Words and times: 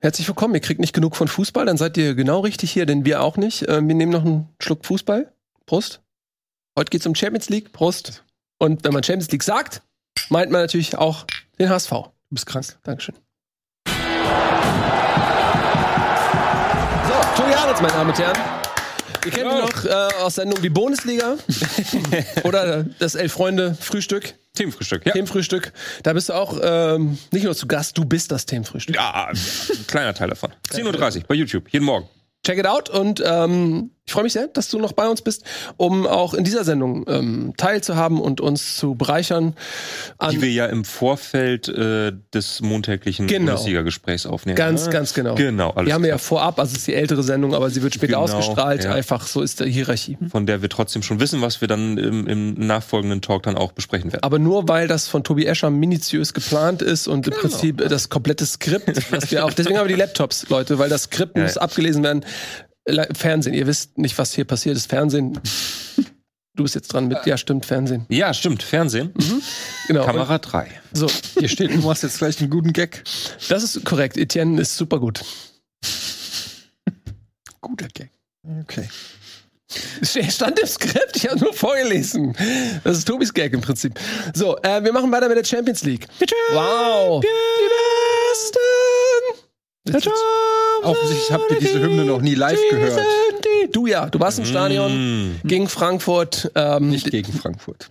Herzlich 0.00 0.28
willkommen. 0.28 0.54
Ihr 0.54 0.60
kriegt 0.60 0.80
nicht 0.80 0.92
genug 0.92 1.16
von 1.16 1.26
Fußball, 1.26 1.64
dann 1.64 1.78
seid 1.78 1.96
ihr 1.96 2.14
genau 2.14 2.40
richtig 2.40 2.70
hier, 2.70 2.84
denn 2.84 3.06
wir 3.06 3.22
auch 3.22 3.38
nicht. 3.38 3.62
Äh, 3.62 3.86
wir 3.86 3.94
nehmen 3.94 4.12
noch 4.12 4.24
einen 4.24 4.48
Schluck 4.60 4.84
Fußball. 4.84 5.32
Prost. 5.64 6.02
Heute 6.78 6.90
geht's 6.90 7.06
um 7.06 7.14
Champions 7.14 7.48
League. 7.48 7.72
Prost. 7.72 8.22
Und 8.58 8.84
wenn 8.84 8.92
man 8.92 9.02
Champions 9.02 9.30
League 9.30 9.42
sagt, 9.42 9.82
meint 10.28 10.50
man 10.50 10.60
natürlich 10.60 10.98
auch 10.98 11.26
den 11.58 11.70
HSV. 11.70 11.90
Du 11.90 12.10
bist 12.30 12.46
krank. 12.46 12.78
Dankeschön. 12.82 13.14
So, 13.86 13.92
Tobi 17.36 17.54
Hartz, 17.54 17.80
meine 17.80 17.92
Damen 17.94 18.10
und 18.10 18.18
Herren. 18.18 18.65
Ihr 19.24 19.30
kennt 19.30 19.50
ihn 19.50 19.58
noch 19.58 19.84
äh, 19.84 19.88
aus 20.22 20.36
Sendungen 20.36 20.62
wie 20.62 20.68
Bundesliga 20.68 21.36
oder 22.44 22.84
das 22.98 23.14
Elf-Freunde-Frühstück. 23.14 24.34
Themenfrühstück, 24.54 25.04
ja. 25.06 25.12
Themenfrühstück. 25.12 25.72
Da 26.02 26.12
bist 26.12 26.28
du 26.28 26.32
auch 26.32 26.58
ähm, 26.62 27.18
nicht 27.30 27.44
nur 27.44 27.54
zu 27.54 27.66
Gast, 27.66 27.98
du 27.98 28.04
bist 28.04 28.32
das 28.32 28.46
Themenfrühstück. 28.46 28.96
Ja, 28.96 29.28
ein 29.28 29.86
kleiner 29.86 30.14
Teil 30.14 30.28
davon. 30.30 30.50
10.30 30.70 31.16
Uhr 31.18 31.24
bei 31.28 31.34
YouTube, 31.34 31.68
jeden 31.70 31.84
Morgen. 31.84 32.08
Check 32.44 32.58
it 32.58 32.66
out 32.66 32.88
und 32.88 33.22
ähm, 33.24 33.90
ich 34.08 34.12
freue 34.12 34.22
mich 34.22 34.34
sehr, 34.34 34.46
dass 34.46 34.68
du 34.68 34.78
noch 34.78 34.92
bei 34.92 35.08
uns 35.08 35.20
bist, 35.20 35.42
um 35.76 36.06
auch 36.06 36.32
in 36.32 36.44
dieser 36.44 36.62
Sendung 36.62 37.04
ähm, 37.08 37.54
teilzuhaben 37.56 38.20
und 38.20 38.40
uns 38.40 38.76
zu 38.76 38.94
bereichern. 38.94 39.56
Die 40.30 40.40
wir 40.40 40.52
ja 40.52 40.66
im 40.66 40.84
Vorfeld 40.84 41.66
äh, 41.66 42.12
des 42.32 42.60
montäglichen 42.62 43.26
Genau. 43.26 43.52
Bundesliga-Gesprächs 43.54 44.24
aufnehmen. 44.26 44.54
ganz, 44.54 44.86
ne? 44.86 44.92
ganz 44.92 45.12
genau. 45.12 45.34
Genau, 45.34 45.70
alles 45.70 45.88
Wir 45.88 45.94
haben 45.94 46.04
ja 46.04 46.10
klar. 46.10 46.18
vorab, 46.20 46.60
also 46.60 46.70
es 46.70 46.78
ist 46.78 46.86
die 46.86 46.94
ältere 46.94 47.24
Sendung, 47.24 47.52
aber 47.52 47.68
sie 47.68 47.82
wird 47.82 47.94
später 47.94 48.12
Genau, 48.12 48.22
ausgestrahlt. 48.22 48.84
ja. 48.84 48.92
Einfach 48.92 49.26
so 49.26 49.42
ist 49.42 49.58
die 49.58 49.70
Hierarchie. 49.72 50.16
Von 50.30 50.46
der 50.46 50.62
wir 50.62 50.68
trotzdem 50.68 51.02
schon 51.02 51.18
wissen, 51.18 51.40
was 51.42 51.60
wir 51.60 51.66
dann 51.66 51.98
im, 51.98 52.28
im 52.28 52.54
nachfolgenden 52.54 53.22
Talk 53.22 53.42
dann 53.42 53.56
auch 53.56 53.72
besprechen 53.72 54.12
werden. 54.12 54.22
Aber 54.22 54.38
nur 54.38 54.68
weil 54.68 54.86
das 54.86 55.08
von 55.08 55.24
Tobi 55.24 55.46
Escher 55.46 55.70
minutiös 55.70 56.32
geplant 56.32 56.80
ist 56.80 57.08
und 57.08 57.24
Genau. 57.24 57.36
im 57.38 57.42
Prinzip 57.42 57.78
das 57.88 58.08
komplette 58.08 58.46
Skript, 58.46 58.88
das 59.10 59.32
wir 59.32 59.44
auch, 59.44 59.52
deswegen 59.52 59.78
haben 59.78 59.88
wir 59.88 59.94
die 59.96 60.00
Laptops, 60.00 60.48
Leute, 60.48 60.78
weil 60.78 60.88
das 60.90 61.02
Skript 61.04 61.36
Ja, 61.36 61.42
muss 61.42 61.56
ja. 61.56 61.62
abgelesen 61.62 62.04
werden. 62.04 62.24
Fernsehen, 63.14 63.54
ihr 63.54 63.66
wisst 63.66 63.98
nicht, 63.98 64.16
was 64.18 64.32
hier 64.34 64.44
passiert 64.44 64.76
ist. 64.76 64.88
Fernsehen. 64.88 65.38
Du 66.54 66.62
bist 66.62 66.74
jetzt 66.74 66.88
dran 66.88 67.08
mit, 67.08 67.18
ja 67.26 67.36
stimmt, 67.36 67.66
Fernsehen. 67.66 68.06
Ja, 68.08 68.32
stimmt, 68.32 68.62
Fernsehen. 68.62 69.12
Genau. 69.88 70.06
Kamera 70.06 70.38
3. 70.38 70.62
Und 70.64 70.70
So, 70.92 71.06
Hier 71.38 71.48
steht, 71.48 71.70
du 71.70 71.78
machst 71.78 72.02
jetzt 72.02 72.16
gleich 72.18 72.40
einen 72.40 72.48
guten 72.48 72.72
Gag. 72.72 73.04
das 73.48 73.62
ist 73.62 73.84
korrekt. 73.84 74.16
Etienne 74.16 74.60
ist 74.60 74.76
super 74.76 74.98
gut. 74.98 75.22
Guter 77.60 77.88
Gag. 77.88 78.10
Okay. 78.62 78.88
Stand 80.30 80.58
im 80.60 80.66
Skript, 80.66 81.16
ich 81.16 81.28
habe 81.28 81.40
nur 81.40 81.52
vorgelesen. 81.52 82.34
Das 82.84 82.96
ist 82.98 83.06
Tobis 83.08 83.34
Gag 83.34 83.52
im 83.52 83.60
Prinzip. 83.60 83.98
So, 84.32 84.56
äh, 84.62 84.82
wir 84.82 84.92
machen 84.92 85.10
weiter 85.10 85.28
mit 85.28 85.36
der 85.36 85.44
Champions 85.44 85.82
League. 85.82 86.06
Wow. 86.52 87.20
Die 87.20 87.26
Besten. 89.92 90.06
Offensichtlich 90.86 91.32
habt 91.32 91.50
ihr 91.50 91.58
diese 91.58 91.80
Hymne 91.80 92.04
noch 92.04 92.20
nie 92.20 92.34
live 92.34 92.58
gehört. 92.70 93.00
Du 93.72 93.86
ja, 93.86 94.06
du 94.08 94.20
warst 94.20 94.38
im 94.38 94.44
Stadion 94.44 94.92
Mm. 95.32 95.40
gegen 95.44 95.68
Frankfurt, 95.68 96.50
ähm, 96.54 96.90
Nicht 96.90 97.10
gegen 97.10 97.32
Frankfurt. 97.32 97.90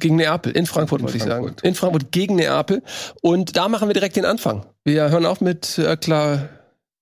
gegen 0.00 0.16
Neapel, 0.16 0.52
in 0.52 0.66
Frankfurt 0.66 1.02
muss 1.02 1.14
ich 1.14 1.22
sagen. 1.22 1.44
Frankfurt. 1.44 1.64
In 1.64 1.74
Frankfurt 1.74 2.12
gegen 2.12 2.36
Neapel. 2.36 2.82
Und 3.20 3.56
da 3.56 3.68
machen 3.68 3.88
wir 3.88 3.92
direkt 3.94 4.16
den 4.16 4.24
Anfang. 4.24 4.64
Wir 4.84 5.10
hören 5.10 5.26
auf 5.26 5.40
mit 5.40 5.78
äh, 5.78 5.96
klar 5.96 6.48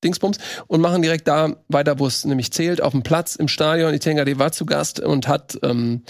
Dingsbums 0.05 0.39
und 0.67 0.81
machen 0.81 1.03
direkt 1.03 1.27
da 1.29 1.57
weiter, 1.69 1.99
wo 1.99 2.07
es 2.07 2.25
nämlich 2.25 2.53
zählt, 2.53 2.81
auf 2.83 2.93
dem 2.93 3.03
Platz 3.03 3.37
im 3.37 3.49
Stadion. 3.49 3.95
Itengade 3.95 4.39
war 4.39 4.53
zu 4.53 4.67
Gast 4.67 5.01
und 5.01 5.27
hat 5.29 5.59
ähm, 5.63 6.03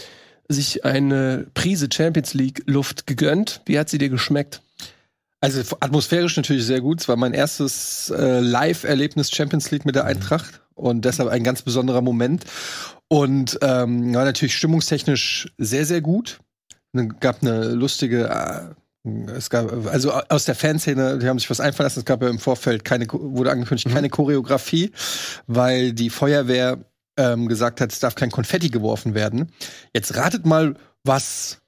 sich 0.48 0.84
eine 0.86 1.47
Prise 1.55 1.89
Champions 1.92 2.33
League 2.34 2.62
Luft 2.66 3.06
gegönnt. 3.06 3.61
Wie 3.66 3.78
hat 3.78 3.89
sie 3.91 3.98
dir 3.98 4.09
geschmeckt? 4.09 4.62
Also 5.41 5.77
atmosphärisch 5.81 6.36
natürlich 6.36 6.64
sehr 6.64 6.81
gut. 6.81 7.00
Es 7.00 7.08
war 7.08 7.17
mein 7.17 7.33
erstes 7.33 8.11
äh, 8.11 8.41
Live-Erlebnis 8.41 9.31
Champions 9.31 9.70
League 9.70 9.84
mit 9.84 9.94
der 9.94 10.05
Eintracht 10.05 10.62
und 10.75 11.05
deshalb 11.05 11.28
ein 11.28 11.44
ganz 11.44 11.62
besonderer 11.62 12.03
Moment. 12.03 12.44
Und 13.08 13.59
ähm, 13.62 14.14
war 14.14 14.25
natürlich 14.25 14.56
stimmungstechnisch 14.56 15.48
sehr, 15.56 15.87
sehr 15.87 16.00
gut. 16.00 16.41
Es 16.93 17.04
gab 17.21 17.43
eine 17.43 17.69
lustige, 17.69 18.28
äh, 18.28 19.31
es 19.31 19.48
gab, 19.48 19.87
also 19.87 20.12
aus 20.12 20.44
der 20.44 20.56
Fanszene, 20.56 21.19
die 21.19 21.28
haben 21.28 21.38
sich 21.38 21.48
was 21.48 21.60
einfallen 21.60 21.87
lassen. 21.87 22.00
Es 22.00 22.04
gab 22.04 22.21
ja 22.21 22.28
im 22.28 22.41
Vorfeld 22.41 22.84
keine, 22.84 23.06
wurde 23.10 23.53
angekündigt, 23.53 23.88
keine 23.91 24.10
Choreografie, 24.10 24.93
weil 25.47 25.93
die 25.93 26.10
Feuerwehr 26.10 26.78
ähm, 27.16 27.48
gesagt 27.48 27.81
hat, 27.81 27.93
es 27.93 28.00
darf 28.00 28.16
kein 28.16 28.31
Konfetti 28.31 28.71
geworfen 28.71 29.15
werden. 29.15 29.53
Jetzt 29.94 30.16
ratet 30.16 30.47
mal, 30.47 30.75
was 31.04 31.59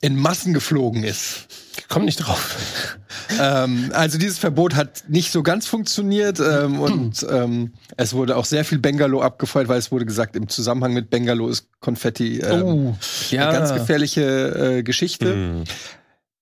in 0.00 0.16
Massen 0.16 0.54
geflogen 0.54 1.04
ist. 1.04 1.46
Komm 1.92 2.06
nicht 2.06 2.16
drauf. 2.16 2.96
ähm, 3.38 3.90
also 3.92 4.16
dieses 4.16 4.38
Verbot 4.38 4.74
hat 4.74 5.04
nicht 5.08 5.30
so 5.30 5.42
ganz 5.42 5.66
funktioniert 5.66 6.40
ähm, 6.40 6.80
und 6.80 7.22
ähm, 7.30 7.74
es 7.98 8.14
wurde 8.14 8.38
auch 8.38 8.46
sehr 8.46 8.64
viel 8.64 8.78
Bengalo 8.78 9.20
abgefeuert, 9.20 9.68
weil 9.68 9.78
es 9.78 9.92
wurde 9.92 10.06
gesagt, 10.06 10.34
im 10.34 10.48
Zusammenhang 10.48 10.94
mit 10.94 11.10
Bengalo 11.10 11.50
ist 11.50 11.68
Konfetti 11.80 12.38
ähm, 12.38 12.62
Oh, 12.62 12.96
ja. 13.28 13.50
eine 13.50 13.58
ganz 13.58 13.74
gefährliche 13.74 14.78
äh, 14.78 14.82
Geschichte. 14.82 15.36
Mm. 15.36 15.64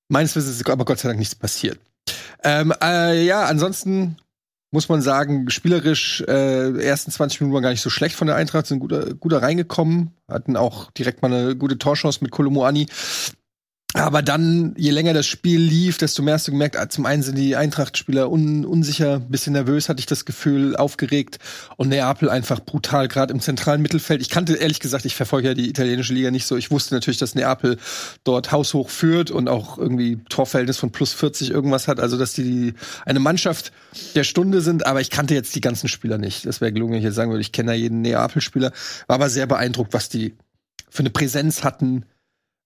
Meines 0.06 0.37
Wissens 0.37 0.61
ist 0.61 0.71
aber 0.71 0.84
Gott 0.84 1.00
sei 1.00 1.09
Dank 1.09 1.19
nichts 1.19 1.34
passiert. 1.34 1.81
Ähm, 2.44 2.72
äh, 2.81 3.25
ja, 3.25 3.47
ansonsten 3.47 4.19
muss 4.71 4.88
man 4.88 5.03
sagen, 5.03 5.50
spielerisch 5.50 6.21
äh, 6.28 6.81
ersten 6.81 7.11
20 7.11 7.41
Minuten 7.41 7.55
waren 7.55 7.65
gar 7.65 7.71
nicht 7.71 7.81
so 7.81 7.91
schlecht 7.91 8.15
von 8.15 8.28
der 8.28 8.37
Eintracht, 8.37 8.67
sind 8.67 8.78
guter, 8.78 9.15
guter 9.15 9.43
reingekommen, 9.43 10.12
hatten 10.28 10.56
auch 10.56 10.93
direkt 10.93 11.22
mal 11.22 11.32
eine 11.32 11.56
gute 11.56 11.77
Torchance 11.77 12.21
mit 12.22 12.31
Kolomoani. 12.31 12.87
Aber 13.95 14.23
dann, 14.23 14.75
je 14.77 14.91
länger 14.91 15.15
das 15.15 15.27
Spiel 15.27 15.61
lief, 15.61 15.99
desto 15.99 16.23
mehr 16.23 16.34
hast 16.34 16.47
du 16.47 16.53
gemerkt, 16.53 16.77
ah, 16.77 16.89
zum 16.89 17.06
einen 17.06 17.25
sind 17.25 17.37
die 17.37 17.56
Eintracht-Spieler 17.56 18.31
un 18.31 18.65
unsicher, 18.65 19.19
bisschen 19.19 19.53
nervös, 19.53 19.89
hatte 19.89 19.99
ich 19.99 20.06
das 20.06 20.25
Gefühl, 20.25 20.77
aufgeregt. 20.77 21.39
Und 21.77 21.89
Neapel 21.89 22.31
einfach 22.31 22.61
brutal, 22.61 23.09
gerade 23.09 23.34
im 23.34 23.41
zentralen 23.41 23.83
Mittelfeld. 23.83 24.23
Ich 24.23 24.31
kannte, 24.31 24.55
ehrlich 24.55 24.79
gesagt, 24.79 25.06
ich 25.06 25.17
verfolge 25.17 25.49
ja 25.49 25.55
die 25.55 25.69
italienische 25.69 26.15
Liga 26.15 26.31
nicht 26.31 26.47
so. 26.47 26.56
Ich 26.56 26.71
wusste 26.71 26.95
natürlich, 26.95 27.19
dass 27.19 27.34
Neapel 27.34 27.79
dort 28.23 28.53
haushoch 28.53 28.91
führt 28.91 29.33
und 29.33 29.49
auch 29.49 29.77
irgendwie 29.77 30.19
Torverhältnis 30.29 30.79
von 30.79 30.93
plus 30.93 31.12
40 31.12 31.50
irgendwas 31.50 31.89
hat. 31.89 31.99
Also, 31.99 32.17
dass 32.17 32.33
die 32.33 32.75
eine 33.05 33.19
Mannschaft 33.19 33.73
der 34.15 34.25
Stunde 34.25 34.61
sind. 34.61 34.87
Aber 34.87 35.00
ich 35.00 35.11
kannte 35.11 35.34
jetzt 35.34 35.56
die 35.56 35.61
ganzen 35.61 35.89
Spieler 35.89 36.19
nicht. 36.19 36.47
Das 36.47 36.61
wäre 36.61 36.73
gelungen, 36.73 36.93
wenn 36.93 36.99
ich 37.00 37.05
jetzt 37.05 37.17
sagen 37.17 37.33
würde, 37.33 37.43
ich 37.43 37.50
kenne 37.50 37.73
ja 37.73 37.79
jeden 37.79 38.03
Neapel-Spieler. 38.03 38.71
War 39.09 39.15
aber 39.15 39.31
sehr 39.31 39.47
beeindruckt, 39.47 39.95
was 39.95 40.09
die 40.09 40.37
für 40.89 41.00
eine 41.00 41.11
Präsenz 41.11 41.65
hatten. 41.65 42.05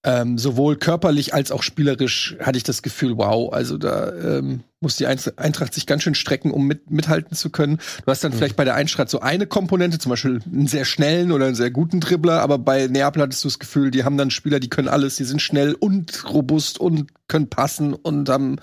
Ähm, 0.06 0.37
sowohl 0.37 0.76
körperlich 0.76 1.32
als 1.32 1.50
auch 1.50 1.62
spielerisch 1.62 2.37
hatte 2.38 2.59
ich 2.59 2.62
das 2.62 2.82
Gefühl, 2.82 3.16
wow, 3.16 3.50
also 3.53 3.78
da 3.78 4.12
ähm, 4.12 4.60
muss 4.81 4.97
die 4.97 5.06
Eintracht 5.06 5.72
sich 5.72 5.87
ganz 5.87 6.03
schön 6.03 6.15
strecken, 6.15 6.50
um 6.50 6.66
mit, 6.66 6.91
mithalten 6.91 7.34
zu 7.34 7.48
können. 7.48 7.78
Du 8.04 8.10
hast 8.10 8.22
dann 8.22 8.34
vielleicht 8.34 8.54
bei 8.54 8.65
der 8.65 8.75
Eintracht 8.75 9.09
so 9.09 9.20
eine 9.20 9.47
Komponente, 9.47 9.98
zum 9.98 10.10
Beispiel 10.10 10.41
einen 10.44 10.66
sehr 10.66 10.84
schnellen 10.84 11.32
oder 11.32 11.47
einen 11.47 11.54
sehr 11.54 11.70
guten 11.70 12.00
Dribbler, 12.00 12.42
aber 12.42 12.59
bei 12.59 12.87
Neapel 12.87 13.22
hattest 13.22 13.42
du 13.44 13.48
das 13.48 13.59
Gefühl, 13.59 13.91
die 13.91 14.04
haben 14.04 14.19
dann 14.19 14.31
Spieler, 14.31 14.60
die 14.60 14.69
können 14.69 14.88
alles, 14.88 15.16
die 15.16 15.25
sind 15.25 15.41
schnell 15.41 15.72
und 15.72 16.31
robust 16.31 16.78
und 16.78 17.09
können 17.26 17.48
passen 17.48 17.94
und 17.94 18.28
haben 18.28 18.56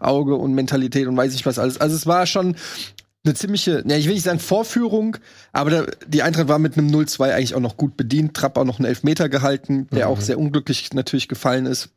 Auge 0.00 0.34
und 0.34 0.52
Mentalität 0.52 1.06
und 1.06 1.16
weiß 1.16 1.32
ich 1.34 1.46
was 1.46 1.60
alles. 1.60 1.80
Also 1.80 1.94
es 1.94 2.06
war 2.06 2.26
schon 2.26 2.56
eine 3.24 3.34
ziemliche, 3.34 3.84
ja, 3.86 3.96
ich 3.96 4.06
will 4.06 4.14
nicht 4.14 4.24
sagen 4.24 4.38
Vorführung, 4.38 5.16
aber 5.52 5.70
da, 5.70 5.86
die 6.06 6.22
Eintracht 6.22 6.48
war 6.48 6.58
mit 6.58 6.78
einem 6.78 6.88
0-2 6.88 7.32
eigentlich 7.32 7.54
auch 7.54 7.60
noch 7.60 7.76
gut 7.76 7.96
bedient. 7.96 8.34
Trapp 8.34 8.56
auch 8.56 8.64
noch 8.64 8.78
einen 8.78 8.86
Elfmeter 8.86 9.28
gehalten, 9.28 9.88
der 9.92 10.08
auch 10.08 10.20
sehr 10.20 10.38
unglücklich 10.38 10.92
natürlich 10.94 11.28
gefallen 11.28 11.66
ist. 11.66 11.90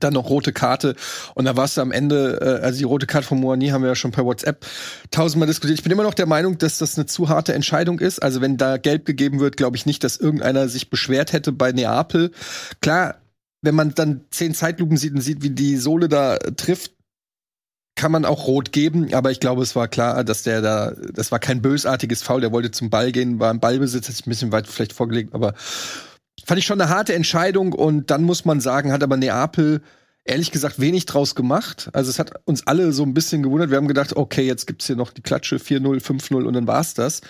Dann 0.00 0.14
noch 0.14 0.30
rote 0.30 0.52
Karte. 0.52 0.96
Und 1.34 1.44
da 1.44 1.56
warst 1.56 1.76
du 1.76 1.82
am 1.82 1.92
Ende, 1.92 2.40
äh, 2.40 2.64
also 2.64 2.78
die 2.78 2.84
rote 2.84 3.06
Karte 3.06 3.26
von 3.26 3.38
Moani 3.38 3.68
haben 3.68 3.82
wir 3.82 3.88
ja 3.88 3.94
schon 3.94 4.10
per 4.10 4.24
WhatsApp 4.24 4.64
tausendmal 5.10 5.46
diskutiert. 5.46 5.78
Ich 5.78 5.82
bin 5.82 5.92
immer 5.92 6.02
noch 6.02 6.14
der 6.14 6.26
Meinung, 6.26 6.56
dass 6.56 6.78
das 6.78 6.96
eine 6.96 7.06
zu 7.06 7.28
harte 7.28 7.52
Entscheidung 7.52 7.98
ist. 7.98 8.22
Also 8.22 8.40
wenn 8.40 8.56
da 8.56 8.78
gelb 8.78 9.04
gegeben 9.04 9.38
wird, 9.38 9.58
glaube 9.58 9.76
ich 9.76 9.84
nicht, 9.84 10.02
dass 10.02 10.16
irgendeiner 10.16 10.68
sich 10.68 10.88
beschwert 10.88 11.34
hätte 11.34 11.52
bei 11.52 11.72
Neapel. 11.72 12.30
Klar, 12.80 13.16
wenn 13.60 13.74
man 13.74 13.94
dann 13.94 14.22
zehn 14.30 14.54
Zeitlupen 14.54 14.96
sieht 14.96 15.12
und 15.12 15.20
sieht, 15.20 15.42
wie 15.42 15.50
die 15.50 15.76
Sohle 15.76 16.08
da 16.08 16.38
trifft, 16.38 16.92
kann 17.94 18.12
man 18.12 18.24
auch 18.24 18.46
rot 18.46 18.72
geben, 18.72 19.12
aber 19.12 19.30
ich 19.30 19.40
glaube, 19.40 19.62
es 19.62 19.76
war 19.76 19.86
klar, 19.88 20.24
dass 20.24 20.42
der 20.42 20.62
da, 20.62 20.92
das 21.12 21.30
war 21.30 21.38
kein 21.38 21.62
bösartiges 21.62 22.22
Foul, 22.22 22.40
der 22.40 22.52
wollte 22.52 22.70
zum 22.70 22.90
Ball 22.90 23.12
gehen, 23.12 23.38
war 23.38 23.50
im 23.50 23.60
Ballbesitz, 23.60 24.08
hat 24.08 24.14
sich 24.14 24.26
ein 24.26 24.30
bisschen 24.30 24.52
weit 24.52 24.66
vielleicht 24.66 24.92
vorgelegt, 24.92 25.34
aber 25.34 25.54
fand 26.44 26.58
ich 26.58 26.66
schon 26.66 26.80
eine 26.80 26.90
harte 26.90 27.14
Entscheidung 27.14 27.72
und 27.72 28.10
dann 28.10 28.22
muss 28.22 28.44
man 28.44 28.60
sagen, 28.60 28.92
hat 28.92 29.02
aber 29.02 29.16
Neapel 29.16 29.82
ehrlich 30.24 30.52
gesagt 30.52 30.80
wenig 30.80 31.06
draus 31.06 31.34
gemacht. 31.34 31.90
Also 31.92 32.10
es 32.10 32.18
hat 32.18 32.32
uns 32.44 32.66
alle 32.66 32.92
so 32.92 33.02
ein 33.02 33.14
bisschen 33.14 33.42
gewundert. 33.42 33.70
Wir 33.70 33.76
haben 33.76 33.88
gedacht, 33.88 34.16
okay, 34.16 34.46
jetzt 34.46 34.66
gibt's 34.66 34.86
hier 34.86 34.96
noch 34.96 35.10
die 35.10 35.22
Klatsche 35.22 35.56
4-0, 35.56 36.00
5-0 36.00 36.44
und 36.44 36.54
dann 36.54 36.66
war's 36.66 36.94
das. 36.94 37.22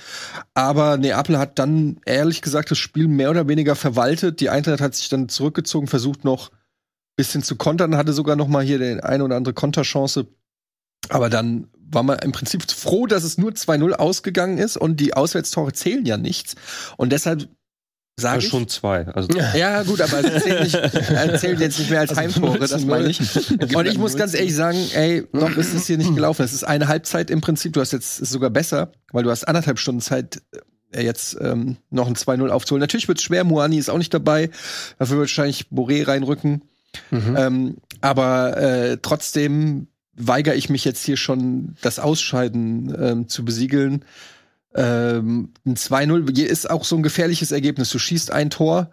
Aber 0.54 0.98
Neapel 0.98 1.38
hat 1.38 1.58
dann 1.58 2.00
ehrlich 2.04 2.42
gesagt 2.42 2.70
das 2.70 2.78
Spiel 2.78 3.08
mehr 3.08 3.30
oder 3.30 3.48
weniger 3.48 3.76
verwaltet. 3.76 4.40
Die 4.40 4.50
Eintracht 4.50 4.80
hat 4.80 4.94
sich 4.94 5.08
dann 5.08 5.28
zurückgezogen, 5.28 5.86
versucht 5.86 6.24
noch 6.24 6.50
bisschen 7.16 7.42
zu 7.42 7.56
kontern, 7.56 7.96
hatte 7.96 8.12
sogar 8.12 8.36
noch 8.36 8.48
mal 8.48 8.64
hier 8.64 8.78
den 8.78 9.00
eine 9.00 9.24
oder 9.24 9.36
andere 9.36 9.54
Konterchance. 9.54 10.26
Aber 11.08 11.30
dann 11.30 11.68
war 11.90 12.02
man 12.02 12.18
im 12.20 12.32
Prinzip 12.32 12.70
froh, 12.70 13.06
dass 13.06 13.22
es 13.22 13.38
nur 13.38 13.50
2-0 13.50 13.92
ausgegangen 13.92 14.58
ist 14.58 14.76
und 14.76 14.98
die 14.98 15.14
Auswärtstore 15.14 15.72
zählen 15.72 16.06
ja 16.06 16.16
nichts. 16.16 16.54
Und 16.96 17.12
deshalb 17.12 17.48
Sag 18.20 18.34
Also 18.34 18.44
ich? 18.44 18.50
schon 18.50 18.68
zwei. 18.68 19.06
Also 19.06 19.28
Ja, 19.56 19.82
gut, 19.84 20.00
aber 20.02 20.22
das 20.22 20.44
zählt, 20.44 20.62
nicht, 20.62 20.74
äh, 20.74 21.38
zählt 21.38 21.60
jetzt 21.60 21.78
nicht 21.78 21.90
mehr 21.90 22.00
als 22.00 22.14
Heimtore, 22.14 22.58
das 22.58 22.84
meine 22.84 23.08
ich. 23.08 23.20
Und 23.74 23.86
ich 23.86 23.96
muss 23.96 24.16
ganz 24.16 24.34
ehrlich 24.34 24.54
sagen, 24.54 24.78
ey, 24.92 25.26
noch 25.32 25.56
ist 25.56 25.72
es 25.72 25.86
hier 25.86 25.96
nicht 25.96 26.14
gelaufen. 26.14 26.42
Es 26.42 26.52
ist 26.52 26.64
eine 26.64 26.88
Halbzeit 26.88 27.30
im 27.30 27.40
Prinzip. 27.40 27.72
Du 27.72 27.80
hast 27.80 27.92
jetzt, 27.92 28.20
ist 28.20 28.30
sogar 28.30 28.50
besser, 28.50 28.92
weil 29.12 29.22
du 29.24 29.30
hast 29.30 29.48
anderthalb 29.48 29.78
Stunden 29.78 30.02
Zeit, 30.02 30.42
äh, 30.92 31.02
jetzt 31.02 31.38
ähm, 31.40 31.78
noch 31.88 32.06
ein 32.06 32.14
2-0 32.14 32.48
aufzuholen. 32.50 32.80
Natürlich 32.80 33.08
wird 33.08 33.16
es 33.18 33.24
schwer, 33.24 33.44
Moani 33.44 33.78
ist 33.78 33.88
auch 33.88 33.98
nicht 33.98 34.12
dabei. 34.12 34.50
Dafür 34.98 35.16
wird 35.16 35.28
wahrscheinlich 35.30 35.68
Boré 35.72 36.06
reinrücken. 36.06 36.64
Mhm. 37.10 37.36
Ähm, 37.38 37.76
aber 38.02 38.58
äh, 38.58 38.98
trotzdem 39.00 39.88
weigere 40.14 40.54
ich 40.54 40.68
mich 40.68 40.84
jetzt 40.84 41.04
hier 41.04 41.16
schon, 41.16 41.76
das 41.80 41.98
Ausscheiden 41.98 42.94
ähm, 42.98 43.28
zu 43.28 43.44
besiegeln. 43.44 44.04
Ähm, 44.74 45.52
ein 45.66 45.76
2-0 45.76 46.42
ist 46.42 46.70
auch 46.70 46.84
so 46.84 46.96
ein 46.96 47.02
gefährliches 47.02 47.52
Ergebnis. 47.52 47.90
Du 47.90 47.98
schießt 47.98 48.30
ein 48.30 48.50
Tor 48.50 48.90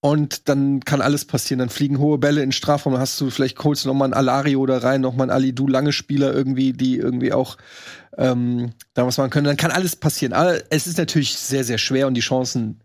und 0.00 0.48
dann 0.48 0.80
kann 0.80 1.00
alles 1.00 1.24
passieren. 1.24 1.60
Dann 1.60 1.68
fliegen 1.68 1.98
hohe 1.98 2.18
Bälle 2.18 2.42
in 2.42 2.52
Strafraum. 2.52 2.94
Dann 2.94 3.02
hast 3.02 3.20
du 3.20 3.30
vielleicht 3.30 3.62
holst 3.62 3.84
du 3.84 3.88
noch 3.88 3.94
mal 3.94 4.06
ein 4.06 4.14
Alario 4.14 4.64
da 4.66 4.78
rein, 4.78 5.00
noch 5.00 5.14
mal 5.14 5.24
ein 5.24 5.30
Ali, 5.30 5.52
du 5.52 5.68
lange 5.68 5.92
Spieler 5.92 6.32
irgendwie, 6.32 6.72
die 6.72 6.96
irgendwie 6.96 7.32
auch 7.32 7.56
ähm, 8.18 8.72
da 8.94 9.06
was 9.06 9.18
machen 9.18 9.30
können. 9.30 9.46
Dann 9.46 9.56
kann 9.56 9.70
alles 9.70 9.96
passieren. 9.96 10.32
Aber 10.32 10.60
es 10.70 10.86
ist 10.86 10.98
natürlich 10.98 11.36
sehr, 11.36 11.64
sehr 11.64 11.78
schwer 11.78 12.06
und 12.06 12.14
die 12.14 12.20
Chancen 12.20 12.80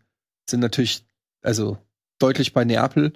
sind 0.49 0.59
natürlich 0.59 1.05
also 1.41 1.77
deutlich 2.19 2.53
bei 2.53 2.65
Neapel. 2.65 3.13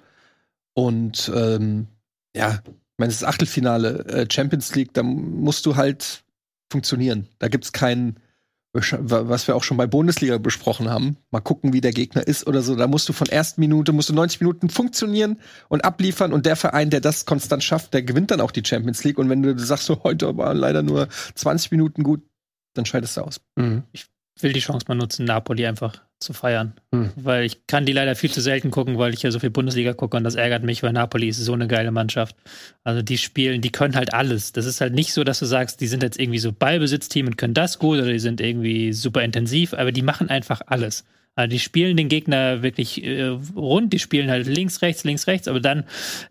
Und 0.74 1.30
ähm, 1.34 1.86
ja, 2.34 2.60
ich 2.92 2.98
meine, 2.98 3.10
es 3.10 3.16
ist 3.16 3.24
Achtelfinale 3.24 4.04
äh, 4.06 4.26
Champions 4.30 4.74
League, 4.74 4.92
da 4.92 5.02
musst 5.02 5.64
du 5.66 5.76
halt 5.76 6.24
funktionieren. 6.70 7.28
Da 7.38 7.48
gibt's 7.48 7.72
keinen, 7.72 8.18
was 8.72 9.46
wir 9.46 9.56
auch 9.56 9.62
schon 9.62 9.76
bei 9.76 9.86
Bundesliga 9.86 10.38
besprochen 10.38 10.90
haben. 10.90 11.16
Mal 11.30 11.40
gucken, 11.40 11.72
wie 11.72 11.80
der 11.80 11.92
Gegner 11.92 12.26
ist 12.26 12.46
oder 12.46 12.62
so. 12.62 12.76
Da 12.76 12.86
musst 12.86 13.08
du 13.08 13.12
von 13.12 13.28
ersten 13.28 13.60
Minute, 13.60 13.92
musst 13.92 14.08
du 14.08 14.14
90 14.14 14.40
Minuten 14.40 14.68
funktionieren 14.68 15.38
und 15.68 15.84
abliefern. 15.84 16.32
Und 16.32 16.46
der 16.46 16.56
Verein, 16.56 16.90
der 16.90 17.00
das 17.00 17.24
konstant 17.24 17.64
schafft, 17.64 17.94
der 17.94 18.02
gewinnt 18.02 18.30
dann 18.30 18.40
auch 18.40 18.50
die 18.50 18.64
Champions 18.64 19.04
League. 19.04 19.18
Und 19.18 19.28
wenn 19.30 19.42
du 19.42 19.58
sagst, 19.58 19.86
so 19.86 20.02
heute 20.04 20.36
war 20.36 20.54
leider 20.54 20.82
nur 20.82 21.08
20 21.34 21.70
Minuten 21.70 22.02
gut, 22.02 22.22
dann 22.74 22.86
scheidest 22.86 23.16
du 23.16 23.22
aus. 23.22 23.40
Mhm. 23.56 23.84
will 24.40 24.52
die 24.52 24.60
Chance 24.60 24.86
mal 24.88 24.94
nutzen, 24.94 25.24
Napoli 25.24 25.66
einfach 25.66 26.00
zu 26.22 26.32
feiern. 26.32 26.74
Hm. 26.92 27.10
Weil 27.16 27.44
ich 27.44 27.66
kann 27.66 27.84
die 27.84 27.92
leider 27.92 28.14
viel 28.14 28.30
zu 28.30 28.40
selten 28.40 28.70
gucken, 28.70 28.98
weil 28.98 29.12
ich 29.12 29.22
ja 29.22 29.30
so 29.30 29.38
viel 29.38 29.50
Bundesliga 29.50 29.92
gucke 29.92 30.16
und 30.16 30.24
das 30.24 30.34
ärgert 30.34 30.62
mich, 30.62 30.82
weil 30.82 30.92
Napoli 30.92 31.28
ist 31.28 31.38
so 31.38 31.52
eine 31.52 31.68
geile 31.68 31.90
Mannschaft. 31.90 32.36
Also 32.84 33.02
die 33.02 33.18
spielen, 33.18 33.60
die 33.60 33.72
können 33.72 33.94
halt 33.94 34.14
alles. 34.14 34.52
Das 34.52 34.66
ist 34.66 34.80
halt 34.80 34.94
nicht 34.94 35.12
so, 35.12 35.24
dass 35.24 35.38
du 35.38 35.46
sagst, 35.46 35.80
die 35.80 35.86
sind 35.86 36.02
jetzt 36.02 36.18
irgendwie 36.18 36.38
so 36.38 36.52
Ballbesitzteam 36.52 37.26
und 37.26 37.36
können 37.36 37.54
das 37.54 37.78
gut 37.78 37.98
oder 37.98 38.12
die 38.12 38.18
sind 38.18 38.40
irgendwie 38.40 38.92
super 38.92 39.22
intensiv, 39.22 39.74
aber 39.74 39.92
die 39.92 40.02
machen 40.02 40.30
einfach 40.30 40.62
alles. 40.66 41.04
Also 41.34 41.50
die 41.50 41.58
spielen 41.58 41.96
den 41.96 42.08
Gegner 42.08 42.62
wirklich 42.62 43.02
äh, 43.04 43.36
rund, 43.56 43.92
die 43.92 43.98
spielen 43.98 44.30
halt 44.30 44.46
links, 44.46 44.82
rechts, 44.82 45.04
links, 45.04 45.26
rechts, 45.26 45.48
aber 45.48 45.60
dann 45.60 45.84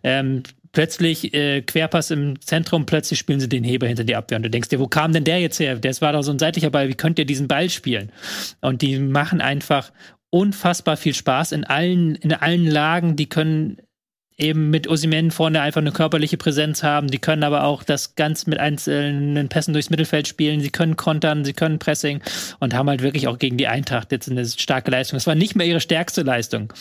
ähm, 0.04 0.42
plötzlich 0.72 1.32
äh, 1.34 1.62
Querpass 1.62 2.10
im 2.10 2.40
Zentrum, 2.40 2.86
plötzlich 2.86 3.18
spielen 3.18 3.40
sie 3.40 3.48
den 3.48 3.64
Heber 3.64 3.86
hinter 3.86 4.04
die 4.04 4.16
Abwehr 4.16 4.36
und 4.36 4.42
du 4.42 4.50
denkst 4.50 4.70
dir, 4.70 4.80
wo 4.80 4.88
kam 4.88 5.12
denn 5.12 5.24
der 5.24 5.40
jetzt 5.40 5.60
her? 5.60 5.76
Das 5.76 6.00
war 6.00 6.12
doch 6.12 6.22
so 6.22 6.32
ein 6.32 6.38
seitlicher 6.38 6.70
Ball, 6.70 6.88
wie 6.88 6.94
könnt 6.94 7.18
ihr 7.18 7.26
diesen 7.26 7.48
Ball 7.48 7.70
spielen? 7.70 8.10
Und 8.60 8.82
die 8.82 8.98
machen 8.98 9.40
einfach 9.40 9.92
unfassbar 10.30 10.96
viel 10.96 11.14
Spaß 11.14 11.52
in 11.52 11.64
allen, 11.64 12.14
in 12.16 12.32
allen 12.32 12.66
Lagen, 12.66 13.16
die 13.16 13.28
können 13.28 13.76
eben 14.38 14.70
mit 14.70 14.88
Osimen 14.88 15.30
vorne 15.30 15.60
einfach 15.60 15.80
eine 15.80 15.92
körperliche 15.92 16.36
Präsenz 16.36 16.82
haben. 16.82 17.08
Die 17.08 17.18
können 17.18 17.44
aber 17.44 17.64
auch 17.64 17.82
das 17.82 18.14
ganz 18.14 18.46
mit 18.46 18.58
einzelnen 18.58 19.48
Pässen 19.48 19.72
durchs 19.72 19.90
Mittelfeld 19.90 20.28
spielen. 20.28 20.60
Sie 20.60 20.70
können 20.70 20.96
kontern, 20.96 21.44
sie 21.44 21.52
können 21.52 21.78
Pressing 21.78 22.20
und 22.60 22.74
haben 22.74 22.88
halt 22.88 23.02
wirklich 23.02 23.28
auch 23.28 23.38
gegen 23.38 23.56
die 23.56 23.68
Eintracht 23.68 24.12
jetzt 24.12 24.30
eine 24.30 24.44
starke 24.46 24.90
Leistung. 24.90 25.16
Das 25.16 25.26
war 25.26 25.34
nicht 25.34 25.56
mehr 25.56 25.66
ihre 25.66 25.80
stärkste 25.80 26.22
Leistung. 26.22 26.72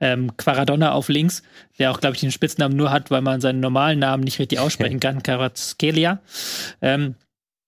Ähm, 0.00 0.36
Quaradonna 0.36 0.92
auf 0.92 1.08
links, 1.08 1.42
der 1.78 1.90
auch, 1.90 2.00
glaube 2.00 2.14
ich, 2.14 2.20
den 2.20 2.32
Spitznamen 2.32 2.76
nur 2.76 2.90
hat, 2.90 3.10
weil 3.10 3.22
man 3.22 3.40
seinen 3.40 3.60
normalen 3.60 3.98
Namen 3.98 4.24
nicht 4.24 4.38
richtig 4.38 4.58
aussprechen 4.58 5.00
kann, 5.00 5.22
Karatskelia. 5.22 6.20
Ähm, 6.80 7.14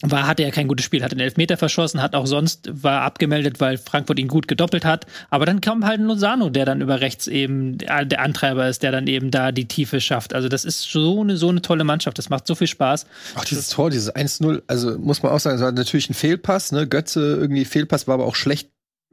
war, 0.03 0.27
hatte 0.27 0.43
er 0.43 0.51
kein 0.51 0.69
gutes 0.69 0.85
Spiel, 0.85 1.03
hat 1.03 1.13
den 1.13 1.21
Elfmeter 1.21 1.57
verschossen, 1.57 2.03
hat 2.03 2.15
auch 2.15 2.27
sonst, 2.27 2.69
war 2.73 3.03
abgemeldet, 3.03 3.61
weil 3.61 3.79
Frankfurt 3.79 4.19
ihn 4.19 4.29
gut 4.29 4.49
gedoppelt 4.49 4.85
hat. 4.85 5.07
Aber 5.31 5.47
dann 5.47 5.61
kommt 5.61 5.85
halt 5.85 6.01
Lozano, 6.01 6.51
der 6.51 6.67
dann 6.67 6.81
über 6.81 7.01
rechts 7.01 7.27
eben 7.29 7.79
der 7.79 8.21
Antreiber 8.21 8.69
ist, 8.69 8.83
der 8.83 8.93
dann 8.93 9.07
eben 9.07 9.31
da 9.31 9.53
die 9.53 9.69
Tiefe 9.69 10.01
schafft. 10.01 10.35
Also 10.35 10.49
das 10.49 10.65
ist 10.65 10.83
so 10.83 11.21
eine, 11.21 11.37
so 11.37 11.49
eine 11.49 11.63
tolle 11.63 11.85
Mannschaft. 11.85 12.19
Das 12.19 12.29
macht 12.29 12.47
so 12.47 12.55
viel 12.55 12.67
Spaß. 12.67 13.07
Auch 13.37 13.45
dieses 13.45 13.69
Tor, 13.69 13.91
dieses 13.91 14.15
1-0, 14.15 14.63
also 14.67 14.99
muss 14.99 15.23
man 15.23 15.33
auch 15.33 15.41
sagen, 15.41 15.57
es 15.57 15.63
war 15.63 15.73
natürlich 15.73 16.11
ein 16.11 16.15
Fehlpass, 16.15 16.73
ne? 16.73 16.87
Götze 16.87 17.37
irgendwie 17.41 17.65
Fehlpass, 17.65 18.09
war 18.09 18.15
aber 18.15 18.27
auch 18.27 18.35
schlecht 18.35 18.71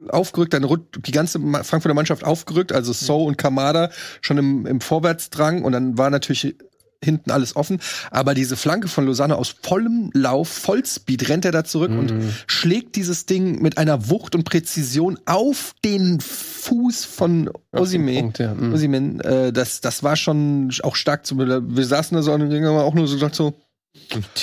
aufgerückt, 0.08 0.54
dann 0.54 0.66
die 0.96 1.12
ganze 1.12 1.38
Frankfurter 1.38 1.94
Mannschaft 1.94 2.24
aufgerückt, 2.24 2.72
also 2.72 2.92
So 2.92 3.24
und 3.24 3.36
Kamada 3.36 3.90
schon 4.22 4.38
im, 4.38 4.66
im 4.66 4.80
Vorwärtsdrang 4.80 5.62
und 5.62 5.72
dann 5.72 5.98
war 5.98 6.10
natürlich 6.10 6.56
hinten 7.02 7.30
alles 7.30 7.56
offen, 7.56 7.80
aber 8.10 8.34
diese 8.34 8.56
Flanke 8.56 8.88
von 8.88 9.06
Lausanne 9.06 9.36
aus 9.36 9.54
vollem 9.62 10.10
Lauf, 10.12 10.48
Vollspeed 10.48 11.28
rennt 11.28 11.44
er 11.44 11.52
da 11.52 11.64
zurück 11.64 11.90
und 11.90 12.12
schlägt 12.46 12.96
dieses 12.96 13.26
Ding 13.26 13.62
mit 13.62 13.78
einer 13.78 14.10
Wucht 14.10 14.34
und 14.34 14.44
Präzision 14.44 15.18
auf 15.26 15.74
den 15.84 16.20
Fuß 16.20 17.04
von 17.04 17.50
Osime. 17.72 18.32
Ja. 18.38 18.54
Mhm. 18.54 18.74
Osimhen, 18.74 19.20
äh, 19.20 19.52
das, 19.52 19.80
das 19.80 20.02
war 20.02 20.16
schon 20.16 20.70
auch 20.82 20.96
stark 20.96 21.24
zu. 21.24 21.38
Wir 21.38 21.84
saßen 21.86 22.14
da 22.14 22.22
so 22.22 22.32
und 22.32 22.42
haben 22.42 22.76
auch 22.76 22.94
nur 22.94 23.06
so 23.06 23.14
gesagt 23.14 23.34
so, 23.34 23.54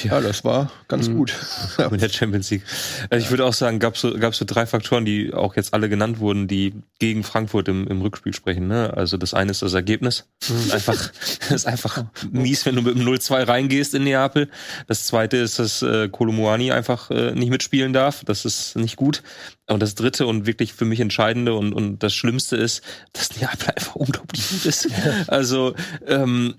ja, 0.03 0.19
das 0.19 0.43
war 0.43 0.71
ganz 0.87 1.09
gut. 1.09 1.33
Ja. 1.77 1.89
mit 1.89 2.01
der 2.01 2.09
Champions 2.09 2.49
League. 2.49 2.63
Also 3.09 3.23
ich 3.23 3.29
würde 3.29 3.45
auch 3.45 3.53
sagen, 3.53 3.77
gab 3.77 3.95
es 3.95 4.01
so, 4.01 4.17
gab's 4.17 4.37
so 4.37 4.45
drei 4.45 4.65
Faktoren, 4.65 5.05
die 5.05 5.31
auch 5.31 5.55
jetzt 5.55 5.73
alle 5.73 5.89
genannt 5.89 6.19
wurden, 6.19 6.47
die 6.47 6.73
gegen 6.97 7.23
Frankfurt 7.23 7.67
im, 7.67 7.87
im 7.87 8.01
Rückspiel 8.01 8.33
sprechen. 8.33 8.67
Ne? 8.67 8.93
Also 8.95 9.17
das 9.17 9.33
eine 9.35 9.51
ist 9.51 9.61
das 9.61 9.73
Ergebnis. 9.73 10.27
Einfach, 10.71 11.11
das 11.39 11.51
ist 11.51 11.67
einfach 11.67 12.05
mies, 12.31 12.65
wenn 12.65 12.75
du 12.75 12.81
mit 12.81 12.95
dem 12.95 13.05
0-2 13.05 13.47
reingehst 13.47 13.93
in 13.93 14.05
Neapel. 14.05 14.49
Das 14.87 15.05
zweite 15.05 15.37
ist, 15.37 15.59
dass 15.59 15.83
äh, 15.83 16.09
Kolomuani 16.09 16.71
einfach 16.71 17.11
äh, 17.11 17.33
nicht 17.33 17.49
mitspielen 17.49 17.93
darf. 17.93 18.23
Das 18.23 18.45
ist 18.45 18.75
nicht 18.75 18.95
gut. 18.95 19.21
Und 19.67 19.81
das 19.81 19.93
dritte 19.93 20.25
und 20.25 20.47
wirklich 20.47 20.73
für 20.73 20.85
mich 20.85 20.99
entscheidende 20.99 21.53
und, 21.53 21.73
und 21.73 22.01
das 22.01 22.15
Schlimmste 22.15 22.55
ist, 22.55 22.81
dass 23.13 23.39
Neapel 23.39 23.69
einfach 23.75 23.95
unglaublich 23.95 24.49
gut 24.49 24.65
ist. 24.65 24.87
Also 25.27 25.75
ähm, 26.07 26.55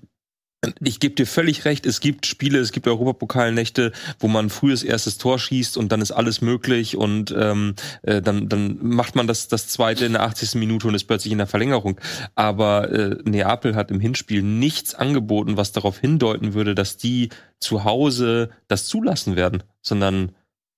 ich 0.81 0.99
gebe 0.99 1.15
dir 1.15 1.25
völlig 1.25 1.65
recht, 1.65 1.85
es 1.85 1.99
gibt 1.99 2.25
Spiele, 2.25 2.59
es 2.59 2.71
gibt 2.71 2.87
Europapokalnächte, 2.87 3.91
wo 4.19 4.27
man 4.27 4.49
frühes 4.49 4.83
erstes 4.83 5.17
Tor 5.17 5.39
schießt 5.39 5.77
und 5.77 5.91
dann 5.91 6.01
ist 6.01 6.11
alles 6.11 6.41
möglich 6.41 6.97
und 6.97 7.33
ähm, 7.37 7.75
äh, 8.03 8.21
dann, 8.21 8.49
dann 8.49 8.77
macht 8.81 9.15
man 9.15 9.27
das, 9.27 9.47
das 9.47 9.67
zweite 9.67 10.05
in 10.05 10.13
der 10.13 10.23
80. 10.23 10.55
Minute 10.55 10.87
und 10.87 10.95
ist 10.95 11.05
plötzlich 11.05 11.31
in 11.31 11.37
der 11.37 11.47
Verlängerung. 11.47 11.99
Aber 12.35 12.91
äh, 12.91 13.17
Neapel 13.23 13.75
hat 13.75 13.91
im 13.91 13.99
Hinspiel 13.99 14.41
nichts 14.41 14.95
angeboten, 14.95 15.57
was 15.57 15.71
darauf 15.71 15.99
hindeuten 15.99 16.53
würde, 16.53 16.75
dass 16.75 16.97
die 16.97 17.29
zu 17.59 17.83
Hause 17.83 18.49
das 18.67 18.85
zulassen 18.85 19.35
werden, 19.35 19.63
sondern 19.81 20.31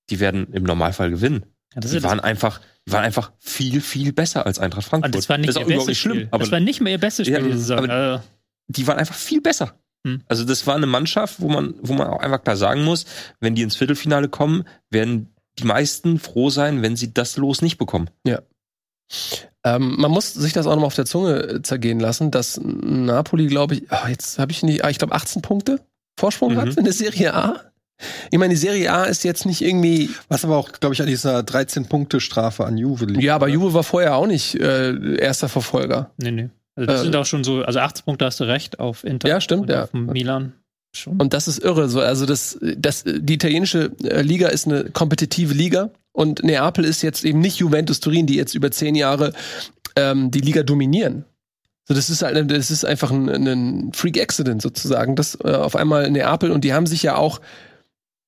die 0.09 0.19
werden 0.19 0.51
im 0.53 0.63
Normalfall 0.63 1.09
gewinnen. 1.09 1.45
Ja, 1.73 1.81
das 1.81 1.91
Die 1.91 2.03
waren 2.03 2.19
einfach, 2.19 2.59
die 2.85 2.91
waren 2.91 3.03
einfach 3.03 3.31
viel, 3.39 3.81
viel 3.81 4.11
besser 4.11 4.45
als 4.45 4.59
Eintracht 4.59 4.85
Frankfurt. 4.85 5.15
Und 5.15 5.15
das 5.15 5.29
war 5.29 5.37
nicht 5.37 5.49
ist 5.49 5.57
ihr 5.57 5.65
bestes 5.65 5.97
schlimm, 5.97 6.13
Spiel. 6.13 6.27
aber 6.31 6.39
das 6.43 6.51
war 6.51 6.59
nicht 6.59 6.81
mehr 6.81 6.93
ihr 6.93 6.99
bestes 6.99 7.27
Spiel 7.27 7.39
Ja, 7.39 7.45
diese 7.45 7.59
Saison. 7.59 7.89
Also, 7.89 8.23
die 8.67 8.87
waren 8.87 8.97
einfach 8.97 9.15
viel 9.15 9.41
besser. 9.41 9.80
Hm. 10.05 10.21
Also 10.27 10.43
das 10.45 10.65
war 10.67 10.75
eine 10.75 10.87
Mannschaft, 10.87 11.41
wo 11.41 11.49
man, 11.49 11.75
wo 11.81 11.93
man 11.93 12.07
auch 12.07 12.19
einfach 12.19 12.43
klar 12.43 12.57
sagen 12.57 12.83
muss, 12.83 13.05
wenn 13.39 13.55
die 13.55 13.61
ins 13.61 13.75
Viertelfinale 13.75 14.29
kommen, 14.29 14.63
werden 14.89 15.27
die 15.59 15.65
meisten 15.65 16.17
froh 16.19 16.49
sein, 16.49 16.81
wenn 16.81 16.95
sie 16.95 17.13
das 17.13 17.37
Los 17.37 17.61
nicht 17.61 17.77
bekommen. 17.77 18.09
Ähm, 19.63 19.95
man 19.99 20.09
muss 20.09 20.33
sich 20.33 20.53
das 20.53 20.65
auch 20.65 20.71
noch 20.71 20.81
mal 20.81 20.87
auf 20.87 20.95
der 20.95 21.05
Zunge 21.05 21.35
äh, 21.43 21.61
zergehen 21.61 21.99
lassen, 21.99 22.31
dass 22.31 22.59
Napoli, 22.63 23.47
glaube 23.47 23.75
ich, 23.75 23.91
ah, 23.91 24.07
jetzt 24.09 24.39
habe 24.39 24.51
ich 24.51 24.63
nicht, 24.63 24.83
ah, 24.83 24.89
ich 24.89 24.97
glaube 24.97 25.13
18 25.13 25.41
Punkte 25.41 25.81
Vorsprung 26.19 26.53
Mhm. 26.53 26.57
hat 26.61 26.77
in 26.77 26.83
der 26.83 26.93
Serie 26.93 27.33
A. 27.33 27.59
Ich 28.31 28.39
meine, 28.39 28.53
die 28.53 28.59
Serie 28.59 28.91
A 28.91 29.03
ist 29.03 29.23
jetzt 29.23 29.45
nicht 29.45 29.61
irgendwie, 29.61 30.09
Was 30.29 30.43
aber 30.43 30.57
auch, 30.57 30.71
glaube 30.71 30.95
ich, 30.95 31.01
an 31.01 31.07
dieser 31.07 31.39
13-Punkte-Strafe 31.41 32.65
an 32.65 32.77
Juve 32.77 33.05
liegt. 33.05 33.21
ja, 33.21 33.35
aber 33.35 33.47
Juve 33.47 33.73
war 33.75 33.83
vorher 33.83 34.15
auch 34.15 34.25
nicht 34.25 34.55
äh, 34.55 35.17
erster 35.17 35.49
Verfolger. 35.49 36.09
nee, 36.17 36.31
nee. 36.31 36.49
Also 36.75 36.87
das 36.87 37.01
Äh, 37.01 37.03
sind 37.03 37.15
auch 37.15 37.25
schon 37.25 37.43
so, 37.43 37.63
also 37.63 37.79
18 37.79 38.05
Punkte 38.05 38.25
hast 38.25 38.39
du 38.39 38.45
recht 38.45 38.79
auf 38.79 39.03
Inter. 39.03 39.27
Ja, 39.27 39.41
stimmt, 39.41 39.63
und 39.63 39.69
ja. 39.69 39.83
Auf 39.83 39.93
Milan. 39.93 40.53
Schon. 40.93 41.19
Und 41.21 41.33
das 41.33 41.47
ist 41.47 41.59
irre. 41.63 41.87
So, 41.87 42.01
also 42.01 42.25
das, 42.25 42.59
das, 42.77 43.03
die 43.05 43.33
italienische 43.33 43.91
äh, 44.03 44.21
Liga 44.21 44.49
ist 44.49 44.67
eine 44.67 44.85
kompetitive 44.85 45.53
Liga 45.53 45.89
und 46.11 46.43
Neapel 46.43 46.83
ist 46.83 47.01
jetzt 47.01 47.23
eben 47.23 47.39
nicht 47.39 47.57
Juventus 47.57 48.01
Turin, 48.01 48.27
die 48.27 48.35
jetzt 48.35 48.55
über 48.55 48.71
zehn 48.71 48.95
Jahre 48.95 49.31
ähm, 49.95 50.31
die 50.31 50.41
Liga 50.41 50.63
dominieren. 50.63 51.23
So, 51.87 51.93
das 51.93 52.09
ist 52.09 52.21
halt, 52.21 52.51
das 52.51 52.71
ist 52.71 52.85
einfach 52.85 53.11
ein, 53.11 53.29
ein 53.29 53.93
Freak 53.93 54.19
Accident 54.19 54.61
sozusagen. 54.61 55.15
Das 55.15 55.37
äh, 55.43 55.51
auf 55.53 55.75
einmal 55.75 56.09
Neapel 56.11 56.51
und 56.51 56.63
die 56.63 56.73
haben 56.73 56.85
sich 56.85 57.03
ja 57.03 57.15
auch 57.15 57.39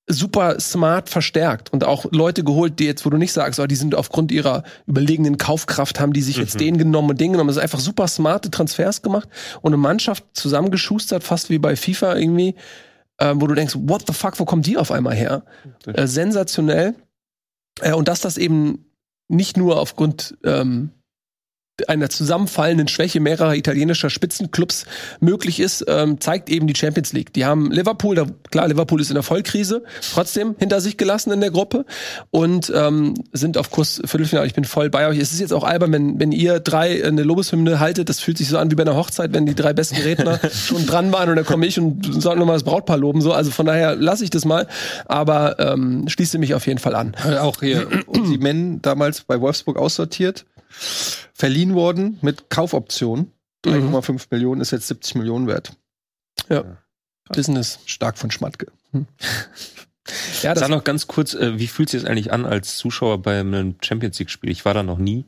super 0.08 0.60
smart 0.60 1.10
verstärkt 1.10 1.72
und 1.72 1.86
auch 1.86 2.06
Leute 2.12 2.44
geholt, 2.44 2.80
die 2.80 2.86
jetzt, 2.86 3.06
wo 3.06 3.10
du 3.10 3.18
nicht 3.18 3.32
sagst, 3.32 3.60
oh, 3.60 3.68
die 3.68 3.76
sind 3.76 3.96
aufgrund 3.96 4.32
ihrer 4.32 4.64
überlegenen 4.86 5.38
Kaufkraft, 5.38 6.00
haben 6.00 6.12
die 6.14 6.22
sich 6.22 6.38
jetzt 6.38 6.56
Mhm. 6.56 6.60
den 6.60 6.78
genommen 6.78 7.12
und 7.12 7.22
den 7.22 7.32
genommen. 7.32 7.48
Das 7.48 7.58
ist 7.58 7.64
einfach 7.64 7.80
super 7.80 8.08
smarte 8.08 8.52
Transfers 8.52 9.02
gemacht 9.02 9.30
und 9.62 9.70
eine 9.74 9.78
Mannschaft 9.82 10.26
zusammengeschustert, 10.34 11.24
fast 11.24 11.50
wie 11.50 11.58
bei 11.58 11.76
FIFA 11.78 12.16
irgendwie, 12.18 12.56
ähm, 13.20 13.40
wo 13.42 13.48
du 13.48 13.56
denkst, 13.56 13.76
what 13.78 14.04
the 14.08 14.14
fuck, 14.14 14.40
wo 14.40 14.46
kommt 14.46 14.66
die 14.66 14.78
auf 14.78 14.92
einmal 14.92 15.16
her? 15.16 15.46
Äh, 15.86 16.08
sensationell. 16.08 16.96
Äh, 17.80 17.94
und 17.94 18.08
dass 18.10 18.20
das 18.20 18.38
eben 18.38 18.86
nicht 19.30 19.56
nur 19.56 19.80
aufgrund 19.80 20.38
ähm, 20.44 20.92
einer 21.88 22.08
zusammenfallenden 22.08 22.88
Schwäche 22.88 23.20
mehrerer 23.20 23.56
italienischer 23.56 24.12
Spitzenclubs 24.12 24.86
möglich 25.20 25.60
ist, 25.60 25.84
ähm, 25.88 26.22
zeigt 26.22 26.50
eben 26.50 26.68
die 26.68 26.76
Champions 26.76 27.14
League. 27.14 27.34
Die 27.34 27.46
haben 27.46 27.72
Liverpool, 27.72 28.16
da, 28.16 28.28
klar, 28.52 28.68
Liverpool 28.68 29.02
ist 29.02 29.10
in 29.10 29.16
der 29.16 29.24
Vollkrise, 29.24 29.84
trotzdem 30.14 30.56
hinter 30.60 30.82
sich 30.82 30.98
gelassen 30.98 31.32
in 31.32 31.42
der 31.42 31.50
Gruppe 31.50 31.86
und 32.30 32.72
ähm, 32.76 33.16
sind 33.32 33.58
auf 33.58 33.72
Kurs 33.72 34.02
Viertelfinale. 34.06 34.46
Ich 34.46 34.54
bin 34.54 34.66
voll 34.66 34.92
bei 34.92 35.08
euch. 35.08 35.18
Es 35.18 35.34
ist 35.34 35.40
jetzt 35.40 35.52
auch 35.52 35.64
albern, 35.64 35.92
wenn, 35.92 36.20
wenn 36.20 36.32
ihr 36.32 36.60
drei 36.60 37.04
eine 37.04 37.24
Lobeshymne 37.24 37.80
haltet. 37.80 38.08
Das 38.08 38.20
fühlt 38.20 38.38
sich 38.38 38.50
so 38.50 38.60
an 38.60 38.70
wie 38.70 38.76
bei 38.76 38.84
einer 38.84 38.96
Hochzeit, 38.96 39.34
wenn 39.34 39.48
die 39.48 39.56
drei 39.56 39.74
besten 39.74 39.96
Redner 39.96 40.40
schon 40.54 40.86
dran 40.86 41.12
waren 41.12 41.30
und 41.30 41.38
dann 41.38 41.46
komme 41.46 41.66
ich 41.66 41.80
und 41.80 42.22
sage 42.22 42.40
nochmal 42.40 42.56
das 42.56 42.64
Brautpaar 42.64 42.98
loben. 42.98 43.22
So, 43.22 43.34
also 43.34 43.50
von 43.50 43.66
daher 43.66 43.96
lasse 43.96 44.24
ich 44.24 44.30
das 44.30 44.46
mal, 44.46 44.68
aber 45.06 45.60
ähm, 45.60 46.08
schließe 46.08 46.38
mich 46.38 46.54
auf 46.54 46.68
jeden 46.68 46.80
Fall 46.80 46.94
an. 46.94 47.16
Auch 47.40 47.62
hier 47.62 47.88
die 48.30 48.38
Men 48.38 48.80
damals 48.84 49.22
bei 49.22 49.42
Wolfsburg 49.42 49.78
aussortiert 49.78 50.46
verliehen 51.34 51.76
worden 51.76 52.18
mit 52.22 52.50
Kaufoption. 52.50 53.32
3,5 53.66 54.12
mhm. 54.12 54.20
Millionen 54.32 54.62
ist 54.62 54.72
jetzt 54.72 54.88
70 54.88 55.16
Millionen 55.16 55.48
wert. 55.48 55.74
Ja. 56.50 56.78
Business. 57.30 57.80
Stark 57.86 58.18
von 58.18 58.32
Schmatke. 58.32 58.68
Hm. 58.92 59.08
Ja, 60.42 60.54
Sag 60.54 60.68
noch 60.68 60.84
ganz 60.84 61.08
kurz, 61.08 61.34
äh, 61.34 61.58
wie 61.58 61.68
fühlt 61.68 61.90
sich 61.90 62.02
das 62.02 62.10
eigentlich 62.10 62.34
an 62.34 62.46
als 62.46 62.76
Zuschauer 62.76 63.22
bei 63.22 63.40
einem 63.40 63.76
Champions 63.82 64.20
League-Spiel? 64.20 64.52
Ich 64.52 64.66
war 64.66 64.74
da 64.74 64.84
noch 64.84 64.98
nie. 64.98 65.24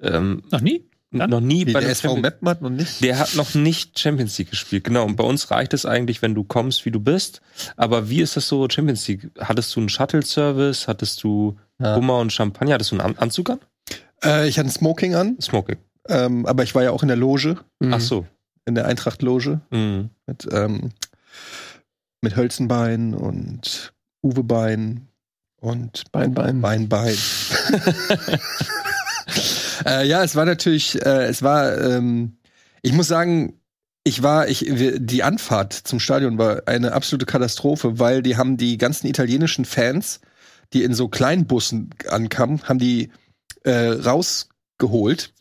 Ähm, 0.00 0.42
noch 0.50 0.62
nie? 0.62 0.88
Dann? 1.10 1.30
Noch 1.30 1.40
nie 1.40 1.66
Wie, 1.66 1.72
bei 1.72 1.80
der 1.80 1.90
SV 1.90 2.16
Meppen 2.16 2.48
hat 2.48 2.60
noch 2.60 2.70
nicht. 2.70 3.02
Der 3.02 3.18
hat 3.18 3.34
noch 3.34 3.54
nicht 3.54 3.98
Champions 3.98 4.36
League 4.38 4.50
gespielt, 4.50 4.84
genau. 4.84 5.06
Und 5.06 5.16
bei 5.16 5.24
uns 5.24 5.50
reicht 5.50 5.72
es 5.72 5.86
eigentlich, 5.86 6.20
wenn 6.20 6.34
du 6.34 6.44
kommst, 6.44 6.84
wie 6.84 6.90
du 6.90 7.00
bist. 7.00 7.40
Aber 7.76 8.10
wie 8.10 8.20
ist 8.20 8.36
das 8.36 8.48
so 8.48 8.68
Champions 8.68 9.08
League? 9.08 9.30
Hattest 9.38 9.74
du 9.74 9.80
einen 9.80 9.88
Shuttle-Service? 9.88 10.86
Hattest 10.86 11.22
du 11.22 11.56
ja. 11.78 11.96
Hummer 11.96 12.18
und 12.18 12.32
Champagner? 12.32 12.74
Hattest 12.74 12.92
du 12.92 12.98
einen 12.98 13.16
Anzug 13.16 13.50
an? 13.50 13.60
Äh, 14.24 14.48
ich 14.48 14.58
hatte 14.58 14.68
ein 14.68 14.72
Smoking 14.72 15.14
an. 15.14 15.36
Smoking. 15.40 15.76
Ähm, 16.08 16.46
aber 16.46 16.62
ich 16.62 16.74
war 16.74 16.82
ja 16.82 16.90
auch 16.90 17.02
in 17.02 17.08
der 17.08 17.16
Loge. 17.16 17.58
Mhm. 17.80 17.94
Ach 17.94 18.00
so. 18.00 18.26
In 18.64 18.74
der 18.74 18.86
Eintracht-Loge. 18.86 19.60
Mhm. 19.70 20.10
Mit, 20.26 20.48
ähm, 20.50 20.90
mit 22.20 22.36
Hölzenbein 22.36 23.14
und 23.14 23.92
Uwebein 24.22 25.08
und 25.60 26.10
Beinbein. 26.12 26.60
Beinbein. 26.60 27.16
äh, 29.86 30.06
ja, 30.06 30.22
es 30.22 30.36
war 30.36 30.44
natürlich, 30.44 31.00
äh, 31.04 31.26
es 31.26 31.42
war, 31.42 31.78
ähm, 31.78 32.36
ich 32.82 32.92
muss 32.92 33.08
sagen, 33.08 33.54
ich 34.04 34.22
war, 34.22 34.48
ich, 34.48 34.64
die 34.68 35.22
Anfahrt 35.22 35.72
zum 35.72 36.00
Stadion 36.00 36.38
war 36.38 36.62
eine 36.66 36.92
absolute 36.92 37.26
Katastrophe, 37.26 37.98
weil 37.98 38.22
die 38.22 38.36
haben 38.36 38.56
die 38.56 38.78
ganzen 38.78 39.06
italienischen 39.06 39.64
Fans, 39.64 40.20
die 40.72 40.82
in 40.82 40.94
so 40.94 41.08
kleinen 41.08 41.46
Bussen 41.46 41.90
ankamen, 42.08 42.62
haben 42.64 42.78
die 42.78 43.10
äh, 43.64 43.88
rausgeholt. 43.90 45.32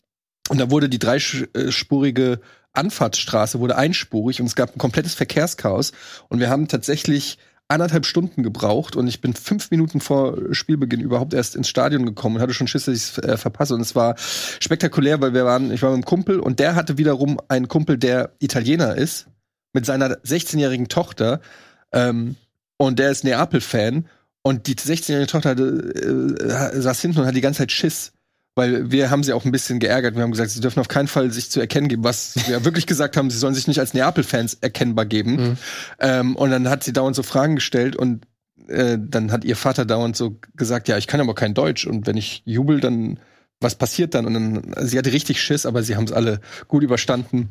Und 0.49 0.59
da 0.59 0.71
wurde 0.71 0.89
die 0.89 0.99
dreispurige 0.99 2.39
Anfahrtsstraße 2.77 3.59
wurde 3.59 3.75
einspurig 3.75 4.39
und 4.39 4.47
es 4.47 4.55
gab 4.55 4.75
ein 4.75 4.79
komplettes 4.79 5.15
Verkehrschaos. 5.15 5.91
Und 6.29 6.39
wir 6.39 6.49
haben 6.49 6.67
tatsächlich 6.67 7.37
anderthalb 7.67 8.05
Stunden 8.05 8.43
gebraucht 8.43 8.95
und 8.95 9.07
ich 9.07 9.19
bin 9.19 9.33
fünf 9.33 9.71
Minuten 9.71 9.99
vor 9.99 10.37
Spielbeginn 10.53 11.01
überhaupt 11.01 11.33
erst 11.33 11.55
ins 11.55 11.67
Stadion 11.67 12.05
gekommen 12.05 12.37
und 12.37 12.41
hatte 12.41 12.53
schon 12.53 12.67
Schiss, 12.67 12.85
dass 12.85 12.95
ich 12.95 13.03
es 13.03 13.17
äh, 13.17 13.35
verpasse. 13.35 13.73
Und 13.73 13.81
es 13.81 13.95
war 13.95 14.15
spektakulär, 14.17 15.19
weil 15.19 15.33
wir 15.33 15.43
waren, 15.43 15.71
ich 15.71 15.81
war 15.81 15.89
mit 15.89 15.95
einem 15.95 16.05
Kumpel 16.05 16.39
und 16.39 16.59
der 16.59 16.75
hatte 16.75 16.97
wiederum 16.97 17.39
einen 17.49 17.67
Kumpel, 17.67 17.97
der 17.97 18.31
Italiener 18.39 18.95
ist, 18.95 19.27
mit 19.73 19.85
seiner 19.85 20.15
16-jährigen 20.19 20.87
Tochter. 20.87 21.41
Ähm, 21.91 22.35
und 22.77 22.99
der 22.99 23.11
ist 23.11 23.23
Neapel-Fan 23.23 24.07
und 24.47 24.67
die 24.67 24.75
16-jährige 24.75 25.27
Tochter 25.27 25.49
hatte, 25.49 25.63
äh, 26.73 26.81
saß 26.81 27.01
hinten 27.01 27.19
und 27.19 27.25
hat 27.25 27.35
die 27.35 27.41
ganze 27.41 27.59
Zeit 27.59 27.71
Schiss. 27.73 28.13
Weil 28.55 28.89
wir 28.89 29.11
haben 29.11 29.21
sie 29.21 29.33
auch 29.33 29.43
ein 29.43 29.51
bisschen 29.51 29.79
geärgert. 29.79 30.15
Wir 30.15 30.23
haben 30.23 30.31
gesagt, 30.31 30.51
sie 30.51 30.61
dürfen 30.61 30.79
auf 30.79 30.87
keinen 30.87 31.09
Fall 31.09 31.31
sich 31.31 31.51
zu 31.51 31.59
erkennen 31.59 31.89
geben, 31.89 32.05
was 32.05 32.33
wir 32.47 32.63
wirklich 32.63 32.87
gesagt 32.87 33.17
haben, 33.17 33.29
sie 33.29 33.37
sollen 33.37 33.53
sich 33.53 33.67
nicht 33.67 33.79
als 33.79 33.93
Neapel-Fans 33.93 34.59
erkennbar 34.61 35.05
geben. 35.05 35.31
Mhm. 35.35 35.57
Ähm, 35.99 36.35
und 36.37 36.49
dann 36.49 36.69
hat 36.69 36.83
sie 36.83 36.93
dauernd 36.93 37.15
so 37.15 37.23
Fragen 37.23 37.55
gestellt 37.55 37.97
und 37.97 38.25
äh, 38.69 38.97
dann 38.97 39.33
hat 39.33 39.43
ihr 39.43 39.57
Vater 39.57 39.83
dauernd 39.83 40.15
so 40.15 40.39
gesagt, 40.55 40.87
ja, 40.87 40.97
ich 40.97 41.07
kann 41.07 41.19
aber 41.19 41.35
kein 41.35 41.53
Deutsch 41.53 41.85
und 41.85 42.07
wenn 42.07 42.15
ich 42.15 42.41
jubel, 42.45 42.79
dann 42.79 43.19
was 43.59 43.75
passiert 43.75 44.15
dann? 44.15 44.25
Und 44.25 44.33
dann, 44.33 44.87
sie 44.87 44.97
hatte 44.97 45.11
richtig 45.11 45.41
Schiss, 45.41 45.65
aber 45.65 45.83
sie 45.83 45.97
haben 45.97 46.05
es 46.05 46.13
alle 46.13 46.39
gut 46.69 46.83
überstanden. 46.83 47.49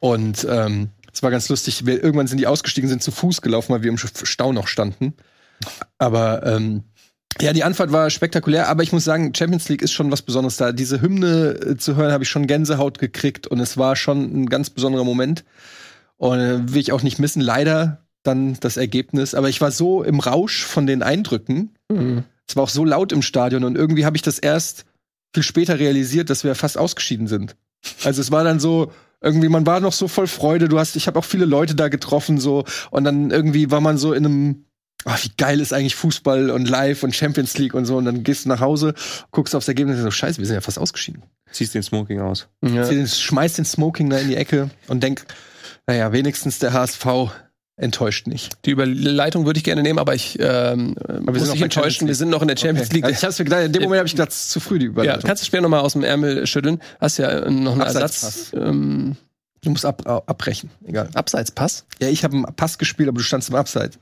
Und 0.00 0.46
ähm, 0.48 0.88
es 1.12 1.22
war 1.22 1.30
ganz 1.30 1.50
lustig. 1.50 1.84
Wir, 1.84 2.02
irgendwann 2.02 2.26
sind 2.26 2.38
die 2.38 2.46
ausgestiegen, 2.46 2.88
sind 2.88 3.02
zu 3.02 3.10
Fuß 3.10 3.42
gelaufen, 3.42 3.74
weil 3.74 3.82
wir 3.82 3.90
im 3.90 3.98
Stau 3.98 4.52
noch 4.52 4.66
standen. 4.66 5.14
Aber 5.98 6.46
ähm, 6.46 6.84
ja, 7.40 7.52
die 7.52 7.64
Anfahrt 7.64 7.92
war 7.92 8.10
spektakulär, 8.10 8.68
aber 8.68 8.82
ich 8.82 8.92
muss 8.92 9.04
sagen, 9.04 9.34
Champions 9.34 9.68
League 9.68 9.82
ist 9.82 9.92
schon 9.92 10.10
was 10.10 10.22
Besonderes 10.22 10.56
da. 10.56 10.72
Diese 10.72 11.00
Hymne 11.00 11.52
äh, 11.54 11.76
zu 11.76 11.96
hören, 11.96 12.12
habe 12.12 12.24
ich 12.24 12.30
schon 12.30 12.46
Gänsehaut 12.46 12.98
gekriegt 12.98 13.46
und 13.46 13.60
es 13.60 13.76
war 13.78 13.96
schon 13.96 14.42
ein 14.42 14.46
ganz 14.46 14.70
besonderer 14.70 15.04
Moment. 15.04 15.44
Und 16.16 16.38
äh, 16.38 16.72
will 16.72 16.80
ich 16.80 16.92
auch 16.92 17.02
nicht 17.02 17.18
missen. 17.18 17.40
Leider 17.40 18.02
dann 18.22 18.56
das 18.60 18.76
Ergebnis. 18.76 19.34
Aber 19.34 19.48
ich 19.48 19.60
war 19.60 19.70
so 19.70 20.02
im 20.02 20.20
Rausch 20.20 20.64
von 20.64 20.86
den 20.86 21.02
Eindrücken. 21.02 21.74
Mhm. 21.90 22.24
Es 22.46 22.56
war 22.56 22.64
auch 22.64 22.68
so 22.68 22.84
laut 22.84 23.12
im 23.12 23.22
Stadion 23.22 23.64
und 23.64 23.76
irgendwie 23.76 24.04
habe 24.04 24.16
ich 24.16 24.22
das 24.22 24.38
erst 24.38 24.84
viel 25.34 25.42
später 25.42 25.78
realisiert, 25.78 26.30
dass 26.30 26.44
wir 26.44 26.54
fast 26.54 26.76
ausgeschieden 26.76 27.26
sind. 27.26 27.56
Also 28.04 28.20
es 28.20 28.30
war 28.30 28.44
dann 28.44 28.60
so, 28.60 28.92
irgendwie, 29.20 29.48
man 29.48 29.66
war 29.66 29.80
noch 29.80 29.92
so 29.92 30.08
voll 30.08 30.26
Freude. 30.26 30.68
Du 30.68 30.78
hast, 30.78 30.96
ich 30.96 31.06
habe 31.06 31.18
auch 31.18 31.24
viele 31.24 31.46
Leute 31.46 31.74
da 31.74 31.88
getroffen, 31.88 32.38
so, 32.38 32.64
und 32.90 33.04
dann 33.04 33.30
irgendwie 33.30 33.70
war 33.70 33.80
man 33.80 33.96
so 33.96 34.12
in 34.12 34.26
einem 34.26 34.64
oh, 35.04 35.14
wie 35.22 35.30
geil 35.36 35.60
ist 35.60 35.72
eigentlich 35.72 35.94
Fußball 35.94 36.50
und 36.50 36.68
Live 36.68 37.02
und 37.02 37.14
Champions 37.14 37.58
League 37.58 37.74
und 37.74 37.84
so. 37.84 37.96
Und 37.96 38.04
dann 38.04 38.22
gehst 38.22 38.44
du 38.44 38.48
nach 38.48 38.60
Hause, 38.60 38.94
guckst 39.30 39.54
aufs 39.54 39.68
Ergebnis 39.68 39.96
und 39.96 40.02
so, 40.02 40.10
scheiße, 40.10 40.38
wir 40.38 40.46
sind 40.46 40.54
ja 40.54 40.60
fast 40.60 40.78
ausgeschieden. 40.78 41.22
Ziehst 41.50 41.74
den 41.74 41.82
Smoking 41.82 42.20
aus. 42.20 42.48
Ja. 42.62 42.88
Den, 42.88 43.06
schmeißt 43.06 43.58
den 43.58 43.64
Smoking 43.64 44.10
da 44.10 44.18
in 44.18 44.28
die 44.28 44.36
Ecke 44.36 44.70
und 44.88 45.02
denk, 45.02 45.24
naja, 45.86 46.12
wenigstens 46.12 46.58
der 46.58 46.72
HSV 46.72 47.06
enttäuscht 47.76 48.26
nicht. 48.26 48.64
Die 48.64 48.70
Überleitung 48.70 49.44
würde 49.46 49.58
ich 49.58 49.64
gerne 49.64 49.82
nehmen, 49.82 49.98
aber 49.98 50.14
ich 50.14 50.38
ähm, 50.38 50.94
aber 50.98 51.34
wir 51.34 51.40
muss 51.40 51.52
nicht 51.52 51.62
enttäuschen. 51.62 52.06
Wir 52.06 52.14
sind 52.14 52.30
noch 52.30 52.42
in 52.42 52.48
der 52.48 52.56
Champions 52.56 52.88
okay. 52.88 52.96
League. 52.96 53.04
Also 53.04 53.16
ich 53.16 53.24
hab's 53.24 53.38
mir 53.38 53.44
gedacht, 53.44 53.64
in 53.64 53.72
dem 53.72 53.82
Moment 53.82 53.98
habe 53.98 54.06
ich 54.06 54.14
gedacht, 54.14 54.32
zu 54.32 54.60
früh 54.60 54.78
die 54.78 54.86
Überleitung. 54.86 55.22
Ja, 55.22 55.26
kannst 55.26 55.42
du 55.42 55.46
später 55.46 55.62
noch 55.62 55.68
mal 55.68 55.80
aus 55.80 55.94
dem 55.94 56.04
Ärmel 56.04 56.46
schütteln. 56.46 56.80
Hast 57.00 57.18
ja 57.18 57.50
noch 57.50 57.72
einen 57.72 57.80
Ersatz. 57.80 58.52
Ähm, 58.54 59.16
Du 59.64 59.70
musst 59.70 59.84
ab, 59.84 60.06
abbrechen. 60.06 60.70
Egal. 60.84 61.08
Abseitspass? 61.14 61.84
Ja, 62.00 62.08
ich 62.08 62.24
habe 62.24 62.34
einen 62.34 62.44
Pass 62.56 62.78
gespielt, 62.78 63.08
aber 63.08 63.18
du 63.18 63.24
standst 63.24 63.48
im 63.48 63.54
Abseits. 63.54 63.98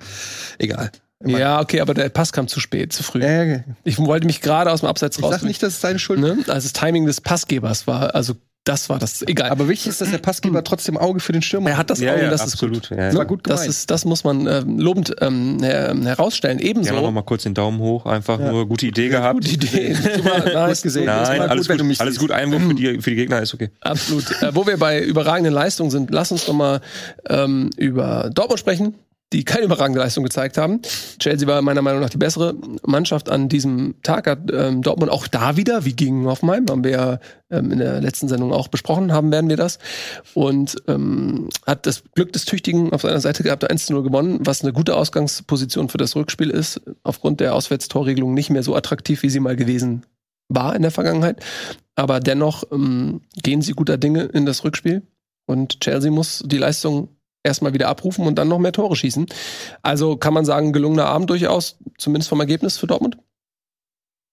Egal. 0.58 0.90
Immer. 1.22 1.38
Ja, 1.38 1.60
okay, 1.60 1.80
aber 1.82 1.92
der 1.92 2.08
Pass 2.08 2.32
kam 2.32 2.48
zu 2.48 2.60
spät, 2.60 2.94
zu 2.94 3.02
früh. 3.02 3.22
Ja, 3.22 3.42
okay. 3.42 3.64
Ich 3.84 3.98
wollte 3.98 4.26
mich 4.26 4.40
gerade 4.40 4.72
aus 4.72 4.80
dem 4.80 4.88
Abseits 4.88 5.22
raus. 5.22 5.34
Ich 5.34 5.40
sag 5.40 5.46
nicht, 5.46 5.62
dass 5.62 5.74
es 5.74 5.80
deine 5.80 5.98
Schuld 5.98 6.18
ne? 6.18 6.38
Also 6.46 6.66
das 6.66 6.72
Timing 6.72 7.04
des 7.04 7.20
Passgebers 7.20 7.86
war, 7.86 8.14
also 8.14 8.34
das 8.64 8.90
war 8.90 8.98
das. 8.98 9.22
Egal. 9.22 9.50
Aber 9.50 9.68
wichtig 9.68 9.88
ist, 9.88 10.00
dass 10.02 10.10
der 10.10 10.18
Passgeber 10.18 10.62
trotzdem 10.62 10.98
Auge 10.98 11.20
für 11.20 11.32
den 11.32 11.40
Stürmer 11.40 11.70
hat. 11.70 11.74
Er 11.74 11.78
hat 11.78 11.90
das 11.90 12.00
ja, 12.00 12.12
Auge, 12.12 12.22
ja, 12.24 12.30
das 12.30 12.42
absolut. 12.42 12.84
ist 12.84 12.88
gut. 12.90 12.98
Ja, 12.98 13.06
das 13.06 13.16
war 13.16 13.24
gut 13.24 13.42
gemeint. 13.42 13.60
Das, 13.60 13.66
ist, 13.66 13.90
das 13.90 14.04
muss 14.04 14.22
man 14.22 14.46
äh, 14.46 14.60
lobend 14.60 15.14
ähm, 15.20 15.58
her 15.62 15.94
herausstellen. 16.04 16.58
Ebenso. 16.58 16.94
Ja, 16.94 17.00
noch 17.00 17.10
mal 17.10 17.22
kurz 17.22 17.44
den 17.44 17.54
Daumen 17.54 17.78
hoch, 17.78 18.04
einfach 18.04 18.38
nur 18.38 18.68
gute 18.68 18.86
Idee 18.86 19.08
gehabt. 19.08 19.36
Gute 19.36 19.54
Idee. 19.54 19.94
Super, 20.16 20.52
nice 20.52 20.82
gesehen. 20.82 21.06
Nein, 21.06 21.40
alles 21.40 21.68
gut, 21.68 21.78
gut 21.78 22.00
alles 22.00 22.18
gut. 22.18 22.30
Einwurf 22.32 22.62
für 22.62 22.74
die, 22.74 23.00
für 23.00 23.10
die 23.10 23.16
Gegner 23.16 23.40
ist 23.40 23.54
okay. 23.54 23.70
Absolut. 23.80 24.30
äh, 24.42 24.54
wo 24.54 24.66
wir 24.66 24.76
bei 24.76 25.00
überragenden 25.00 25.54
Leistungen 25.54 25.90
sind, 25.90 26.10
lass 26.10 26.30
uns 26.30 26.46
noch 26.46 26.54
mal 26.54 26.80
ähm, 27.28 27.70
über 27.76 28.30
Dortmund 28.32 28.60
sprechen 28.60 28.94
die 29.32 29.44
keine 29.44 29.66
überragende 29.66 30.00
Leistung 30.00 30.24
gezeigt 30.24 30.58
haben. 30.58 30.80
Chelsea 31.18 31.46
war 31.46 31.62
meiner 31.62 31.82
Meinung 31.82 32.00
nach 32.00 32.10
die 32.10 32.18
bessere 32.18 32.54
Mannschaft 32.84 33.28
an 33.28 33.48
diesem 33.48 33.94
Tag. 34.02 34.26
Hat 34.26 34.50
ähm, 34.52 34.82
Dortmund 34.82 35.12
auch 35.12 35.28
da 35.28 35.56
wieder, 35.56 35.84
wie 35.84 35.92
gegen 35.92 36.26
Hoffenheim, 36.26 36.66
haben 36.68 36.82
wir 36.82 36.90
ja 36.90 37.18
ähm, 37.50 37.70
in 37.70 37.78
der 37.78 38.00
letzten 38.00 38.28
Sendung 38.28 38.52
auch 38.52 38.68
besprochen, 38.68 39.12
haben 39.12 39.30
werden 39.30 39.48
wir 39.48 39.56
das. 39.56 39.78
Und 40.34 40.76
ähm, 40.88 41.48
hat 41.64 41.86
das 41.86 42.02
Glück 42.14 42.32
des 42.32 42.44
Tüchtigen 42.44 42.92
auf 42.92 43.02
seiner 43.02 43.20
Seite 43.20 43.44
gehabt, 43.44 43.68
1 43.68 43.90
0 43.90 44.02
gewonnen, 44.02 44.40
was 44.42 44.62
eine 44.62 44.72
gute 44.72 44.96
Ausgangsposition 44.96 45.88
für 45.88 45.98
das 45.98 46.16
Rückspiel 46.16 46.50
ist. 46.50 46.80
Aufgrund 47.04 47.38
der 47.40 47.54
Auswärtstorregelung 47.54 48.34
nicht 48.34 48.50
mehr 48.50 48.64
so 48.64 48.74
attraktiv, 48.74 49.22
wie 49.22 49.30
sie 49.30 49.40
mal 49.40 49.56
gewesen 49.56 50.04
war 50.48 50.74
in 50.74 50.82
der 50.82 50.90
Vergangenheit. 50.90 51.44
Aber 51.94 52.18
dennoch 52.18 52.64
ähm, 52.72 53.20
gehen 53.40 53.62
sie 53.62 53.72
guter 53.72 53.96
Dinge 53.96 54.24
in 54.24 54.44
das 54.44 54.64
Rückspiel. 54.64 55.02
Und 55.46 55.80
Chelsea 55.80 56.10
muss 56.10 56.42
die 56.44 56.58
Leistung 56.58 57.08
erstmal 57.42 57.74
wieder 57.74 57.88
abrufen 57.88 58.26
und 58.26 58.36
dann 58.36 58.48
noch 58.48 58.58
mehr 58.58 58.72
Tore 58.72 58.96
schießen. 58.96 59.26
Also 59.82 60.16
kann 60.16 60.34
man 60.34 60.44
sagen, 60.44 60.72
gelungener 60.72 61.06
Abend 61.06 61.30
durchaus, 61.30 61.78
zumindest 61.98 62.28
vom 62.28 62.40
Ergebnis 62.40 62.78
für 62.78 62.86
Dortmund? 62.86 63.18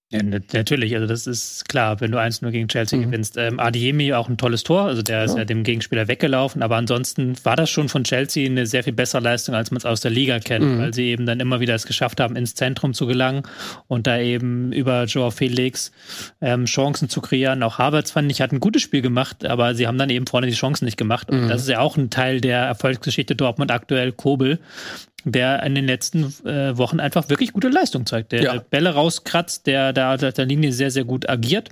Ja, 0.09 0.23
natürlich, 0.23 0.95
also 0.95 1.05
das 1.05 1.27
ist 1.27 1.67
klar, 1.67 1.99
wenn 1.99 2.11
du 2.11 2.17
1-0 2.17 2.49
gegen 2.51 2.69
Chelsea 2.69 2.97
mhm. 2.97 3.03
gewinnst. 3.03 3.35
Ähm, 3.35 3.59
Adiemi 3.59 4.13
auch 4.13 4.29
ein 4.29 4.37
tolles 4.37 4.63
Tor, 4.63 4.83
also 4.83 5.01
der 5.01 5.25
ist 5.25 5.33
ja. 5.33 5.39
ja 5.39 5.45
dem 5.45 5.63
Gegenspieler 5.63 6.07
weggelaufen, 6.07 6.63
aber 6.63 6.77
ansonsten 6.77 7.35
war 7.43 7.57
das 7.57 7.69
schon 7.69 7.89
von 7.89 8.05
Chelsea 8.05 8.49
eine 8.49 8.65
sehr 8.67 8.85
viel 8.85 8.93
bessere 8.93 9.21
Leistung, 9.21 9.53
als 9.53 9.69
man 9.69 9.79
es 9.79 9.85
aus 9.85 9.99
der 9.99 10.11
Liga 10.11 10.39
kennt, 10.39 10.63
mhm. 10.63 10.79
weil 10.79 10.93
sie 10.93 11.07
eben 11.07 11.25
dann 11.25 11.41
immer 11.41 11.59
wieder 11.59 11.75
es 11.75 11.85
geschafft 11.85 12.21
haben, 12.21 12.37
ins 12.37 12.55
Zentrum 12.55 12.93
zu 12.93 13.05
gelangen 13.05 13.43
und 13.89 14.07
da 14.07 14.17
eben 14.17 14.71
über 14.71 15.03
Joao 15.03 15.29
Felix 15.29 15.91
ähm, 16.39 16.63
Chancen 16.63 17.09
zu 17.09 17.19
kreieren. 17.19 17.61
Auch 17.61 17.77
Havertz 17.77 18.11
fand 18.11 18.31
ich, 18.31 18.39
hat 18.39 18.53
ein 18.53 18.61
gutes 18.61 18.83
Spiel 18.83 19.01
gemacht, 19.01 19.45
aber 19.45 19.75
sie 19.75 19.87
haben 19.87 19.97
dann 19.97 20.09
eben 20.09 20.25
vorne 20.25 20.47
die 20.47 20.53
Chancen 20.53 20.85
nicht 20.85 20.97
gemacht. 20.97 21.29
Und 21.29 21.43
mhm. 21.43 21.47
das 21.49 21.63
ist 21.63 21.67
ja 21.67 21.79
auch 21.79 21.97
ein 21.97 22.09
Teil 22.09 22.39
der 22.39 22.59
Erfolgsgeschichte 22.59 23.35
Dortmund 23.35 23.71
aktuell, 23.71 24.13
Kobel 24.13 24.59
der 25.31 25.63
in 25.63 25.75
den 25.75 25.85
letzten 25.85 26.33
äh, 26.45 26.77
Wochen 26.77 26.99
einfach 26.99 27.29
wirklich 27.29 27.53
gute 27.53 27.69
Leistung 27.69 28.05
zeigt. 28.05 28.31
Der 28.31 28.41
ja. 28.41 28.59
Bälle 28.59 28.91
rauskratzt, 28.91 29.67
der 29.67 29.93
da 29.93 30.17
der, 30.17 30.31
der 30.31 30.45
Linie 30.45 30.71
sehr, 30.71 30.91
sehr 30.91 31.03
gut 31.03 31.29
agiert. 31.29 31.69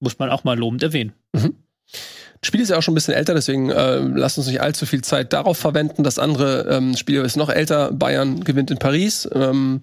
muss 0.00 0.18
man 0.18 0.30
auch 0.30 0.44
mal 0.44 0.58
lobend 0.58 0.82
erwähnen. 0.82 1.12
Das 1.32 2.48
Spiel 2.48 2.60
ist 2.60 2.70
ja 2.70 2.78
auch 2.78 2.82
schon 2.82 2.92
ein 2.92 2.96
bisschen 2.96 3.14
älter, 3.14 3.34
deswegen 3.34 3.70
äh, 3.70 3.98
lasst 3.98 4.38
uns 4.38 4.46
nicht 4.46 4.60
allzu 4.60 4.86
viel 4.86 5.02
Zeit 5.02 5.32
darauf 5.32 5.56
verwenden. 5.56 6.02
Das 6.02 6.18
andere 6.18 6.66
ähm, 6.68 6.96
Spiel 6.96 7.22
ist 7.22 7.36
noch 7.36 7.48
älter. 7.48 7.92
Bayern 7.92 8.44
gewinnt 8.44 8.70
in 8.70 8.78
Paris. 8.78 9.28
Ähm, 9.32 9.80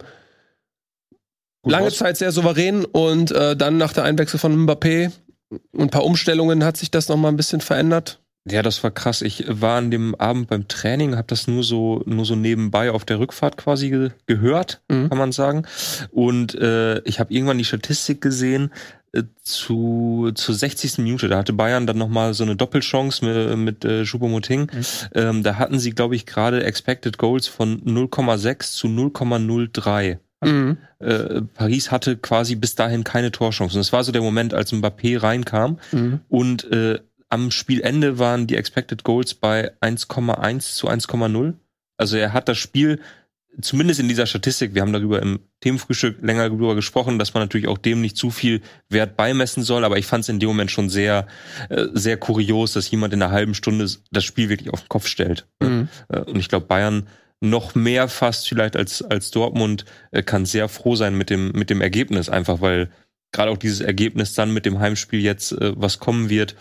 lange 1.66 1.88
aus. 1.88 1.98
Zeit 1.98 2.18
sehr 2.18 2.32
souverän 2.32 2.86
und 2.86 3.32
äh, 3.32 3.56
dann 3.56 3.78
nach 3.78 3.94
der 3.94 4.04
Einwechsel 4.04 4.40
von 4.40 4.68
Mbappé 4.68 5.12
und 5.72 5.82
ein 5.82 5.90
paar 5.90 6.06
Umstellungen 6.06 6.64
hat 6.64 6.78
sich 6.78 6.92
das 6.92 7.10
noch 7.10 7.18
mal 7.18 7.30
ein 7.30 7.38
bisschen 7.38 7.62
verändert. 7.62 8.23
Ja, 8.46 8.62
das 8.62 8.84
war 8.84 8.92
krass. 8.92 9.22
Ich 9.22 9.46
war 9.48 9.78
an 9.78 9.90
dem 9.90 10.16
Abend 10.16 10.48
beim 10.50 10.68
Training, 10.68 11.16
habe 11.16 11.28
das 11.28 11.48
nur 11.48 11.64
so 11.64 12.04
nur 12.06 12.26
so 12.26 12.36
nebenbei 12.36 12.92
auf 12.92 13.06
der 13.06 13.20
Rückfahrt 13.20 13.56
quasi 13.58 13.90
ge 13.90 14.10
gehört, 14.26 14.82
Mhm. 14.90 15.10
kann 15.10 15.18
man 15.18 15.32
sagen. 15.32 15.64
Und 16.12 16.54
äh, 16.56 17.00
ich 17.04 17.20
habe 17.22 17.34
irgendwann 17.34 17.58
die 17.58 17.64
Statistik 17.64 18.20
gesehen 18.20 18.72
äh, 19.14 19.24
zu 19.44 20.32
zur 20.36 20.56
60. 20.56 20.98
Minute. 20.98 21.30
Da 21.30 21.38
hatte 21.38 21.54
Bayern 21.54 21.88
dann 21.88 21.98
noch 21.98 22.10
mal 22.10 22.34
so 22.34 22.44
eine 22.44 22.58
Doppelchance 22.58 23.24
mit, 23.24 23.58
mit 23.58 23.86
äh, 23.86 24.04
Choupo-Moting. 24.04 24.70
Ähm, 25.16 25.44
da 25.44 25.56
hatten 25.58 25.80
sie, 25.80 25.92
glaube 25.92 26.16
ich, 26.18 26.26
gerade 26.26 26.66
Expected 26.66 27.18
Goals 27.18 27.48
von 27.48 27.82
0,6 27.86 28.74
zu 28.76 28.88
0,03. 28.88 30.18
Mhm. 30.44 30.78
Äh, 31.00 31.42
Paris 31.54 31.92
hatte 31.92 32.18
quasi 32.18 32.56
bis 32.56 32.76
dahin 32.76 33.06
keine 33.06 33.32
Torchancen. 33.32 33.80
Das 33.80 33.94
war 33.94 34.04
so 34.04 34.12
der 34.12 34.22
Moment, 34.22 34.54
als 34.54 34.74
Mbappé 34.74 35.22
reinkam. 35.22 35.80
Mhm. 35.94 36.20
Und 36.28 36.70
äh, 36.72 37.00
am 37.34 37.50
Spielende 37.50 38.20
waren 38.20 38.46
die 38.46 38.56
Expected 38.56 39.04
Goals 39.04 39.34
bei 39.34 39.72
1,1 39.82 40.76
zu 40.76 40.88
1,0. 40.88 41.54
Also 41.98 42.16
er 42.16 42.32
hat 42.32 42.48
das 42.48 42.60
Spiel, 42.60 43.00
zumindest 43.60 44.00
in 44.00 44.08
dieser 44.08 44.28
Statistik, 44.28 44.76
wir 44.76 44.84
haben 44.84 44.94
darüber 44.94 45.20
im 45.20 45.40
Themenfrühstück 45.62 46.22
länger 46.22 46.50
darüber 46.50 46.76
gesprochen, 46.76 47.18
dass 47.18 47.34
man 47.34 47.42
natürlich 47.42 47.68
auch 47.68 47.80
dem 47.80 48.02
nicht 48.02 48.18
zu 48.18 48.30
viel 48.30 48.62
Wert 48.88 49.18
beimessen 49.18 49.64
soll, 49.64 49.84
aber 49.84 49.98
ich 49.98 50.06
fand 50.06 50.22
es 50.22 50.30
in 50.30 50.40
dem 50.40 50.50
Moment 50.50 50.70
schon 50.70 50.90
sehr, 50.90 51.26
äh, 51.70 51.88
sehr 51.94 52.18
kurios, 52.18 52.74
dass 52.74 52.92
jemand 52.92 53.16
in 53.16 53.24
einer 53.24 53.32
halben 53.32 53.56
Stunde 53.56 53.90
das 54.12 54.24
Spiel 54.24 54.50
wirklich 54.50 54.72
auf 54.72 54.82
den 54.82 54.90
Kopf 54.90 55.08
stellt. 55.08 55.48
Mhm. 55.60 55.90
Äh, 56.10 56.20
Und 56.20 56.38
ich 56.38 56.50
glaube, 56.50 56.68
Bayern 56.68 57.08
noch 57.42 57.74
mehr 57.74 58.10
fast 58.10 58.48
vielleicht 58.48 58.76
als, 58.76 59.02
als 59.02 59.32
Dortmund 59.32 59.86
äh, 60.12 60.22
kann 60.22 60.46
sehr 60.46 60.70
froh 60.70 60.96
sein 60.96 61.18
mit 61.18 61.32
dem, 61.32 61.52
mit 61.54 61.72
dem 61.72 61.82
Ergebnis, 61.82 62.30
einfach 62.30 62.62
weil 62.62 62.92
gerade 63.32 63.50
auch 63.50 63.58
dieses 63.58 63.82
Ergebnis 63.82 64.36
dann 64.36 64.54
mit 64.54 64.68
dem 64.68 64.78
Heimspiel 64.78 65.20
jetzt, 65.20 65.56
was 65.60 65.98
kommen 65.98 66.30
wird, 66.30 66.56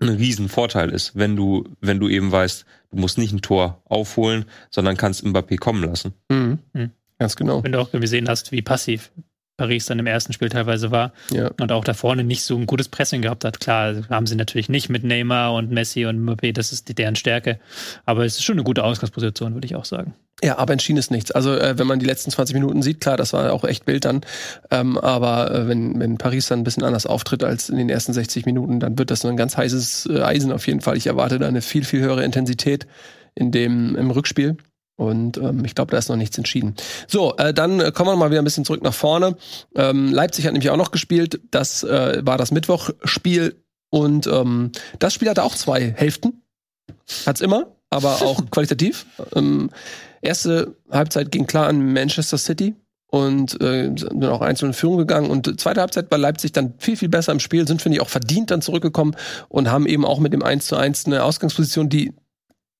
ein 0.00 0.08
Riesenvorteil 0.08 0.90
ist, 0.90 1.16
wenn 1.16 1.36
du, 1.36 1.64
wenn 1.80 2.00
du 2.00 2.08
eben 2.08 2.30
weißt, 2.30 2.64
du 2.90 2.96
musst 2.96 3.18
nicht 3.18 3.32
ein 3.32 3.42
Tor 3.42 3.82
aufholen, 3.84 4.44
sondern 4.70 4.96
kannst 4.96 5.24
Mbappé 5.24 5.58
kommen 5.58 5.82
lassen. 5.82 6.14
Mhm. 6.28 6.58
Mhm. 6.72 6.90
Ganz 7.18 7.34
genau. 7.34 7.64
Wenn 7.64 7.72
du 7.72 7.80
auch 7.80 7.90
gesehen 7.90 8.28
hast, 8.28 8.52
wie 8.52 8.62
passiv 8.62 9.10
Paris 9.58 9.86
dann 9.86 9.98
im 9.98 10.06
ersten 10.06 10.32
Spiel 10.32 10.48
teilweise 10.48 10.90
war 10.90 11.12
Ja. 11.30 11.50
und 11.60 11.70
auch 11.72 11.84
da 11.84 11.92
vorne 11.92 12.24
nicht 12.24 12.42
so 12.44 12.56
ein 12.56 12.64
gutes 12.64 12.88
Pressing 12.88 13.20
gehabt 13.20 13.44
hat. 13.44 13.60
Klar, 13.60 13.94
haben 14.08 14.26
sie 14.26 14.36
natürlich 14.36 14.68
nicht 14.70 14.88
mit 14.88 15.04
Neymar 15.04 15.52
und 15.52 15.70
Messi 15.70 16.06
und 16.06 16.24
Mbappé, 16.24 16.52
das 16.54 16.72
ist 16.72 16.96
deren 16.96 17.16
Stärke. 17.16 17.58
Aber 18.06 18.24
es 18.24 18.36
ist 18.36 18.44
schon 18.44 18.54
eine 18.54 18.62
gute 18.62 18.84
Ausgangsposition, 18.84 19.52
würde 19.54 19.66
ich 19.66 19.74
auch 19.76 19.84
sagen. 19.84 20.14
Ja, 20.42 20.56
aber 20.58 20.72
entschieden 20.72 20.98
ist 20.98 21.10
nichts. 21.10 21.32
Also 21.32 21.56
äh, 21.56 21.76
wenn 21.76 21.88
man 21.88 21.98
die 21.98 22.06
letzten 22.06 22.30
20 22.30 22.54
Minuten 22.54 22.80
sieht, 22.82 23.00
klar, 23.00 23.16
das 23.16 23.32
war 23.32 23.52
auch 23.52 23.64
echt 23.64 23.88
wild 23.88 24.04
dann. 24.04 24.20
Ähm, 24.70 24.96
aber 24.96 25.52
äh, 25.52 25.66
wenn, 25.68 25.98
wenn 25.98 26.16
Paris 26.16 26.46
dann 26.46 26.60
ein 26.60 26.64
bisschen 26.64 26.84
anders 26.84 27.06
auftritt 27.06 27.42
als 27.42 27.68
in 27.68 27.76
den 27.76 27.90
ersten 27.90 28.12
60 28.12 28.46
Minuten, 28.46 28.78
dann 28.78 28.96
wird 28.96 29.10
das 29.10 29.24
ein 29.24 29.36
ganz 29.36 29.56
heißes 29.56 30.08
äh, 30.12 30.22
Eisen 30.22 30.52
auf 30.52 30.68
jeden 30.68 30.80
Fall. 30.80 30.96
Ich 30.96 31.08
erwarte 31.08 31.40
da 31.40 31.48
eine 31.48 31.60
viel, 31.62 31.84
viel 31.84 32.00
höhere 32.00 32.22
Intensität 32.22 32.86
in 33.34 33.50
dem, 33.50 33.96
im 33.96 34.12
Rückspiel. 34.12 34.56
Und 34.98 35.38
ähm, 35.38 35.64
ich 35.64 35.76
glaube, 35.76 35.92
da 35.92 35.96
ist 35.96 36.08
noch 36.08 36.16
nichts 36.16 36.36
entschieden. 36.38 36.74
So, 37.06 37.36
äh, 37.36 37.54
dann 37.54 37.78
äh, 37.78 37.92
kommen 37.92 38.10
wir 38.10 38.16
mal 38.16 38.30
wieder 38.30 38.42
ein 38.42 38.44
bisschen 38.44 38.64
zurück 38.64 38.82
nach 38.82 38.92
vorne. 38.92 39.36
Ähm, 39.76 40.12
Leipzig 40.12 40.44
hat 40.44 40.52
nämlich 40.52 40.70
auch 40.70 40.76
noch 40.76 40.90
gespielt. 40.90 41.40
Das 41.52 41.84
äh, 41.84 42.20
war 42.26 42.36
das 42.36 42.50
Mittwochspiel. 42.50 43.62
Und 43.90 44.26
ähm, 44.26 44.72
das 44.98 45.14
Spiel 45.14 45.28
hatte 45.28 45.44
auch 45.44 45.54
zwei 45.54 45.94
Hälften. 45.96 46.42
Hat's 47.26 47.40
immer, 47.40 47.76
aber 47.90 48.22
auch 48.22 48.42
qualitativ. 48.50 49.06
Ähm, 49.36 49.70
erste 50.20 50.74
Halbzeit 50.90 51.30
ging 51.30 51.46
klar 51.46 51.68
an 51.68 51.92
Manchester 51.92 52.36
City 52.36 52.74
und 53.06 53.60
äh, 53.62 53.94
sind 53.96 54.24
auch 54.24 54.40
einzeln 54.40 54.70
in 54.70 54.74
Führung 54.74 54.98
gegangen. 54.98 55.30
Und 55.30 55.60
zweite 55.60 55.80
Halbzeit 55.80 56.10
war 56.10 56.18
Leipzig 56.18 56.50
dann 56.50 56.74
viel, 56.78 56.96
viel 56.96 57.08
besser 57.08 57.30
im 57.30 57.38
Spiel, 57.38 57.68
sind, 57.68 57.80
finde 57.80 57.98
ich, 57.98 58.02
auch 58.02 58.08
verdient 58.08 58.50
dann 58.50 58.62
zurückgekommen 58.62 59.14
und 59.48 59.70
haben 59.70 59.86
eben 59.86 60.04
auch 60.04 60.18
mit 60.18 60.32
dem 60.32 60.42
1 60.42 60.66
zu 60.66 60.74
1 60.74 61.06
eine 61.06 61.22
Ausgangsposition, 61.22 61.88
die 61.88 62.14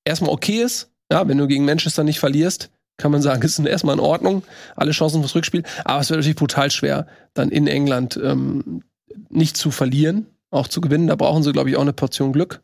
erstmal 0.05 0.33
okay 0.33 0.65
ist. 0.65 0.91
Ja, 1.11 1.27
wenn 1.27 1.39
du 1.39 1.47
gegen 1.47 1.65
Manchester 1.65 2.05
nicht 2.05 2.21
verlierst, 2.21 2.71
kann 2.97 3.13
man 3.13 3.23
sagen, 3.23 3.43
ist 3.45 3.59
erstmal 3.59 3.95
in 3.95 4.01
Ordnung. 4.01 4.43
Alle 4.77 4.93
Chancen 4.93 5.21
fürs 5.21 5.35
Rückspiel. 5.35 5.63
Aber 5.85 6.01
es 6.01 6.11
wird 6.11 6.19
natürlich 6.19 6.37
brutal 6.37 6.71
schwer, 6.71 7.07
dann 7.35 7.51
in 7.51 7.67
England 7.67 8.19
ähm, 8.23 8.83
nicht 9.31 9.57
zu 9.57 9.71
verlieren, 9.71 10.27
auch 10.51 10.69
zu 10.69 10.81
gewinnen. 10.81 11.07
Da 11.07 11.17
brauchen 11.17 11.43
sie, 11.43 11.53
glaube 11.53 11.71
ich, 11.71 11.77
auch 11.77 11.83
eine 11.83 11.93
Portion 11.93 12.33
Glück. 12.33 12.63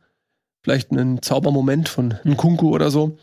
Vielleicht 0.62 0.90
einen 0.90 1.22
Zaubermoment 1.22 1.88
von 1.88 2.14
Nkunku 2.24 2.70
oder 2.70 2.90
so, 2.90 3.18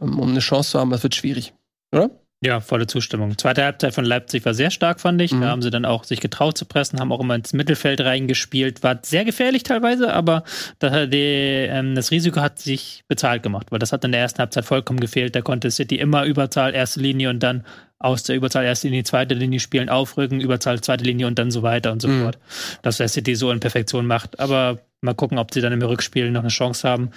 ähm, 0.00 0.18
um 0.18 0.30
eine 0.30 0.40
Chance 0.40 0.72
zu 0.72 0.80
haben. 0.80 0.90
Das 0.90 1.02
wird 1.02 1.14
schwierig. 1.14 1.54
Oder? 1.92 2.10
Ja, 2.42 2.60
volle 2.60 2.86
Zustimmung. 2.86 3.36
Zweite 3.36 3.62
Halbzeit 3.64 3.94
von 3.94 4.06
Leipzig 4.06 4.46
war 4.46 4.54
sehr 4.54 4.70
stark, 4.70 4.98
fand 5.00 5.20
ich. 5.20 5.30
Mhm. 5.32 5.42
Da 5.42 5.48
haben 5.48 5.60
sie 5.60 5.68
dann 5.70 5.84
auch 5.84 6.04
sich 6.04 6.20
getraut 6.20 6.56
zu 6.56 6.64
pressen, 6.64 6.98
haben 6.98 7.12
auch 7.12 7.20
immer 7.20 7.34
ins 7.34 7.52
Mittelfeld 7.52 8.00
reingespielt. 8.00 8.82
War 8.82 8.98
sehr 9.02 9.26
gefährlich 9.26 9.62
teilweise, 9.62 10.14
aber 10.14 10.44
da, 10.78 11.04
die, 11.04 11.18
ähm, 11.18 11.94
das 11.94 12.10
Risiko 12.10 12.40
hat 12.40 12.58
sich 12.58 13.04
bezahlt 13.08 13.42
gemacht, 13.42 13.66
weil 13.70 13.78
das 13.78 13.92
hat 13.92 14.06
in 14.06 14.12
der 14.12 14.22
ersten 14.22 14.38
Halbzeit 14.38 14.64
vollkommen 14.64 15.00
gefehlt. 15.00 15.36
Da 15.36 15.42
konnte 15.42 15.70
City 15.70 15.96
immer 15.96 16.24
Überzahl 16.24 16.74
erste 16.74 17.00
Linie 17.00 17.28
und 17.28 17.42
dann 17.42 17.66
aus 17.98 18.22
der 18.22 18.36
Überzahl 18.36 18.64
erste 18.64 18.88
Linie, 18.88 19.04
zweite 19.04 19.34
Linie 19.34 19.60
spielen, 19.60 19.90
aufrücken, 19.90 20.40
Überzahl 20.40 20.80
zweite 20.80 21.04
Linie 21.04 21.26
und 21.26 21.38
dann 21.38 21.50
so 21.50 21.62
weiter 21.62 21.92
und 21.92 22.00
so 22.00 22.08
Mhm. 22.08 22.22
fort. 22.22 22.38
Dass 22.80 22.96
der 22.96 23.08
City 23.08 23.34
so 23.34 23.50
in 23.50 23.60
Perfektion 23.60 24.06
macht. 24.06 24.40
Aber 24.40 24.78
mal 25.02 25.14
gucken, 25.14 25.36
ob 25.36 25.52
sie 25.52 25.60
dann 25.60 25.74
im 25.74 25.82
Rückspiel 25.82 26.30
noch 26.30 26.40
eine 26.40 26.48
Chance 26.48 26.88
haben. 26.88 27.10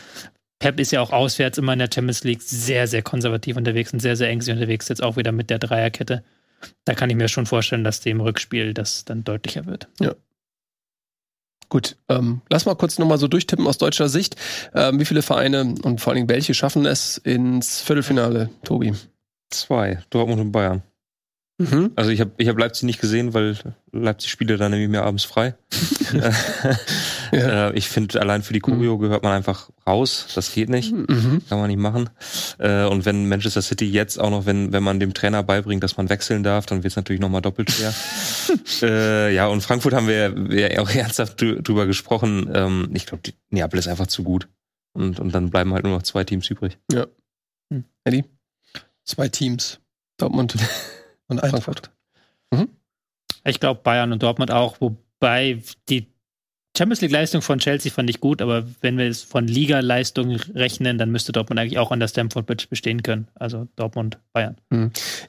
Pep 0.64 0.80
ist 0.80 0.94
ja 0.94 1.02
auch 1.02 1.12
auswärts 1.12 1.58
immer 1.58 1.74
in 1.74 1.80
der 1.80 1.90
Champions 1.94 2.24
League 2.24 2.42
sehr, 2.42 2.88
sehr 2.88 3.02
konservativ 3.02 3.58
unterwegs 3.58 3.92
und 3.92 4.00
sehr, 4.00 4.16
sehr 4.16 4.30
ängstlich 4.30 4.56
unterwegs, 4.56 4.88
jetzt 4.88 5.04
auch 5.04 5.18
wieder 5.18 5.34
mit 5.34 5.50
der 5.50 5.60
Dreierkette. 5.60 6.24
Da 6.86 6.94
kann 6.94 7.10
ich 7.10 7.18
mir 7.18 7.28
schon 7.28 7.46
vorstellen, 7.46 7.84
dass 7.84 8.00
dem 8.00 8.22
Rückspiel 8.22 8.74
das 8.74 9.04
dann 9.04 9.26
deutlicher 9.26 9.66
wird. 9.66 9.90
Gut, 11.68 11.98
ähm, 12.08 12.44
lass 12.50 12.66
mal 12.66 12.76
kurz 12.76 12.98
nochmal 12.98 13.18
so 13.18 13.28
durchtippen 13.28 13.68
aus 13.68 13.78
deutscher 13.78 14.08
Sicht. 14.08 14.38
Ähm, 14.74 15.02
wie 15.02 15.06
viele 15.06 15.22
Vereine 15.22 15.76
und 15.84 16.00
vor 16.00 16.12
allen 16.12 16.20
Dingen 16.20 16.30
welche 16.30 16.54
schaffen 16.54 16.86
es 16.86 17.18
ins 17.18 17.82
Viertelfinale, 17.82 18.50
Tobi? 18.64 18.94
Zwei, 19.50 20.02
Dortmund 20.12 20.40
und 20.40 20.54
Bayern. 20.54 20.82
Mhm. 21.58 21.92
Also 21.98 22.10
ich 22.10 22.22
habe 22.22 22.32
ich 22.38 22.48
hab 22.48 22.58
Leipzig 22.58 22.84
nicht 22.84 23.02
gesehen, 23.02 23.34
weil 23.34 23.58
Leipzig 23.92 24.32
spiele 24.32 24.56
dann 24.56 24.72
nämlich 24.72 24.90
mehr 24.90 25.04
abends 25.04 25.26
frei. 25.26 25.56
Ja. 27.34 27.70
äh, 27.70 27.74
ich 27.74 27.88
finde, 27.88 28.20
allein 28.22 28.44
für 28.44 28.54
die 28.54 28.60
Choreo 28.60 28.98
gehört 28.98 29.24
man 29.24 29.32
einfach 29.32 29.70
raus. 29.88 30.28
Das 30.36 30.54
geht 30.54 30.70
nicht. 30.70 30.92
Mhm. 30.94 31.42
Kann 31.50 31.60
man 31.60 31.68
nicht 31.70 31.80
machen. 31.80 32.10
Äh, 32.60 32.86
und 32.86 33.06
wenn 33.06 33.28
Manchester 33.28 33.62
City 33.62 33.86
jetzt 33.90 34.20
auch 34.20 34.30
noch, 34.30 34.46
wenn, 34.46 34.72
wenn 34.74 34.84
man 34.84 35.00
dem 35.00 35.14
Trainer 35.14 35.44
beibringt, 35.44 35.84
dass 35.84 35.98
man 35.98 36.10
wechseln 36.10 36.44
darf, 36.44 36.66
dann 36.66 36.84
wird 36.84 36.92
es 36.92 36.96
natürlich 36.96 37.22
nochmal 37.22 37.42
doppelt 37.42 37.72
schwer. 37.72 37.94
äh, 38.82 39.34
ja, 39.36 39.48
und 39.48 39.62
Frankfurt 39.62 39.94
haben 39.94 40.08
wir 40.08 40.34
ja 40.58 40.82
auch 40.82 40.90
ernsthaft 40.96 41.42
drü- 41.42 41.62
drüber 41.62 41.86
gesprochen. 41.86 42.50
Ähm, 42.54 42.90
ich 42.94 43.06
glaube, 43.06 43.24
Neapel 43.50 43.80
ist 43.80 43.88
einfach 43.88 44.08
zu 44.08 44.24
gut. 44.24 44.48
Und, 44.94 45.20
und 45.20 45.34
dann 45.34 45.50
bleiben 45.50 45.74
halt 45.74 45.84
nur 45.86 45.94
noch 45.94 46.04
zwei 46.04 46.24
Teams 46.24 46.50
übrig. 46.50 46.78
Eddie? 48.04 48.26
Zwei 49.06 49.28
Teams 49.30 49.80
Dortmund 50.18 50.56
und 51.28 51.40
Frankfurt. 51.40 51.90
Eintracht. 52.52 52.70
Ich 53.46 53.60
glaube 53.60 53.82
Bayern 53.84 54.14
und 54.14 54.24
Dortmund 54.24 54.52
auch, 54.52 54.80
wobei 54.80 55.62
die 55.90 56.08
Champions 56.76 57.02
League-Leistung 57.02 57.44
von 57.44 57.60
Chelsea 57.60 57.92
fand 57.92 58.10
ich 58.10 58.20
gut, 58.20 58.42
aber 58.42 58.66
wenn 58.82 58.98
wir 58.98 59.08
es 59.08 59.22
von 59.22 59.48
Liga-Leistung 59.48 60.38
rechnen, 60.56 60.98
dann 60.98 61.12
müsste 61.12 61.32
Dortmund 61.32 61.60
eigentlich 61.60 61.78
auch 61.78 61.92
an 61.92 62.00
der 62.00 62.08
Stamford 62.08 62.48
Bridge 62.48 62.66
bestehen 62.68 63.04
können. 63.04 63.28
Also 63.36 63.68
Dortmund, 63.76 64.18
Bayern. 64.34 64.56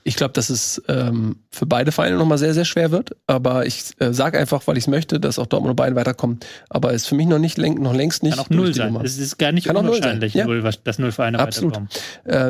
Ich 0.05 0.17
glaube, 0.17 0.33
dass 0.33 0.49
es 0.49 0.83
ähm, 0.89 1.37
für 1.51 1.67
beide 1.67 1.93
Vereine 1.93 2.17
nochmal 2.17 2.39
sehr, 2.39 2.55
sehr 2.55 2.65
schwer 2.65 2.91
wird. 2.93 3.11
Aber 3.27 3.67
ich 3.67 3.93
äh, 3.99 4.15
sage 4.15 4.39
einfach, 4.39 4.67
weil 4.67 4.79
ich 4.79 4.85
es 4.85 4.89
möchte, 4.89 5.21
dass 5.21 5.39
auch 5.39 5.45
Dortmund 5.47 5.71
und 5.73 5.77
Bayern 5.77 5.97
weiterkommen. 5.97 6.41
Aber 6.71 6.95
es 6.95 7.03
ist 7.03 7.09
für 7.09 7.15
mich 7.15 7.27
noch 7.27 7.39
nicht 7.39 7.59
noch 7.59 7.93
längst 7.93 8.23
nicht. 8.23 8.37
Kann 8.37 8.45
auch 8.47 8.49
null 8.51 8.73
sein. 8.73 8.95
Nummer. 8.95 9.05
Es 9.05 9.19
ist 9.19 9.37
gar 9.39 9.53
nicht 9.53 9.67
Kann 9.67 9.77
null 9.77 9.85
unwahrscheinlich, 9.89 10.33
ja. 10.33 10.47
null, 10.47 10.63
was- 10.63 10.83
dass 10.83 10.99
null 10.99 11.13
Vereine 11.13 11.41
Absolut. 11.41 11.73
weiterkommen. 11.77 11.91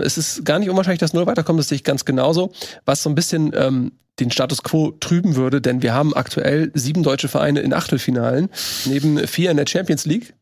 Äh, 0.03 0.07
es 0.07 0.19
ist 0.19 0.45
gar 0.45 0.61
nicht 0.61 0.71
unwahrscheinlich, 0.71 1.01
dass 1.01 1.13
Null 1.13 1.27
weiterkommt, 1.27 1.59
das 1.59 1.69
sehe 1.69 1.77
ich 1.77 1.85
ganz 1.85 2.05
genauso. 2.05 2.53
Was 2.85 3.03
so 3.03 3.11
ein 3.11 3.17
bisschen 3.17 3.51
ähm, 3.57 3.91
den 4.21 4.31
Status 4.31 4.63
quo 4.63 4.93
trüben 5.01 5.37
würde, 5.37 5.61
denn 5.61 5.83
wir 5.83 5.93
haben 5.95 6.15
aktuell 6.15 6.71
sieben 6.75 7.03
deutsche 7.03 7.29
Vereine 7.29 7.61
in 7.61 7.73
Achtelfinalen, 7.73 8.49
neben 8.85 9.19
vier 9.27 9.51
in 9.51 9.57
der 9.57 9.67
Champions 9.67 10.07
League. 10.07 10.35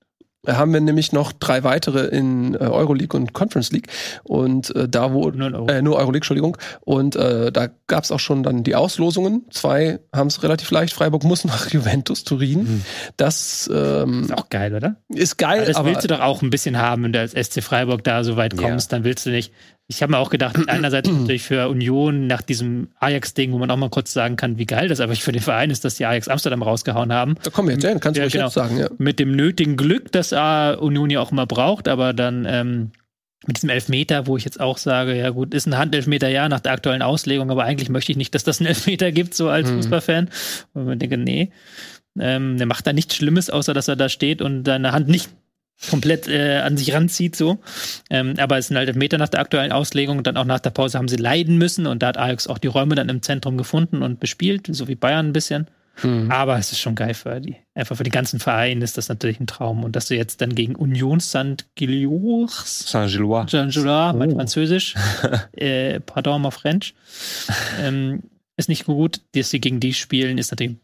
äh, 0.47 0.53
Haben 0.55 0.73
wir 0.75 0.81
nämlich 0.81 1.13
noch 1.13 1.33
drei 1.33 1.63
weitere 1.65 2.07
in 2.09 2.55
äh, 2.55 2.59
Euroleague 2.59 3.17
und 3.19 3.33
Conference 3.33 3.71
League. 3.73 3.87
Und 4.25 4.75
äh, 4.77 4.89
da 4.89 5.13
wo 5.13 5.25
Euro. 5.25 5.69
äh, 5.69 5.81
nur 5.81 5.95
Euroleague, 5.97 6.17
Entschuldigung. 6.17 6.57
Und 6.81 7.17
äh, 7.17 7.51
da 7.53 7.69
gab 7.87 8.05
es 8.05 8.11
auch 8.13 8.21
schon 8.21 8.43
dann 8.43 8.63
die 8.65 8.75
Auslosungen. 8.75 9.47
Zwei 9.51 10.01
haben 10.15 10.27
es 10.27 10.43
relativ 10.43 10.71
leicht. 10.71 10.93
Freiburg 10.95 11.25
muss 11.25 11.45
nach 11.45 11.71
Juventus 11.73 12.25
Turin. 12.25 12.59
Mhm. 12.65 12.83
Das 13.17 13.71
ähm, 13.73 14.25
Ist 14.25 14.35
auch 14.35 14.51
geil, 14.51 14.75
oder? 14.75 14.97
ist 15.09 15.39
geil, 15.39 15.59
Aber 15.61 15.67
das 15.67 15.77
aber 15.77 15.89
willst 15.89 16.05
du 16.05 16.09
doch 16.09 16.21
auch 16.21 16.43
ein 16.43 16.51
bisschen 16.51 16.77
haben, 16.77 17.05
wenn 17.05 17.13
du 17.13 17.21
als 17.21 17.33
SC 17.33 17.63
Freiburg 17.63 18.05
da 18.05 18.23
so 18.25 18.37
weit 18.37 18.53
Ja. 18.61 18.69
kommst, 18.69 18.93
dann 18.93 19.05
willst 19.05 19.25
du 19.25 19.31
nicht 19.31 19.53
Ich 19.89 20.03
habe 20.03 20.13
mir 20.13 20.19
auch 20.19 20.31
gedacht, 20.31 20.57
einerseits 20.69 21.11
natürlich 21.11 21.43
für 21.43 21.69
Union 21.69 22.27
nach 22.27 22.43
diesem 22.43 22.89
Ajax-Ding, 23.01 23.53
wo 23.53 23.59
man 23.59 23.71
auch 23.71 23.77
mal 23.77 23.91
kurz 23.91 24.13
sagen 24.13 24.37
kann, 24.37 24.59
wie 24.59 24.67
geil 24.67 24.89
das 24.89 25.01
aber 25.01 25.15
für 25.17 25.33
den 25.33 25.43
Verein 25.43 25.71
ist, 25.71 25.85
dass 25.85 25.97
die 25.97 26.07
Ajax 26.07 26.29
Amsterdam 26.29 26.63
rausgehauen 26.63 27.13
haben. 27.13 27.35
Da 27.43 27.51
kommen 27.51 27.69
wir 27.69 27.75
jetzt, 27.75 27.85
ja, 27.85 27.99
kannst 27.99 28.19
du 28.19 28.23
Ja, 28.23 28.29
genau. 28.29 28.45
jetzt 28.45 28.55
sagen, 28.55 28.79
ja. 28.79 28.89
Mit 28.99 29.19
dem 29.19 29.33
nötigen 29.37 29.77
Glück, 29.77 30.11
das 30.13 30.33
äh, 30.33 30.77
Union 30.77 31.11
ja 31.11 31.21
auch 31.21 31.33
immer 31.33 31.47
braucht, 31.47 31.89
aber 31.89 32.13
dann 32.13 32.47
ähm, 32.49 32.91
mit 33.47 33.57
diesem 33.57 33.71
Elfmeter, 33.71 34.29
wo 34.29 34.37
ich 34.37 34.45
jetzt 34.45 34.61
auch 34.61 34.79
sage, 34.79 35.19
ja 35.19 35.31
gut, 35.31 35.53
ist 35.53 35.67
ein 35.67 35.77
Handelfmeter, 35.77 36.29
ja, 36.29 36.49
nach 36.49 36.61
der 36.61 36.73
aktuellen 36.73 37.03
Auslegung, 37.03 37.51
aber 37.51 37.65
eigentlich 37.65 37.89
möchte 37.89 38.13
ich 38.13 38.19
nicht, 38.19 38.35
dass 38.37 38.45
das 38.45 38.61
einen 38.61 38.69
Elfmeter 38.69 39.11
gibt, 39.11 39.35
so 39.35 39.49
als 39.49 39.69
Mhm. 39.69 39.77
Fußballfan. 39.79 40.31
Und 40.75 40.85
man 40.87 40.99
denke, 41.01 41.19
nee, 41.19 41.51
ähm, 42.21 42.57
der 42.57 42.67
macht 42.67 42.87
da 42.87 42.93
nichts 42.93 43.17
Schlimmes, 43.17 43.51
außer 43.51 43.75
dass 43.75 43.89
er 43.89 43.97
da 43.97 44.09
steht 44.09 44.43
und 44.43 44.65
seine 44.65 44.93
Hand 44.93 45.09
nicht 45.09 45.31
komplett 45.89 46.29
äh, 46.29 46.59
an 46.59 46.77
sich 46.77 46.95
ranzieht, 46.95 47.37
so. 47.37 47.59
Ähm, 48.11 48.35
aber 48.39 48.59
es 48.59 48.69
sind 48.69 48.77
halt 48.77 48.89
Elfmeter 48.89 49.19
nach 49.19 49.29
der 49.29 49.41
aktuellen 49.41 49.73
Auslegung 49.73 50.19
und 50.19 50.27
dann 50.27 50.37
auch 50.37 50.45
nach 50.45 50.61
der 50.61 50.71
Pause 50.71 50.99
haben 50.99 51.09
sie 51.09 51.17
leiden 51.17 51.59
müssen 51.59 51.87
und 51.87 52.03
da 52.03 52.09
hat 52.09 52.19
Ajax 52.19 52.47
auch 52.47 52.59
die 52.59 52.69
Räume 52.69 52.95
dann 52.95 53.09
im 53.09 53.23
Zentrum 53.23 53.57
gefunden 53.57 54.03
und 54.03 54.21
bespielt, 54.21 54.69
so 54.71 54.89
wie 54.89 54.95
Bayern 54.95 55.29
ein 55.29 55.33
bisschen. 55.33 55.67
Mhm. 56.03 56.31
Aber 56.31 56.57
es 56.59 56.73
ist 56.73 56.81
schon 56.81 56.95
geil 56.95 57.13
für 57.13 57.39
die. 57.41 57.57
Einfach 57.75 57.97
für 57.97 58.03
den 58.03 58.13
ganzen 58.13 58.41
Verein 58.41 58.81
ist 58.81 58.97
das 58.97 59.09
natürlich 59.11 59.41
ein 59.41 59.47
Traum. 59.47 59.85
Und 59.85 59.95
dass 59.95 60.07
du 60.07 60.17
jetzt 60.17 60.41
dann 60.41 60.55
gegen 60.55 60.75
Union 60.75 61.21
St. 61.21 61.67
Gillours, 61.75 62.89
Saint-Gillois. 62.89 63.47
Jean-Gillois, 63.47 64.15
mein 64.15 64.33
Oh. 64.33 64.37
Französisch, 64.37 64.95
äh, 65.53 66.01
pardon, 66.01 66.41
mon 66.43 66.51
French, 66.51 66.95
ähm, 67.81 68.23
ist 68.57 68.71
nicht 68.71 68.87
gut. 68.87 69.21
Dass 69.35 69.51
sie 69.51 69.61
gegen 69.61 69.81
die 69.81 69.93
spielen, 69.93 70.39
ist 70.39 70.51
natürlich 70.51 70.77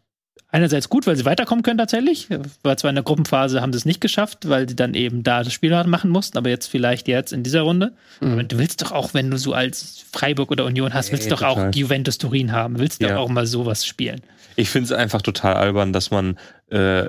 einerseits 0.51 0.89
gut, 0.89 1.05
weil 1.07 1.15
sie 1.15 1.25
weiterkommen 1.25 1.63
können 1.63 1.77
tatsächlich. 1.77 2.27
War 2.63 2.75
zwar 2.77 2.89
in 2.89 2.95
der 2.95 3.03
Gruppenphase 3.03 3.61
haben 3.61 3.71
sie 3.73 3.77
es 3.77 3.85
nicht 3.85 4.01
geschafft, 4.01 4.49
weil 4.49 4.67
sie 4.67 4.75
dann 4.75 4.93
eben 4.93 5.23
da 5.23 5.43
das 5.43 5.53
Spiel 5.53 5.69
machen 5.85 6.09
mussten, 6.09 6.37
aber 6.37 6.49
jetzt 6.49 6.67
vielleicht 6.67 7.07
jetzt 7.07 7.31
in 7.33 7.43
dieser 7.43 7.61
Runde. 7.61 7.93
Mhm. 8.21 8.31
Aber 8.33 8.43
du 8.43 8.57
willst 8.57 8.81
doch 8.81 8.91
auch, 8.91 9.13
wenn 9.13 9.29
du 9.29 9.37
so 9.37 9.53
als 9.53 10.05
Freiburg 10.11 10.51
oder 10.51 10.65
Union 10.65 10.93
hast, 10.93 11.11
willst 11.11 11.25
du 11.27 11.29
doch 11.31 11.43
auch 11.43 11.55
total. 11.55 11.75
Juventus 11.75 12.17
Turin 12.17 12.51
haben, 12.51 12.79
willst 12.79 13.01
doch 13.03 13.09
Ja. 13.09 13.17
auch 13.17 13.29
mal 13.29 13.45
sowas 13.45 13.85
spielen. 13.85 14.21
Ich 14.55 14.69
finde 14.69 14.85
es 14.85 14.91
einfach 14.91 15.21
total 15.21 15.53
albern, 15.55 15.93
dass 15.93 16.11
man 16.11 16.37
äh, 16.71 17.07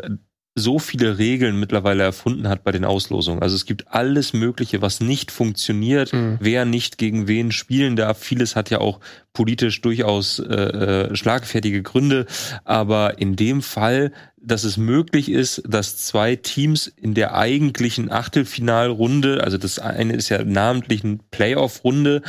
so 0.56 0.78
viele 0.80 1.16
Regeln 1.18 1.60
mittlerweile 1.60 2.02
erfunden 2.02 2.48
hat 2.48 2.64
bei 2.64 2.72
den 2.72 2.84
Auslosungen. 2.84 3.40
Also 3.40 3.54
es 3.54 3.66
gibt 3.66 3.88
alles 3.88 4.32
Mögliche, 4.32 4.82
was 4.82 5.00
nicht 5.00 5.30
funktioniert, 5.30 6.12
Mhm. 6.12 6.38
wer 6.40 6.64
nicht 6.64 6.98
gegen 6.98 7.28
wen 7.28 7.52
spielen 7.52 7.94
darf. 7.96 8.18
Vieles 8.18 8.56
hat 8.56 8.68
ja 8.68 8.78
auch 8.80 8.98
politisch 9.32 9.80
durchaus 9.80 10.40
äh, 10.40 10.44
äh, 10.54 11.16
schlagfertige 11.16 11.82
Gründe. 11.82 12.26
Aber 12.64 13.18
in 13.18 13.36
dem 13.36 13.62
Fall, 13.62 14.12
dass 14.42 14.64
es 14.64 14.76
möglich 14.76 15.30
ist, 15.30 15.62
dass 15.68 15.98
zwei 15.98 16.34
Teams 16.34 16.88
in 16.88 17.14
der 17.14 17.34
eigentlichen 17.36 18.10
Achtelfinalrunde, 18.10 19.42
also 19.44 19.56
das 19.56 19.78
eine 19.78 20.14
ist 20.14 20.30
ja 20.30 20.42
namentlich 20.44 21.04
eine 21.04 21.18
Playoff-Runde, 21.30 22.22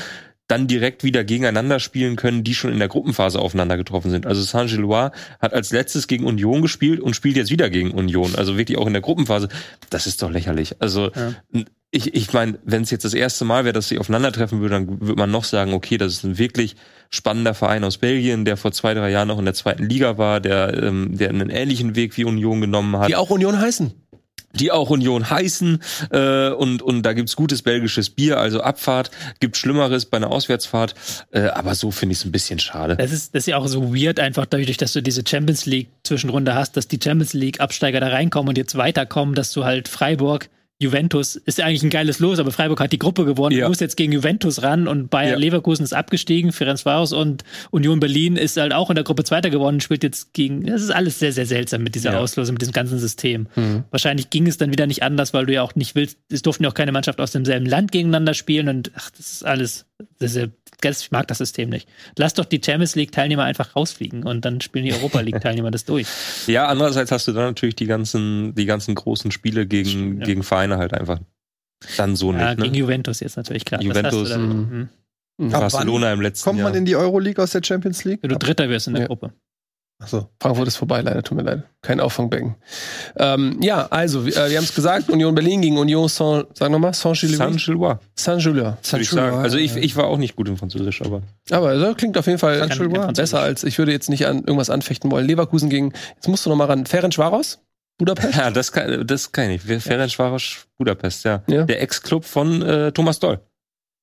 dann 0.52 0.68
direkt 0.68 1.04
wieder 1.06 1.24
gegeneinander 1.24 1.80
spielen 1.80 2.18
können, 2.18 2.44
die 2.44 2.54
schon 2.54 2.74
in 2.74 2.80
der 2.80 2.90
Gruppenphase 2.90 3.40
aufeinander 3.40 3.78
getroffen 3.78 4.12
sind. 4.12 4.26
Also 4.28 4.42
Saint-Gillois 4.42 5.12
hat 5.40 5.54
als 5.54 5.72
letztes 5.72 6.08
gegen 6.08 6.26
Union 6.26 6.62
gespielt 6.62 7.00
und 7.00 7.16
spielt 7.16 7.38
jetzt 7.38 7.52
wieder 7.52 7.70
gegen 7.70 7.92
Union. 7.92 8.36
Also 8.36 8.58
wirklich 8.58 8.78
auch 8.78 8.86
in 8.86 8.94
der 8.94 9.02
Gruppenphase. 9.02 9.48
Das 9.90 10.08
ist 10.08 10.22
doch 10.22 10.30
lächerlich. 10.30 10.76
Also 10.82 11.10
Ja. 11.16 11.34
ich, 11.92 12.14
ich 12.16 12.34
meine, 12.34 12.60
wenn 12.66 12.84
es 12.84 12.92
jetzt 12.92 13.06
das 13.06 13.14
erste 13.14 13.46
Mal 13.46 13.64
wäre, 13.64 13.72
dass 13.74 13.88
sie 13.88 13.98
aufeinandertreffen 13.98 14.60
würden, 14.60 14.88
dann 14.88 15.02
würde 15.02 15.16
man 15.20 15.32
noch 15.32 15.46
sagen, 15.46 15.74
okay, 15.74 15.98
das 15.98 16.12
ist 16.12 16.26
ein 16.26 16.38
wirklich 16.38 16.76
spannender 17.10 17.54
Verein 17.54 17.86
aus 17.86 17.98
Belgien, 17.98 18.44
der 18.44 18.58
vor 18.58 18.74
zwei, 18.74 18.94
drei 18.94 19.10
Jahren 19.10 19.30
noch 19.30 19.40
in 19.40 19.46
der 19.46 19.54
zweiten 19.54 19.88
Liga 19.88 20.18
war, 20.18 20.42
der, 20.42 20.84
ähm, 20.84 21.18
der 21.18 21.30
einen 21.30 21.50
ähnlichen 21.50 21.96
Weg 21.96 22.18
wie 22.18 22.26
Union 22.26 22.60
genommen 22.60 22.98
hat 22.98 23.08
Die 23.08 23.16
auch 23.16 23.30
Union 23.30 23.60
heißen. 23.60 23.94
Die 24.54 24.72
auch 24.72 24.90
Union 24.90 25.30
heißen 25.30 25.82
äh, 26.12 26.50
und 26.50 26.82
und 26.82 27.04
da 27.04 27.14
gibt's 27.14 27.36
gutes 27.36 27.62
belgisches 27.62 28.10
Bier, 28.10 28.38
also 28.38 28.62
Abfahrt, 28.62 29.12
gibt 29.40 29.58
Schlimmeres 29.58 30.06
bei 30.06 30.18
einer 30.18 30.32
Auswärtsfahrt, 30.32 30.96
äh, 31.32 31.42
aber 31.48 31.76
so 31.76 31.92
finde 31.92 32.14
ich 32.14 32.20
es 32.20 32.26
ein 32.26 32.32
bisschen 32.32 32.60
schade. 32.60 32.96
Das 32.96 33.12
ist, 33.12 33.36
das 33.36 33.44
ist 33.44 33.48
ja 33.48 33.58
auch 33.58 33.68
so 33.68 33.94
weird, 33.96 34.20
einfach 34.20 34.46
dadurch, 34.46 34.78
dass 34.78 34.94
du 34.94 35.02
diese 35.02 35.24
Champions 35.28 35.66
League 35.66 35.90
Zwischenrunde 36.04 36.56
hast, 36.56 36.78
dass 36.78 36.88
die 36.88 37.00
Champions 37.02 37.34
League 37.34 37.60
Absteiger 37.60 38.00
da 38.00 38.08
reinkommen 38.08 38.50
und 38.50 38.58
jetzt 38.58 38.78
weiterkommen, 38.78 39.36
dass 39.36 39.52
du 39.52 39.64
halt 39.66 39.88
Freiburg, 39.88 40.50
Juventus, 40.82 41.36
ist 41.36 41.58
ja 41.60 41.66
eigentlich 41.66 41.84
ein 41.84 41.90
geiles 41.90 42.20
Los, 42.20 42.40
aber 42.40 42.52
Freiburg 42.52 42.80
hat 42.80 42.92
die 42.92 43.00
Gruppe 43.00 43.26
gewonnen, 43.26 43.56
Ja. 43.56 43.66
du 43.66 43.70
musst 43.70 43.82
jetzt 43.82 43.96
gegen 43.98 44.12
Juventus 44.12 44.64
ran 44.64 44.88
und 44.88 45.10
Bayer 45.10 45.32
Ja. 45.32 45.38
Leverkusen 45.38 45.84
ist 45.84 45.94
abgestiegen, 45.94 46.52
Ferencvaros 46.52 47.14
und 47.14 47.44
Union 47.70 48.00
Berlin 48.00 48.36
ist 48.36 48.58
halt 48.58 48.74
auch 48.74 48.90
in 48.90 48.96
der 48.96 49.04
Gruppe 49.04 49.24
Zweiter 49.24 49.50
geworden, 49.50 49.80
spielt 49.82 50.04
jetzt 50.04 50.34
gegen, 50.34 50.66
das 50.66 50.82
ist 50.82 50.90
alles 50.92 51.20
sehr, 51.20 51.32
sehr 51.34 51.46
seltsam 51.46 51.84
mit 51.84 51.96
dieser 51.96 52.14
Ja. 52.14 52.20
Auslosung, 52.20 52.54
mit 52.56 52.62
diesem 52.62 52.74
ganzen 52.74 53.00
System. 53.00 53.48
Mhm. 53.56 53.84
Wahrscheinlich 53.92 54.30
ging 54.30 54.48
es 54.48 54.58
dann 54.58 54.72
wieder 54.72 54.88
nicht 54.88 55.04
anders, 55.04 55.34
weil 55.34 55.46
du 55.46 55.54
ja 55.54 55.62
auch 55.62 55.76
nicht 55.76 55.96
willst, 55.96 56.18
es 56.30 56.42
durften 56.42 56.64
ja 56.64 56.70
auch 56.70 56.74
keine 56.74 56.92
Mannschaft 56.92 57.22
aus 57.22 57.32
demselben 57.32 57.66
Land 57.66 57.92
gegeneinander 57.92 58.34
spielen 58.34 58.68
und 58.70 58.92
ach, 58.96 59.10
das 59.12 59.32
ist 59.32 59.46
alles, 59.46 59.86
ich 60.20 61.12
mag 61.12 61.28
das 61.28 61.38
System 61.40 61.70
nicht. 61.70 61.88
Lass 62.18 62.34
doch 62.34 62.46
die 62.46 62.62
Champions 62.64 62.96
League 62.96 63.12
Teilnehmer 63.12 63.44
einfach 63.44 63.76
rausfliegen 63.76 64.24
und 64.24 64.44
dann 64.46 64.62
spielen 64.62 64.86
die 64.86 64.94
Europa 64.94 65.20
League 65.22 65.42
Teilnehmer 65.42 65.72
das 65.72 65.86
durch. 65.86 66.08
Ja, 66.48 66.68
andererseits 66.68 67.12
hast 67.12 67.28
du 67.28 67.34
dann 67.34 67.46
natürlich 67.46 67.76
die 67.76 67.86
ganzen 67.86 68.56
die 68.56 68.66
ganzen 68.66 68.96
großen 68.96 69.32
Spiele 69.32 69.66
gegen 69.68 70.20
ja. 70.20 70.26
gegen 70.26 70.44
Vereine 70.44 70.78
halt 70.78 70.94
einfach 70.94 71.20
dann 71.98 72.16
so 72.16 72.32
Ja, 72.34 72.50
nicht. 72.50 72.62
gegen 72.64 72.74
Ne? 72.74 72.80
Juventus 72.80 73.20
jetzt 73.20 73.38
natürlich 73.38 73.66
klar. 73.66 73.82
Juventus, 73.82 74.30
dann. 74.30 74.48
mhm. 74.48 74.90
Mhm. 75.38 75.50
Barcelona 75.50 76.14
im 76.14 76.22
letzten 76.22 76.44
Kommt 76.46 76.60
Jahr. 76.60 76.70
man 76.70 76.78
in 76.78 76.86
die 76.86 76.96
Euroleague 76.96 77.42
aus 77.44 77.52
der 77.52 77.62
Champions 77.64 78.04
League? 78.04 78.20
Wenn 78.22 78.30
du 78.30 78.38
Dritter 78.38 78.70
wirst 78.70 78.88
in 78.88 78.94
der 78.94 79.04
Ja. 79.04 79.08
Gruppe. 79.08 79.34
Achso. 80.02 80.30
Frankfurt 80.42 80.68
ist 80.68 80.78
vorbei, 80.78 81.02
leider, 81.02 81.22
tut 81.22 81.38
mir 81.38 81.44
leid. 81.44 81.64
Kein 81.84 82.00
Auffangbecken. 82.00 82.56
Ähm, 83.18 83.60
ja, 83.62 83.86
also, 83.92 84.26
wir, 84.26 84.36
äh, 84.36 84.50
wir 84.50 84.58
haben 84.58 84.64
es 84.64 84.74
gesagt, 84.74 85.10
Union 85.10 85.36
Berlin 85.36 85.62
gegen 85.62 85.78
Union 85.78 86.08
Saint, 86.10 86.48
sag 86.58 86.72
nochmal, 86.72 86.94
Saint-Gillois. 86.94 87.38
Saint-Gillois, 87.38 87.98
Saint-Gillois. 88.16 88.78
würde 88.92 89.02
ich 89.04 89.10
sagen. 89.12 89.38
Also 89.38 89.58
ich, 89.58 89.76
ich 89.78 89.96
war 89.96 90.06
auch 90.08 90.18
nicht 90.18 90.36
gut 90.36 90.48
im 90.50 90.58
Französisch, 90.58 91.02
aber 91.04 91.22
Aber 91.52 91.76
das 91.76 91.96
klingt 91.98 92.18
auf 92.18 92.26
jeden 92.26 92.40
Fall 92.40 92.68
besser 93.14 93.40
als, 93.42 93.64
ich 93.64 93.78
würde 93.78 93.92
jetzt 93.92 94.10
nicht 94.10 94.26
an 94.26 94.38
irgendwas 94.40 94.70
anfechten 94.72 95.12
wollen. 95.12 95.28
Leverkusen 95.28 95.70
gegen, 95.70 95.94
jetzt 96.16 96.28
musst 96.28 96.46
du 96.46 96.50
nochmal 96.50 96.68
ran, 96.68 96.86
Ferencvaros? 96.88 97.60
Budapest? 98.00 98.36
ja, 98.36 98.50
das 98.50 98.72
kann, 98.72 99.06
das 99.06 99.32
kann 99.32 99.52
ich 99.52 99.64
nicht. 99.64 99.84
Ferencvaros 99.84 100.66
Budapest, 100.80 101.26
ja. 101.26 101.44
Ja. 101.48 101.64
Der 101.66 101.80
Ex-Club 101.84 102.26
von 102.26 102.62
äh, 102.64 102.92
Thomas 102.92 103.20
Doll, 103.20 103.40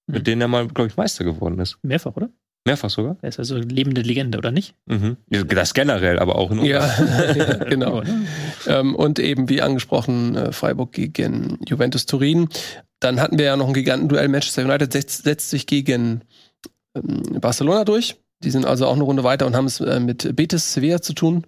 Mhm. 0.07 0.15
mit 0.15 0.27
dem 0.29 0.41
er 0.41 0.47
mal, 0.49 0.69
glaube 0.69 0.89
ich, 0.89 0.97
Meister 0.97 1.25
geworden 1.25 1.59
ist. 1.59 1.77
Mehrfach, 1.83 2.15
oder? 2.17 2.29
Mehrfach 2.69 2.91
sogar. 2.91 3.17
Er 3.23 3.31
ist 3.31 3.39
also 3.39 3.57
lebende 3.57 4.03
Legende, 4.03 4.39
oder 4.39 4.51
nicht? 4.51 4.75
Mhm. 4.87 5.17
Das 5.29 5.75
generell, 5.75 6.19
aber 6.19 6.37
auch 6.37 6.51
in 6.51 6.65
Ja, 6.65 6.87
ja, 7.37 7.55
genau. 7.65 8.03
Ähm, 8.67 8.95
und 8.95 9.19
eben, 9.19 9.49
wie 9.49 9.63
angesprochen, 9.63 10.37
äh, 10.37 10.53
Freiburg 10.53 10.93
gegen 10.93 11.59
Juventus 11.67 12.07
Turin. 12.07 12.49
Dann 13.01 13.21
hatten 13.21 13.39
wir 13.39 13.47
ja 13.47 13.57
noch 13.57 13.69
ein 13.69 13.75
Gigantenduell. 13.75 14.29
Manchester 14.29 14.65
United 14.65 14.93
setzt, 14.93 15.25
setzt 15.25 15.51
sich 15.51 15.67
gegen 15.67 16.23
ähm, 16.95 17.41
Barcelona 17.41 17.85
durch. 17.85 18.17
Die 18.45 18.51
sind 18.51 18.67
also 18.67 18.87
auch 18.87 18.95
eine 18.95 19.03
Runde 19.03 19.25
weiter 19.25 19.47
und 19.47 19.57
haben 19.57 19.67
es 19.67 19.81
äh, 19.81 20.01
mit 20.01 20.37
Betis 20.37 20.73
Sevilla 20.73 21.01
zu 21.01 21.13
tun. 21.13 21.47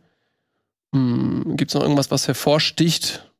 Hm, 0.94 1.56
Gibt 1.56 1.70
es 1.70 1.74
noch 1.74 1.82
irgendwas, 1.82 2.10
was 2.10 2.26
hervorsticht? 2.26 3.30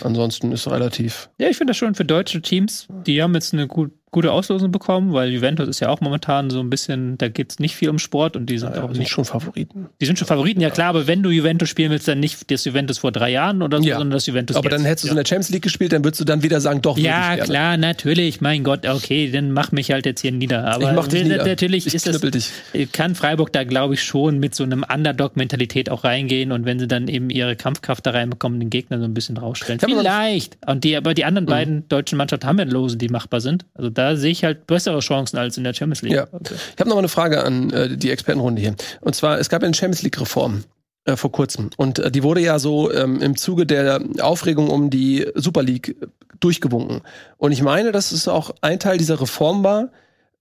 Ansonsten 0.00 0.52
ist 0.52 0.66
relativ. 0.68 1.30
Ja, 1.38 1.48
ich 1.48 1.56
finde 1.56 1.70
das 1.70 1.76
schon 1.76 1.94
für 1.94 2.04
deutsche 2.04 2.42
Teams. 2.42 2.88
Die 3.06 3.22
haben 3.22 3.34
jetzt 3.34 3.52
eine 3.52 3.68
gut, 3.68 3.92
gute 4.14 4.30
Auslosung 4.32 4.70
bekommen, 4.70 5.12
weil 5.12 5.30
Juventus 5.30 5.68
ist 5.68 5.80
ja 5.80 5.88
auch 5.88 6.00
momentan 6.00 6.48
so 6.50 6.60
ein 6.60 6.70
bisschen, 6.70 7.18
da 7.18 7.28
geht 7.28 7.50
es 7.50 7.58
nicht 7.58 7.74
viel 7.74 7.88
um 7.90 7.98
Sport 7.98 8.36
und 8.36 8.46
die 8.48 8.58
sind 8.58 8.74
Ja, 8.74 8.82
auch 8.84 8.88
sind 8.90 8.98
nicht 9.00 9.10
schon 9.10 9.24
Favoriten. 9.24 9.88
Die 10.00 10.06
sind 10.06 10.18
schon 10.18 10.28
Favoriten, 10.28 10.60
ja 10.60 10.70
klar, 10.70 10.88
aber 10.90 11.06
wenn 11.06 11.22
du 11.22 11.30
Juventus 11.30 11.68
spielen 11.68 11.90
willst, 11.90 12.06
dann 12.08 12.20
nicht 12.20 12.50
das 12.50 12.64
Juventus 12.64 12.98
vor 12.98 13.10
drei 13.12 13.30
Jahren 13.30 13.60
oder 13.60 13.78
so, 13.78 13.84
Ja. 13.88 13.96
sondern 13.98 14.12
das 14.12 14.26
Juventus 14.26 14.56
Aber 14.56 14.66
jetzt. 14.70 14.78
dann 14.78 14.84
hättest 14.86 15.04
du 15.04 15.08
ja. 15.08 15.12
in 15.12 15.16
der 15.16 15.24
Champions 15.26 15.50
League 15.50 15.62
gespielt, 15.62 15.92
dann 15.92 16.04
würdest 16.04 16.20
du 16.20 16.24
dann 16.24 16.42
wieder 16.44 16.60
sagen, 16.60 16.80
doch, 16.80 16.96
Ja, 16.96 17.36
klar, 17.38 17.76
natürlich. 17.76 18.40
Mein 18.40 18.62
Gott, 18.64 18.86
okay, 18.86 19.30
dann 19.32 19.50
mach 19.50 19.72
mich 19.72 19.90
halt 19.90 20.06
jetzt 20.06 20.20
hier 20.20 20.32
nieder. 20.32 20.64
Aber 20.66 20.88
Ich 20.90 20.94
mach 20.96 21.08
dich 21.08 21.24
nieder. 21.24 21.44
natürlich 21.44 21.86
Ich 21.86 21.94
ist 21.94 22.04
knüppel 22.08 22.30
dich. 22.30 22.50
kann 22.92 23.14
Freiburg 23.16 23.52
da, 23.52 23.64
glaube 23.64 23.94
ich, 23.94 24.02
schon 24.04 24.38
mit 24.38 24.54
so 24.54 24.62
einem 24.64 24.84
Underdog-Mentalität 24.88 25.90
auch 25.90 26.04
reingehen 26.04 26.52
und 26.52 26.64
wenn 26.64 26.78
sie 26.78 26.86
dann 26.88 27.08
eben 27.08 27.30
ihre 27.30 27.56
Kampfkraft 27.56 28.06
da 28.06 28.10
reinbekommen, 28.12 28.60
den 28.60 28.70
Gegner 28.70 28.98
so 28.98 29.04
ein 29.04 29.14
bisschen 29.14 29.36
rausstellen. 29.36 29.80
Vielleicht. 29.80 30.56
Und 30.66 30.84
die, 30.84 30.96
aber 30.96 31.14
die 31.14 31.24
anderen 31.24 31.44
Mhm. 31.46 31.50
beiden 31.50 31.88
deutschen 31.88 32.18
Mannschaften 32.18 32.46
haben 32.46 32.58
ja 32.58 32.64
Lose, 32.64 32.96
die 32.96 33.08
machbar 33.08 33.40
sind. 33.40 33.64
Also 33.74 33.90
da 33.90 34.03
sehe 34.16 34.30
ich 34.30 34.44
halt 34.44 34.66
bessere 34.66 35.00
Chancen 35.00 35.38
als 35.38 35.56
in 35.56 35.64
der 35.64 35.74
Champions 35.74 36.02
League. 36.02 36.14
Ja. 36.14 36.26
Ich 36.42 36.80
habe 36.80 36.88
noch 36.88 36.96
mal 36.96 37.00
eine 37.00 37.08
Frage 37.08 37.44
an 37.44 37.70
äh, 37.70 37.96
die 37.96 38.10
Expertenrunde 38.10 38.60
hier. 38.60 38.74
Und 39.00 39.14
zwar, 39.14 39.38
es 39.38 39.48
gab 39.48 39.62
ja 39.62 39.66
eine 39.66 39.74
Champions 39.74 40.02
League-Reform 40.02 40.64
äh, 41.04 41.16
vor 41.16 41.32
kurzem. 41.32 41.70
Und 41.76 41.98
äh, 41.98 42.10
die 42.10 42.22
wurde 42.22 42.40
ja 42.40 42.58
so 42.58 42.90
ähm, 42.92 43.20
im 43.20 43.36
Zuge 43.36 43.66
der 43.66 44.00
Aufregung 44.20 44.70
um 44.70 44.90
die 44.90 45.26
Super 45.34 45.62
League 45.62 45.96
äh, 46.00 46.06
durchgewunken. 46.40 47.02
Und 47.36 47.52
ich 47.52 47.62
meine, 47.62 47.92
dass 47.92 48.12
es 48.12 48.28
auch 48.28 48.54
ein 48.60 48.78
Teil 48.78 48.98
dieser 48.98 49.20
Reform 49.20 49.62
war, 49.64 49.90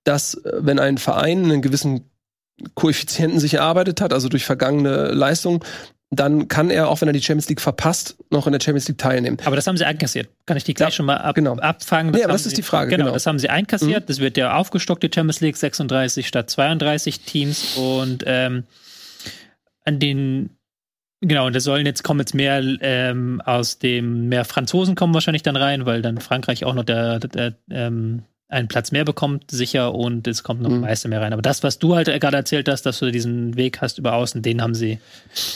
dass 0.03 0.35
äh, 0.35 0.51
wenn 0.59 0.79
ein 0.79 0.97
Verein 0.97 1.43
einen 1.43 1.61
gewissen 1.61 2.09
Koeffizienten 2.75 3.39
sich 3.39 3.55
erarbeitet 3.55 3.99
hat, 3.99 4.13
also 4.13 4.29
durch 4.29 4.45
vergangene 4.45 5.07
Leistung, 5.11 5.63
dann 6.15 6.47
kann 6.47 6.69
er, 6.69 6.89
auch 6.89 7.01
wenn 7.01 7.07
er 7.07 7.13
die 7.13 7.21
Champions 7.21 7.49
League 7.49 7.61
verpasst, 7.61 8.17
noch 8.29 8.47
in 8.47 8.53
der 8.53 8.59
Champions 8.59 8.87
League 8.87 8.97
teilnehmen. 8.97 9.37
Aber 9.45 9.55
das 9.55 9.67
haben 9.67 9.77
sie 9.77 9.85
einkassiert. 9.85 10.29
Kann 10.45 10.57
ich 10.57 10.63
die 10.63 10.73
gleich 10.73 10.89
Ja, 10.89 10.95
schon 10.95 11.05
mal 11.05 11.17
ab, 11.17 11.35
genau. 11.35 11.55
abfangen? 11.57 12.11
Nee, 12.11 12.19
aber 12.19 12.29
haben 12.29 12.31
das 12.33 12.45
ist 12.45 12.51
sie, 12.51 12.55
die 12.57 12.61
Frage, 12.63 12.89
Genau, 12.89 13.03
genau. 13.03 13.11
Mhm. 13.11 13.13
das 13.15 13.25
haben 13.25 13.39
sie 13.39 13.49
einkassiert. 13.49 14.09
Das 14.09 14.19
wird 14.19 14.37
ja 14.37 14.55
aufgestockt, 14.55 15.03
die 15.03 15.09
Champions 15.13 15.41
League, 15.41 15.57
36 15.57 16.27
statt 16.27 16.49
32 16.49 17.21
Teams. 17.21 17.75
Und 17.77 18.23
ähm, 18.27 18.63
an 19.85 19.99
den 19.99 20.51
Genau, 21.25 21.47
und 21.47 21.55
das 21.55 21.63
sollen 21.63 21.85
jetzt 21.85 22.03
kommen 22.03 22.19
jetzt 22.19 22.35
mehr 22.35 22.61
ähm, 22.81 23.41
aus 23.45 23.79
dem, 23.79 24.27
mehr 24.27 24.43
Franzosen 24.43 24.95
kommen 24.95 25.13
wahrscheinlich 25.13 25.41
dann 25.41 25.55
rein, 25.55 25.85
weil 25.85 26.01
dann 26.01 26.17
Frankreich 26.17 26.65
auch 26.65 26.73
noch 26.73 26.83
der, 26.83 27.19
der, 27.19 27.53
ähm, 27.69 28.23
einen 28.53 28.67
Platz 28.67 28.91
mehr 28.91 29.03
bekommt, 29.03 29.51
sicher, 29.51 29.93
und 29.93 30.27
es 30.27 30.43
kommt 30.43 30.61
noch 30.61 30.69
Mhm. 30.69 30.81
Meister 30.81 31.09
mehr 31.09 31.19
rein. 31.21 31.33
Aber 31.33 31.41
das, 31.41 31.63
was 31.63 31.79
du 31.79 31.95
halt 31.95 32.07
gerade 32.21 32.37
erzählt 32.37 32.69
hast, 32.69 32.83
dass 32.85 32.99
du 32.99 33.11
diesen 33.11 33.55
Weg 33.57 33.81
hast 33.81 33.97
über 33.97 34.13
außen, 34.13 34.41
den 34.41 34.61
haben 34.61 34.75
sie. 34.75 34.99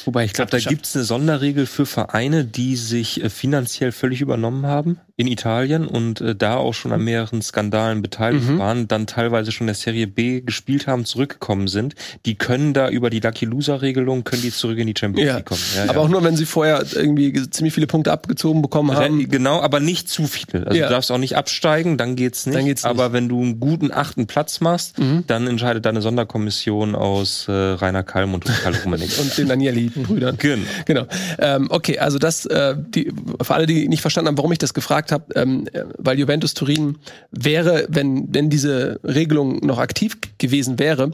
Wobei 0.06 0.26
ich 0.26 0.34
glaube, 0.34 0.52
da 0.52 0.58
gibt 0.60 0.86
es 0.86 0.96
eine 0.96 1.06
Sonderregel 1.06 1.66
für 1.66 1.86
Vereine, 1.86 2.44
die 2.44 2.76
sich 2.76 3.24
äh, 3.24 3.30
finanziell 3.30 3.92
völlig 3.92 4.22
übernommen 4.22 4.66
haben 4.66 5.00
in 5.16 5.28
Italien 5.28 5.88
und 5.88 6.22
äh, 6.22 6.36
da 6.36 6.56
auch 6.58 6.74
schon 6.74 6.92
an 6.92 7.04
mehreren 7.04 7.42
Skandalen 7.42 8.02
beteiligt 8.02 8.48
Mhm. 8.48 8.60
waren, 8.60 8.88
dann 8.88 9.08
teilweise 9.08 9.52
schon 9.52 9.66
in 9.66 9.70
der 9.70 9.76
Serie 9.76 10.06
B 10.08 10.42
gespielt 10.42 10.86
haben, 10.88 11.06
zurückgekommen 11.06 11.68
sind. 11.68 11.96
Die 12.26 12.36
können 12.36 12.74
da 12.74 12.90
über 12.90 13.10
die 13.10 13.20
Lucky 13.20 13.46
Loser 13.46 13.82
Regelung 13.82 14.24
können 14.24 14.42
die 14.44 14.52
zurück 14.52 14.78
in 14.78 14.88
die 14.88 14.94
Champions 14.98 15.28
Ja. 15.28 15.36
League 15.38 15.46
kommen. 15.46 15.62
Ja, 15.76 15.84
Aber 15.84 15.94
ja. 15.94 16.00
auch 16.00 16.10
nur, 16.10 16.24
wenn 16.24 16.36
sie 16.36 16.46
vorher 16.46 16.84
irgendwie 16.94 17.32
ge- 17.32 17.50
ziemlich 17.50 17.74
viele 17.74 17.88
Punkte 17.88 18.12
abgezogen 18.12 18.62
bekommen 18.62 18.96
haben. 18.96 19.28
Genau, 19.30 19.62
aber 19.62 19.80
nicht 19.80 20.08
zu 20.10 20.28
viele. 20.28 20.68
Also 20.68 20.78
Ja. 20.80 20.88
du 20.88 20.94
darfst 20.94 21.12
auch 21.12 21.18
nicht 21.18 21.36
absteigen, 21.36 21.98
dann 21.98 22.16
geht's 22.16 22.46
nicht. 22.46 22.56
Dann 22.58 22.66
geht's 22.66 22.84
nicht. 22.84 22.87
Aber 22.88 23.14
wenn 23.14 23.30
du 23.30 23.42
einen 23.42 23.60
guten 23.60 23.92
achten 23.92 24.28
Platz 24.28 24.60
machst, 24.62 24.98
Mhm. 25.00 25.24
dann 25.28 25.48
entscheidet 25.48 25.86
da 25.86 25.90
eine 25.90 26.02
Sonderkommission 26.02 26.96
aus 26.96 27.48
äh, 27.48 27.52
Rainer 27.52 28.04
Kalmund 28.04 28.46
und 28.46 28.56
Karl 28.62 28.76
Rummenigge. 28.76 29.14
Und 29.22 29.38
den 29.38 29.52
Agnelli-Brüdern. 29.52 30.38
Genau. 30.38 30.66
Genau. 30.86 31.06
Ähm, 31.40 31.68
okay, 31.70 32.00
also 32.00 32.18
das, 32.20 32.46
äh, 32.46 32.76
die, 32.78 33.12
für 33.42 33.54
alle, 33.54 33.66
die 33.66 33.88
nicht 33.88 34.02
verstanden 34.02 34.30
haben, 34.30 34.38
warum 34.38 34.52
ich 34.52 34.60
das 34.60 34.74
gefragt 34.74 35.12
habe, 35.12 35.34
ähm, 35.36 35.68
äh, 35.74 35.84
weil 35.98 36.18
Juventus 36.20 36.54
Turin 36.54 36.98
wäre, 37.32 37.86
wenn, 37.90 38.34
wenn 38.34 38.50
diese 38.50 39.00
Regelung 39.04 39.66
noch 39.66 39.80
aktiv 39.80 40.18
gewesen 40.38 40.80
wäre, 40.80 41.12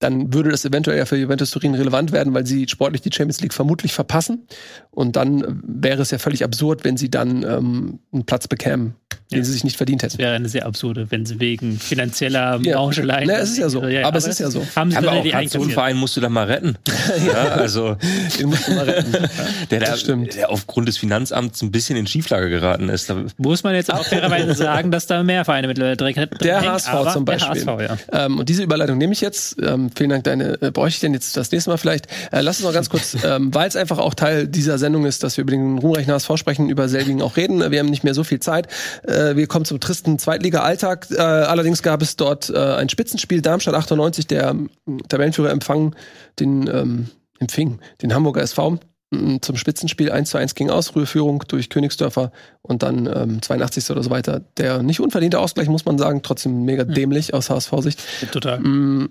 dann 0.00 0.32
würde 0.32 0.50
das 0.50 0.64
eventuell 0.64 0.96
ja 0.96 1.06
für 1.06 1.16
Juventus 1.16 1.50
Turin 1.50 1.74
relevant 1.74 2.12
werden, 2.12 2.32
weil 2.32 2.46
sie 2.46 2.68
sportlich 2.68 3.02
die 3.02 3.10
Champions 3.12 3.40
League 3.40 3.52
vermutlich 3.52 3.92
verpassen. 3.92 4.46
Und 4.92 5.16
dann 5.16 5.60
wäre 5.66 6.02
es 6.02 6.12
ja 6.12 6.18
völlig 6.18 6.44
absurd, 6.44 6.84
wenn 6.84 6.96
sie 6.96 7.10
dann 7.10 7.42
ähm, 7.42 7.98
einen 8.12 8.24
Platz 8.24 8.46
bekämen, 8.46 8.94
den 9.30 9.38
Ja. 9.38 9.44
sie 9.44 9.52
sich 9.52 9.64
nicht 9.64 9.76
verdient 9.76 10.02
Das 10.02 10.14
hätten. 10.14 10.22
wäre 10.22 10.34
eine 10.34 10.48
sehr 10.48 10.66
absurde, 10.66 11.06
wenn 11.10 11.26
sie 11.26 11.38
wegen 11.40 11.78
finanzieller 11.78 12.58
Ja. 12.62 12.76
Mauscheleien. 12.76 13.28
Na, 13.28 13.38
es 13.38 13.50
ist 13.50 13.58
ja 13.58 13.68
so. 13.68 13.82
Aber 13.82 14.16
es 14.18 14.26
ist 14.26 14.40
ja 14.40 14.50
so. 14.50 14.66
Haben 14.76 14.90
sie 14.90 14.96
Aber 14.96 15.12
auch 15.12 15.22
die 15.22 15.30
gerade 15.30 15.48
so 15.48 15.58
einen 15.58 15.64
einkassiert. 15.64 15.72
Verein 15.72 15.96
musst 15.96 16.16
du 16.16 16.20
da 16.20 16.28
mal 16.28 16.46
retten. 16.46 16.76
ja, 17.26 17.32
also 17.52 17.96
Den 18.38 18.48
muss 18.48 18.66
man 18.68 18.76
mal 18.76 18.84
retten. 18.90 19.12
der, 19.70 19.80
Das 19.80 19.90
der, 19.90 19.96
stimmt. 19.96 20.34
der 20.34 20.50
aufgrund 20.50 20.88
des 20.88 20.98
Finanzamts 20.98 21.62
ein 21.62 21.70
bisschen 21.70 21.96
in 21.96 22.06
Schieflage 22.06 22.48
geraten 22.50 22.88
ist. 22.88 23.12
Muss 23.36 23.62
man 23.64 23.74
jetzt 23.74 23.92
auch 23.92 24.04
fairerweise 24.06 24.54
sagen, 24.54 24.90
dass 24.90 25.06
da 25.06 25.22
mehr 25.22 25.44
Vereine 25.44 25.68
mittlerweile 25.68 25.96
drin 25.96 26.14
drin 26.14 26.28
Der 26.42 26.60
hängen, 26.60 26.72
HSV 26.72 26.88
aber 26.88 27.12
zum 27.12 27.24
Beispiel. 27.24 27.64
Der 27.64 27.76
HSV, 27.78 27.98
ja. 28.12 28.24
Ähm, 28.26 28.38
und 28.38 28.48
diese 28.48 28.62
Überleitung 28.62 28.98
nehme 28.98 29.12
ich 29.12 29.20
jetzt. 29.20 29.56
Ähm, 29.62 29.90
vielen 29.94 30.10
Dank, 30.10 30.24
deine 30.24 30.60
äh, 30.62 30.70
bräuchte 30.70 30.96
ich 30.96 31.00
denn 31.00 31.12
jetzt 31.14 31.36
das 31.36 31.50
nächste 31.52 31.70
Mal 31.70 31.76
vielleicht. 31.76 32.06
Äh, 32.32 32.40
lass 32.40 32.58
uns 32.58 32.66
noch 32.66 32.72
ganz 32.72 32.88
kurz, 32.88 33.16
ähm, 33.24 33.54
weil 33.54 33.68
es 33.68 33.76
einfach 33.76 33.98
auch 33.98 34.14
Teil 34.14 34.46
dieser 34.48 34.78
Sendung 34.78 35.04
ist, 35.06 35.22
dass 35.22 35.36
wir 35.36 35.42
über 35.42 35.50
den 35.50 35.78
ruhmreichen 35.78 36.12
HSV 36.12 36.30
sprechen, 36.36 36.70
über 36.70 36.88
Selbigen 36.88 37.20
auch 37.22 37.36
reden. 37.36 37.70
Wir 37.70 37.78
haben 37.80 37.90
nicht 37.90 38.04
mehr 38.04 38.14
so 38.14 38.24
viel 38.24 38.40
Zeit. 38.40 38.68
Äh, 39.06 39.17
wir 39.36 39.46
kommen 39.46 39.64
zum 39.64 39.80
tristen 39.80 40.18
Zweitliga-Alltag. 40.18 41.08
Äh, 41.10 41.20
allerdings 41.20 41.82
gab 41.82 42.02
es 42.02 42.16
dort 42.16 42.50
äh, 42.50 42.58
ein 42.58 42.88
Spitzenspiel. 42.88 43.42
Darmstadt 43.42 43.74
98, 43.74 44.26
der 44.26 44.50
ähm, 44.50 44.70
Tabellenführer 45.08 45.50
empfangen, 45.50 45.94
den 46.38 46.66
ähm, 46.66 47.08
empfing, 47.38 47.80
den 48.02 48.14
Hamburger 48.14 48.42
SV 48.42 48.78
m, 49.10 49.40
zum 49.42 49.56
Spitzenspiel 49.56 50.10
1 50.10 50.30
zu 50.30 50.38
1 50.38 50.54
ging 50.54 50.70
aus, 50.70 50.88
frühe 50.88 51.06
Führung 51.06 51.44
durch 51.48 51.70
Königsdörfer 51.70 52.32
und 52.62 52.82
dann 52.82 53.06
ähm, 53.06 53.42
82. 53.42 53.90
oder 53.90 54.02
so 54.02 54.10
weiter. 54.10 54.40
Der 54.56 54.82
nicht 54.82 55.00
unverdiente 55.00 55.38
Ausgleich, 55.38 55.68
muss 55.68 55.84
man 55.84 55.98
sagen, 55.98 56.22
trotzdem 56.22 56.64
mega 56.64 56.84
dämlich 56.84 57.34
aus 57.34 57.50
HSV-Sicht. 57.50 58.00
Total. 58.32 58.60
Mm, 58.60 59.10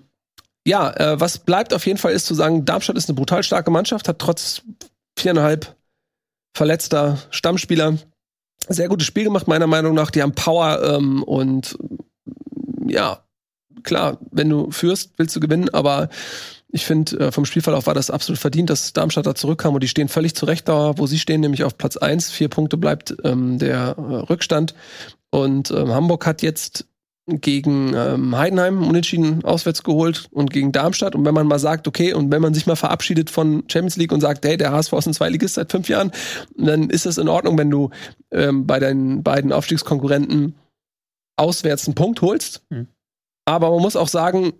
Ja, 0.65 0.91
äh, 0.91 1.19
was 1.19 1.39
bleibt 1.39 1.73
auf 1.73 1.85
jeden 1.85 1.97
Fall 1.97 2.11
ist 2.11 2.25
zu 2.25 2.35
sagen, 2.35 2.65
Darmstadt 2.65 2.97
ist 2.97 3.09
eine 3.09 3.15
brutal 3.15 3.43
starke 3.43 3.71
Mannschaft, 3.71 4.07
hat 4.07 4.19
trotz 4.19 4.61
viereinhalb 5.17 5.75
verletzter 6.55 7.19
Stammspieler 7.29 7.97
sehr 8.67 8.89
gutes 8.89 9.07
Spiel 9.07 9.23
gemacht, 9.23 9.47
meiner 9.47 9.67
Meinung 9.67 9.93
nach. 9.93 10.11
Die 10.11 10.21
haben 10.21 10.33
Power 10.33 10.81
ähm, 10.83 11.23
und 11.23 11.77
ja, 12.87 13.23
klar, 13.83 14.19
wenn 14.31 14.49
du 14.49 14.71
führst, 14.71 15.11
willst 15.17 15.35
du 15.35 15.39
gewinnen, 15.39 15.69
aber 15.69 16.09
ich 16.69 16.85
finde, 16.85 17.19
äh, 17.19 17.31
vom 17.31 17.45
Spielverlauf 17.45 17.87
war 17.87 17.93
das 17.93 18.11
absolut 18.11 18.39
verdient, 18.39 18.69
dass 18.69 18.93
Darmstadt 18.93 19.25
da 19.25 19.35
zurückkam 19.35 19.73
und 19.73 19.83
die 19.83 19.87
stehen 19.87 20.09
völlig 20.09 20.35
zurecht 20.35 20.67
da, 20.67 20.97
wo 20.97 21.07
sie 21.07 21.19
stehen, 21.19 21.41
nämlich 21.41 21.63
auf 21.63 21.77
Platz 21.77 21.95
eins. 21.97 22.29
Vier 22.29 22.49
Punkte 22.49 22.77
bleibt 22.77 23.15
ähm, 23.23 23.57
der 23.57 23.95
äh, 23.97 24.01
Rückstand. 24.01 24.75
Und 25.29 25.71
ähm, 25.71 25.91
Hamburg 25.91 26.25
hat 26.25 26.41
jetzt 26.41 26.85
gegen 27.27 27.93
ähm, 27.93 28.37
Heidenheim 28.37 28.87
unentschieden 28.87 29.43
auswärts 29.43 29.83
geholt 29.83 30.29
und 30.31 30.51
gegen 30.51 30.71
Darmstadt. 30.71 31.13
Und 31.13 31.25
wenn 31.25 31.33
man 31.33 31.45
mal 31.45 31.59
sagt, 31.59 31.87
okay, 31.87 32.13
und 32.13 32.31
wenn 32.31 32.41
man 32.41 32.53
sich 32.53 32.65
mal 32.65 32.77
verabschiedet 32.77 33.29
von 33.29 33.65
Champions 33.67 33.97
League 33.97 34.13
und 34.13 34.21
sagt, 34.21 34.45
hey, 34.45 34.55
der 34.55 34.71
HSV 34.71 34.93
ist 34.93 35.07
ein 35.07 35.13
Zweitligist 35.13 35.55
seit 35.55 35.71
fünf 35.71 35.89
Jahren, 35.89 36.11
dann 36.55 36.89
ist 36.89 37.05
es 37.05 37.17
in 37.17 37.27
Ordnung, 37.27 37.57
wenn 37.57 37.69
du 37.69 37.89
ähm, 38.31 38.65
bei 38.65 38.79
deinen 38.79 39.23
beiden 39.23 39.51
Aufstiegskonkurrenten 39.51 40.55
auswärts 41.35 41.85
einen 41.87 41.95
Punkt 41.95 42.21
holst. 42.21 42.63
Hm. 42.71 42.87
Aber 43.45 43.71
man 43.71 43.81
muss 43.81 43.97
auch 43.97 44.07
sagen, 44.07 44.53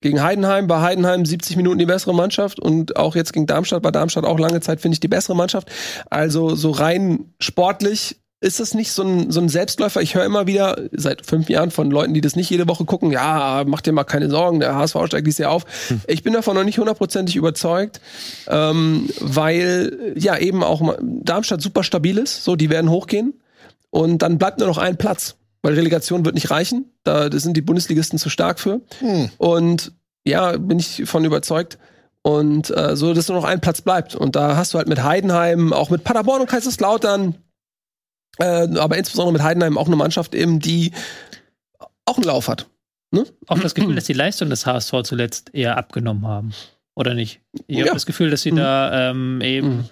gegen 0.00 0.22
Heidenheim 0.22 0.68
war 0.68 0.82
Heidenheim 0.82 1.24
70 1.24 1.56
Minuten 1.56 1.78
die 1.78 1.86
bessere 1.86 2.14
Mannschaft 2.14 2.58
und 2.58 2.96
auch 2.96 3.14
jetzt 3.14 3.32
gegen 3.32 3.46
Darmstadt 3.46 3.84
war 3.84 3.92
Darmstadt 3.92 4.24
auch 4.24 4.38
lange 4.38 4.60
Zeit, 4.60 4.80
finde 4.80 4.94
ich, 4.94 5.00
die 5.00 5.08
bessere 5.08 5.36
Mannschaft. 5.36 5.70
Also 6.10 6.54
so 6.56 6.72
rein 6.72 7.32
sportlich 7.40 8.21
ist 8.42 8.58
das 8.58 8.74
nicht 8.74 8.92
so 8.92 9.02
ein, 9.02 9.30
so 9.30 9.40
ein 9.40 9.48
Selbstläufer. 9.48 10.02
Ich 10.02 10.14
höre 10.14 10.24
immer 10.24 10.46
wieder 10.46 10.76
seit 10.90 11.24
fünf 11.24 11.48
Jahren 11.48 11.70
von 11.70 11.90
Leuten, 11.90 12.12
die 12.12 12.20
das 12.20 12.34
nicht 12.34 12.50
jede 12.50 12.66
Woche 12.68 12.84
gucken, 12.84 13.12
ja, 13.12 13.62
mach 13.66 13.80
dir 13.80 13.92
mal 13.92 14.04
keine 14.04 14.28
Sorgen, 14.28 14.58
der 14.58 14.74
HSV 14.74 14.96
steigt 15.06 15.26
dieses 15.26 15.38
Jahr 15.38 15.52
auf. 15.52 15.64
Ich 16.08 16.22
bin 16.22 16.32
davon 16.32 16.56
noch 16.56 16.64
nicht 16.64 16.78
hundertprozentig 16.78 17.36
überzeugt, 17.36 18.00
ähm, 18.48 19.08
weil 19.20 20.14
ja 20.16 20.36
eben 20.36 20.64
auch 20.64 20.96
Darmstadt 21.00 21.62
super 21.62 21.84
stabil 21.84 22.18
ist, 22.18 22.42
so 22.42 22.56
die 22.56 22.68
werden 22.68 22.90
hochgehen 22.90 23.34
und 23.90 24.22
dann 24.22 24.38
bleibt 24.38 24.58
nur 24.58 24.68
noch 24.68 24.78
ein 24.78 24.96
Platz, 24.96 25.36
weil 25.62 25.74
Relegation 25.74 26.24
wird 26.24 26.34
nicht 26.34 26.50
reichen, 26.50 26.90
da 27.04 27.30
sind 27.30 27.56
die 27.56 27.62
Bundesligisten 27.62 28.18
zu 28.18 28.28
stark 28.28 28.58
für. 28.58 28.80
Hm. 28.98 29.30
Und 29.38 29.92
ja, 30.24 30.56
bin 30.56 30.78
ich 30.78 31.04
von 31.06 31.24
überzeugt. 31.24 31.78
Und 32.24 32.70
äh, 32.76 32.94
so, 32.94 33.14
dass 33.14 33.28
nur 33.28 33.36
noch 33.36 33.44
ein 33.44 33.60
Platz 33.60 33.80
bleibt. 33.82 34.14
Und 34.14 34.36
da 34.36 34.56
hast 34.56 34.72
du 34.72 34.78
halt 34.78 34.86
mit 34.86 35.02
Heidenheim, 35.02 35.72
auch 35.72 35.90
mit 35.90 36.04
Paderborn 36.04 36.40
und 36.40 36.48
Kaiserslautern, 36.48 37.34
äh, 38.38 38.68
aber 38.78 38.96
insbesondere 38.98 39.32
mit 39.32 39.42
Heidenheim 39.42 39.78
auch 39.78 39.86
eine 39.86 39.96
Mannschaft 39.96 40.34
eben, 40.34 40.60
die 40.60 40.92
auch 42.04 42.16
einen 42.16 42.24
Lauf 42.24 42.48
hat. 42.48 42.66
Auch 43.46 43.58
das 43.58 43.74
Gefühl, 43.74 43.94
dass 43.94 44.04
die 44.04 44.14
Leistung 44.14 44.48
des 44.48 44.64
HSV 44.64 45.02
zuletzt 45.04 45.50
eher 45.54 45.76
abgenommen 45.76 46.26
haben. 46.26 46.52
Oder 46.94 47.14
nicht? 47.14 47.40
Ich 47.66 47.76
Ja. 47.78 47.84
habe 47.84 47.94
das 47.94 48.06
Gefühl, 48.06 48.30
dass 48.30 48.42
sie 48.42 48.52
Mhm. 48.52 48.56
da 48.56 49.10
ähm, 49.10 49.40
eben 49.42 49.68
Mhm. 49.76 49.84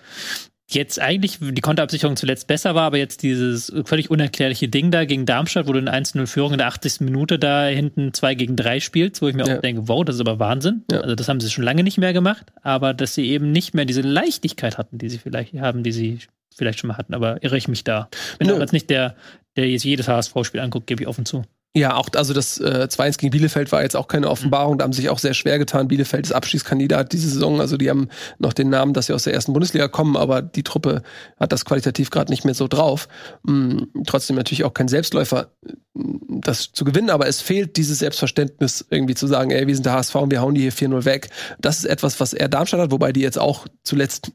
jetzt 0.70 1.00
eigentlich 1.00 1.38
die 1.40 1.60
Konterabsicherung 1.60 2.16
zuletzt 2.16 2.46
besser 2.46 2.74
war, 2.74 2.84
aber 2.84 2.96
jetzt 2.98 3.22
dieses 3.22 3.72
völlig 3.84 4.10
unerklärliche 4.10 4.68
Ding 4.68 4.90
da 4.90 5.04
gegen 5.04 5.26
Darmstadt, 5.26 5.66
wo 5.66 5.72
du 5.74 5.78
in 5.80 5.88
1-0-Führung 5.88 6.52
in 6.52 6.58
der 6.58 6.68
80. 6.68 7.04
Minute 7.04 7.38
da 7.38 7.66
hinten 7.66 8.14
2 8.14 8.34
gegen 8.34 8.56
3 8.56 8.80
spielst, 8.80 9.20
wo 9.20 9.28
ich 9.28 9.34
mir 9.34 9.46
Ja. 9.46 9.56
auch 9.58 9.60
denke, 9.60 9.88
wow, 9.88 10.02
das 10.04 10.14
ist 10.16 10.20
aber 10.22 10.38
Wahnsinn. 10.38 10.84
Ja. 10.90 11.00
Also 11.00 11.14
das 11.14 11.28
haben 11.28 11.40
sie 11.40 11.50
schon 11.50 11.64
lange 11.64 11.82
nicht 11.82 11.98
mehr 11.98 12.12
gemacht, 12.14 12.46
aber 12.62 12.94
dass 12.94 13.14
sie 13.14 13.26
eben 13.28 13.52
nicht 13.52 13.74
mehr 13.74 13.84
diese 13.84 14.02
Leichtigkeit 14.02 14.78
hatten, 14.78 14.96
die 14.96 15.10
sie 15.10 15.18
vielleicht 15.18 15.54
haben, 15.54 15.82
die 15.82 15.92
sie 15.92 16.18
vielleicht 16.60 16.78
schon 16.78 16.88
mal 16.88 16.98
hatten, 16.98 17.14
aber 17.14 17.42
irre 17.42 17.56
ich 17.56 17.66
mich 17.66 17.82
da. 17.82 18.08
Bin 18.38 18.48
Nö. 18.48 18.54
auch 18.54 18.60
jetzt 18.60 18.72
nicht 18.72 18.90
der, 18.90 19.16
der 19.56 19.68
jetzt 19.68 19.84
jedes 19.84 20.06
HSV-Spiel 20.06 20.60
anguckt, 20.60 20.86
gebe 20.86 21.02
ich 21.02 21.08
offen 21.08 21.24
zu. 21.24 21.44
Ja, 21.72 21.94
auch, 21.94 22.08
also 22.16 22.34
das 22.34 22.58
äh, 22.58 22.88
2-1 22.90 23.18
gegen 23.18 23.30
Bielefeld 23.30 23.70
war 23.70 23.82
jetzt 23.82 23.94
auch 23.94 24.08
keine 24.08 24.28
Offenbarung. 24.28 24.78
Da 24.78 24.84
haben 24.84 24.92
sich 24.92 25.08
auch 25.08 25.20
sehr 25.20 25.34
schwer 25.34 25.56
getan. 25.56 25.86
Bielefeld 25.86 26.26
ist 26.26 26.32
Abschiedskandidat 26.32 27.12
diese 27.12 27.28
Saison. 27.28 27.60
Also 27.60 27.76
die 27.76 27.88
haben 27.88 28.08
noch 28.40 28.52
den 28.52 28.70
Namen, 28.70 28.92
dass 28.92 29.06
sie 29.06 29.12
aus 29.12 29.22
der 29.22 29.34
ersten 29.34 29.52
Bundesliga 29.52 29.86
kommen, 29.86 30.16
aber 30.16 30.42
die 30.42 30.64
Truppe 30.64 31.02
hat 31.38 31.52
das 31.52 31.64
qualitativ 31.64 32.10
gerade 32.10 32.32
nicht 32.32 32.44
mehr 32.44 32.54
so 32.54 32.66
drauf. 32.66 33.06
Mm, 33.44 33.84
trotzdem 34.04 34.34
natürlich 34.34 34.64
auch 34.64 34.74
kein 34.74 34.88
Selbstläufer, 34.88 35.52
mm, 35.94 36.40
das 36.40 36.72
zu 36.72 36.84
gewinnen, 36.84 37.10
aber 37.10 37.28
es 37.28 37.40
fehlt 37.40 37.76
dieses 37.76 38.00
Selbstverständnis, 38.00 38.84
irgendwie 38.90 39.14
zu 39.14 39.28
sagen, 39.28 39.52
ey, 39.52 39.68
wir 39.68 39.74
sind 39.74 39.86
der 39.86 39.92
HSV 39.92 40.16
und 40.16 40.32
wir 40.32 40.40
hauen 40.40 40.56
die 40.56 40.62
hier 40.62 40.72
4-0 40.72 41.04
weg. 41.04 41.30
Das 41.60 41.78
ist 41.78 41.84
etwas, 41.84 42.18
was 42.18 42.32
er 42.32 42.48
Darmstadt 42.48 42.80
hat, 42.80 42.90
wobei 42.90 43.12
die 43.12 43.20
jetzt 43.20 43.38
auch 43.38 43.66
zuletzt 43.84 44.32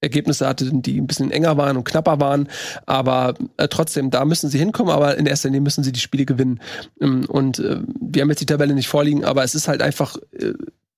Ergebnisse 0.00 0.46
hatten, 0.46 0.82
die 0.82 1.00
ein 1.00 1.06
bisschen 1.06 1.30
enger 1.30 1.56
waren 1.56 1.76
und 1.76 1.84
knapper 1.84 2.20
waren. 2.20 2.48
Aber 2.86 3.34
äh, 3.56 3.68
trotzdem, 3.68 4.10
da 4.10 4.24
müssen 4.24 4.48
sie 4.50 4.58
hinkommen, 4.58 4.92
aber 4.92 5.16
in 5.16 5.26
erster 5.26 5.48
Linie 5.48 5.62
müssen 5.62 5.84
sie 5.84 5.92
die 5.92 6.00
Spiele 6.00 6.24
gewinnen. 6.24 6.60
Ähm, 7.00 7.24
Und 7.26 7.58
äh, 7.58 7.80
wir 8.00 8.22
haben 8.22 8.30
jetzt 8.30 8.40
die 8.40 8.46
Tabelle 8.46 8.74
nicht 8.74 8.88
vorliegen, 8.88 9.24
aber 9.24 9.44
es 9.44 9.54
ist 9.54 9.68
halt 9.68 9.82
einfach 9.82 10.16
äh, 10.32 10.54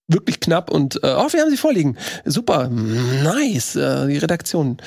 wirklich 0.08 0.40
knapp 0.40 0.70
und 0.70 0.96
äh, 1.02 1.14
oh, 1.16 1.32
wir 1.32 1.40
haben 1.40 1.50
sie 1.50 1.56
vorliegen. 1.56 1.96
Super, 2.24 2.68
nice, 2.68 3.76
äh, 3.76 4.08
die 4.08 4.18
Redaktion 4.18 4.78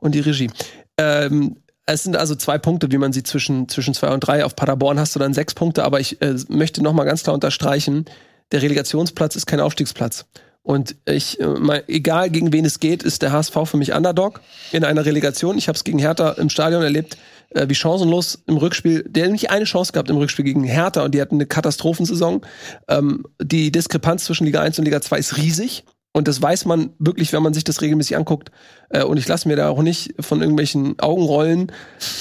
und 0.00 0.14
die 0.14 0.20
Regie. 0.20 0.50
Ähm, 0.98 1.56
es 1.86 2.02
sind 2.04 2.16
also 2.16 2.34
zwei 2.34 2.58
Punkte, 2.58 2.90
wie 2.92 2.98
man 2.98 3.12
sieht, 3.12 3.26
zwischen, 3.26 3.68
zwischen 3.68 3.94
zwei 3.94 4.12
und 4.12 4.20
drei. 4.20 4.44
Auf 4.44 4.56
Paderborn 4.56 4.98
hast 4.98 5.14
du 5.14 5.18
dann 5.18 5.34
sechs 5.34 5.54
Punkte, 5.54 5.84
aber 5.84 6.00
ich 6.00 6.20
äh, 6.22 6.36
möchte 6.48 6.82
noch 6.82 6.92
mal 6.92 7.04
ganz 7.04 7.22
klar 7.22 7.34
unterstreichen, 7.34 8.04
der 8.52 8.62
Relegationsplatz 8.62 9.36
ist 9.36 9.46
kein 9.46 9.60
Aufstiegsplatz. 9.60 10.26
Und 10.62 10.94
ich, 11.06 11.40
äh, 11.40 11.46
mal, 11.46 11.82
egal 11.88 12.30
gegen 12.30 12.52
wen 12.52 12.64
es 12.64 12.78
geht, 12.78 13.02
ist 13.02 13.22
der 13.22 13.32
HSV 13.32 13.56
für 13.64 13.76
mich 13.76 13.92
Underdog 13.92 14.40
in 14.70 14.84
einer 14.84 15.04
Relegation. 15.04 15.58
Ich 15.58 15.66
habe 15.68 15.76
es 15.76 15.84
gegen 15.84 15.98
Hertha 15.98 16.30
im 16.32 16.50
Stadion 16.50 16.82
erlebt, 16.82 17.16
äh, 17.50 17.68
wie 17.68 17.74
chancenlos 17.74 18.42
im 18.46 18.56
Rückspiel. 18.56 19.04
Der 19.08 19.24
hat 19.24 19.32
nicht 19.32 19.50
eine 19.50 19.64
Chance 19.64 19.92
gehabt 19.92 20.08
im 20.08 20.16
Rückspiel 20.16 20.44
gegen 20.44 20.62
Hertha 20.62 21.02
und 21.02 21.14
die 21.14 21.20
hatten 21.20 21.34
eine 21.34 21.46
Katastrophensaison. 21.46 22.42
Ähm, 22.88 23.24
die 23.42 23.72
Diskrepanz 23.72 24.24
zwischen 24.24 24.44
Liga 24.44 24.60
1 24.60 24.78
und 24.78 24.84
Liga 24.84 25.00
2 25.00 25.18
ist 25.18 25.36
riesig. 25.36 25.84
Und 26.14 26.28
das 26.28 26.40
weiß 26.40 26.66
man 26.66 26.90
wirklich, 26.98 27.32
wenn 27.32 27.42
man 27.42 27.54
sich 27.54 27.64
das 27.64 27.80
regelmäßig 27.80 28.16
anguckt. 28.16 28.52
Äh, 28.90 29.02
und 29.02 29.16
ich 29.16 29.26
lasse 29.26 29.48
mir 29.48 29.56
da 29.56 29.68
auch 29.68 29.82
nicht 29.82 30.14
von 30.20 30.40
irgendwelchen 30.40 30.98
Augenrollen 31.00 31.72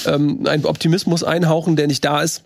ähm, 0.07 0.47
einen 0.47 0.65
Optimismus 0.65 1.23
einhauchen, 1.23 1.75
der 1.75 1.87
nicht 1.87 2.03
da 2.05 2.21
ist. 2.21 2.43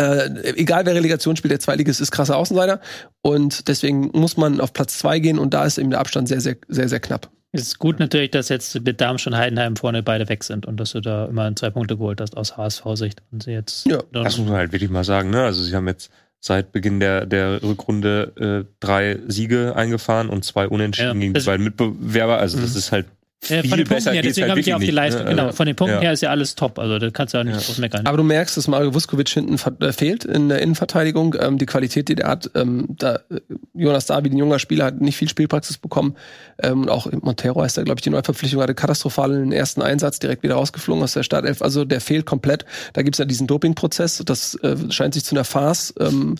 Äh, 0.00 0.52
egal 0.56 0.86
wer 0.86 0.94
Relegation 0.94 1.36
spielt, 1.36 1.50
der 1.52 1.60
Zweitligist 1.60 2.00
ist 2.00 2.10
krasser 2.12 2.36
Außenseiter. 2.36 2.80
Und 3.22 3.68
deswegen 3.68 4.10
muss 4.14 4.36
man 4.36 4.60
auf 4.60 4.72
Platz 4.72 4.98
zwei 4.98 5.18
gehen 5.18 5.38
und 5.38 5.54
da 5.54 5.64
ist 5.64 5.76
eben 5.78 5.90
der 5.90 6.00
Abstand 6.00 6.28
sehr, 6.28 6.40
sehr, 6.40 6.56
sehr, 6.68 6.88
sehr 6.88 7.00
knapp. 7.00 7.30
Es 7.50 7.62
ist 7.62 7.78
gut 7.78 7.98
natürlich, 7.98 8.30
dass 8.30 8.48
jetzt 8.50 8.78
mit 8.84 9.00
Darmstadt 9.00 9.32
und 9.32 9.38
Heidenheim 9.38 9.74
vorne 9.76 10.02
beide 10.02 10.28
weg 10.28 10.44
sind 10.44 10.66
und 10.66 10.78
dass 10.78 10.92
du 10.92 11.00
da 11.00 11.26
immer 11.26 11.54
zwei 11.56 11.70
Punkte 11.70 11.96
geholt 11.96 12.20
hast 12.20 12.36
aus 12.36 12.56
HSV-Sicht. 12.56 13.22
Und 13.32 13.42
sie 13.42 13.52
jetzt 13.52 13.86
Ja, 13.86 14.00
Das 14.12 14.36
muss 14.38 14.48
man 14.48 14.56
halt 14.58 14.72
wirklich 14.72 14.90
mal 14.90 15.02
sagen, 15.04 15.30
ne? 15.30 15.42
Also 15.42 15.62
sie 15.62 15.74
haben 15.74 15.88
jetzt 15.88 16.10
seit 16.40 16.70
Beginn 16.72 17.00
der, 17.00 17.26
der 17.26 17.62
Rückrunde 17.62 18.66
äh, 18.68 18.70
drei 18.80 19.18
Siege 19.26 19.74
eingefahren 19.74 20.28
und 20.28 20.44
zwei 20.44 20.68
Unentschieden 20.68 21.08
Ja, 21.08 21.20
gegen 21.20 21.32
die 21.32 21.38
das- 21.38 21.46
beiden 21.46 21.64
Mitbewerber. 21.64 22.38
Also 22.38 22.58
Mhm. 22.58 22.62
das 22.62 22.76
ist 22.76 22.92
halt 22.92 23.06
Viel 23.40 23.68
von 23.68 23.78
den 23.78 23.86
Punkten 23.86 24.12
her, 24.12 24.20
deswegen 24.22 24.42
halt 24.46 24.50
habe 24.50 24.60
ich 24.60 24.66
ja 24.66 24.74
auf 24.76 24.82
die 24.82 24.90
Leistung. 24.90 25.24
ne? 25.24 25.30
Genau, 25.30 25.52
von 25.52 25.64
den 25.64 25.76
Punkten 25.76 25.94
Ja. 25.96 26.00
her 26.02 26.12
ist 26.12 26.22
ja 26.22 26.30
alles 26.30 26.56
top. 26.56 26.76
Also 26.78 26.98
da 26.98 27.08
kannst 27.10 27.34
du 27.34 27.38
ja 27.38 27.44
nicht 27.44 27.54
Ja. 27.54 27.62
groß 27.64 27.78
meckern. 27.78 28.04
Aber 28.04 28.16
du 28.16 28.24
merkst, 28.24 28.56
dass 28.56 28.66
Mario 28.66 28.94
Vuskovic 28.94 29.28
hinten 29.28 29.54
äh, 29.80 29.92
fehlt 29.92 30.24
in 30.24 30.48
der 30.48 30.60
Innenverteidigung. 30.60 31.36
Ähm, 31.38 31.56
die 31.56 31.64
Qualität, 31.66 32.08
die 32.08 32.16
der 32.16 32.26
hat, 32.26 32.50
ähm, 32.56 32.86
da, 32.98 33.20
äh, 33.30 33.40
Jonas 33.74 34.06
David, 34.06 34.32
ein 34.32 34.38
junger 34.38 34.58
Spieler, 34.58 34.86
hat 34.86 35.00
nicht 35.00 35.16
viel 35.16 35.28
Spielpraxis 35.28 35.78
bekommen. 35.78 36.16
Ähm, 36.60 36.88
auch 36.88 37.06
Montero 37.12 37.62
heißt 37.62 37.78
er, 37.78 37.84
glaube 37.84 38.00
ich, 38.00 38.02
die 38.02 38.10
Neuverpflichtung 38.10 38.60
hatte 38.60 38.74
katastrophal 38.74 39.32
in 39.32 39.40
den 39.42 39.52
ersten 39.52 39.82
Einsatz 39.82 40.18
direkt 40.18 40.42
wieder 40.42 40.54
rausgeflogen 40.54 41.04
aus 41.04 41.12
der 41.12 41.22
Startelf. 41.22 41.62
Also 41.62 41.84
der 41.84 42.00
fehlt 42.00 42.26
komplett. 42.26 42.64
Da 42.92 43.02
gibt's 43.02 43.18
ja 43.18 43.24
diesen 43.24 43.46
Dopingprozess. 43.46 44.20
Das 44.26 44.56
äh, 44.56 44.76
scheint 44.90 45.14
sich 45.14 45.24
zu 45.24 45.36
einer 45.36 45.44
Farce 45.44 45.94
ähm, 46.00 46.34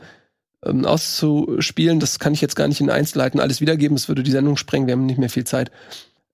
ähm, 0.67 0.85
auszuspielen. 0.85 2.01
Das 2.01 2.19
kann 2.19 2.35
ich 2.35 2.41
jetzt 2.41 2.57
gar 2.57 2.67
nicht 2.67 2.81
in 2.81 2.91
Einzelheiten 2.91 3.39
alles 3.39 3.61
wiedergeben. 3.61 3.97
Es 3.97 4.09
würde 4.09 4.25
die 4.25 4.33
Sendung 4.33 4.57
sprengen. 4.57 4.89
Wir 4.89 4.93
haben 4.93 5.07
nicht 5.07 5.19
mehr 5.19 5.31
viel 5.31 5.45
Zeit. 5.45 5.71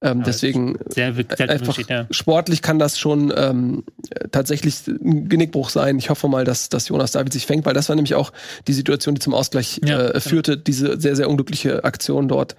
Ähm, 0.04 0.18
Ja, 0.18 0.24
deswegen 0.24 0.76
sehr, 0.88 1.14
sehr 1.14 1.24
einfach 1.50 1.68
Unterschied, 1.68 1.88
ja. 1.88 2.06
sportlich 2.10 2.60
kann 2.62 2.78
das 2.78 2.98
schon 2.98 3.32
ähm, 3.36 3.84
äh, 4.10 4.28
tatsächlich 4.30 4.86
ein 4.86 5.28
Genickbruch 5.28 5.70
sein. 5.70 5.98
Ich 5.98 6.10
hoffe 6.10 6.28
mal, 6.28 6.44
dass, 6.44 6.68
dass 6.68 6.88
Jonas 6.88 7.12
David 7.12 7.32
sich 7.32 7.46
fängt, 7.46 7.64
weil 7.64 7.74
das 7.74 7.88
war 7.88 7.96
nämlich 7.96 8.14
auch 8.14 8.30
die 8.68 8.74
Situation, 8.74 9.14
die 9.14 9.20
zum 9.20 9.34
Ausgleich 9.34 9.80
Ja, 9.84 9.98
äh, 9.98 10.06
genau. 10.08 10.20
führte, 10.20 10.58
diese 10.58 11.00
sehr, 11.00 11.16
sehr 11.16 11.28
unglückliche 11.28 11.84
Aktion 11.84 12.28
dort. 12.28 12.54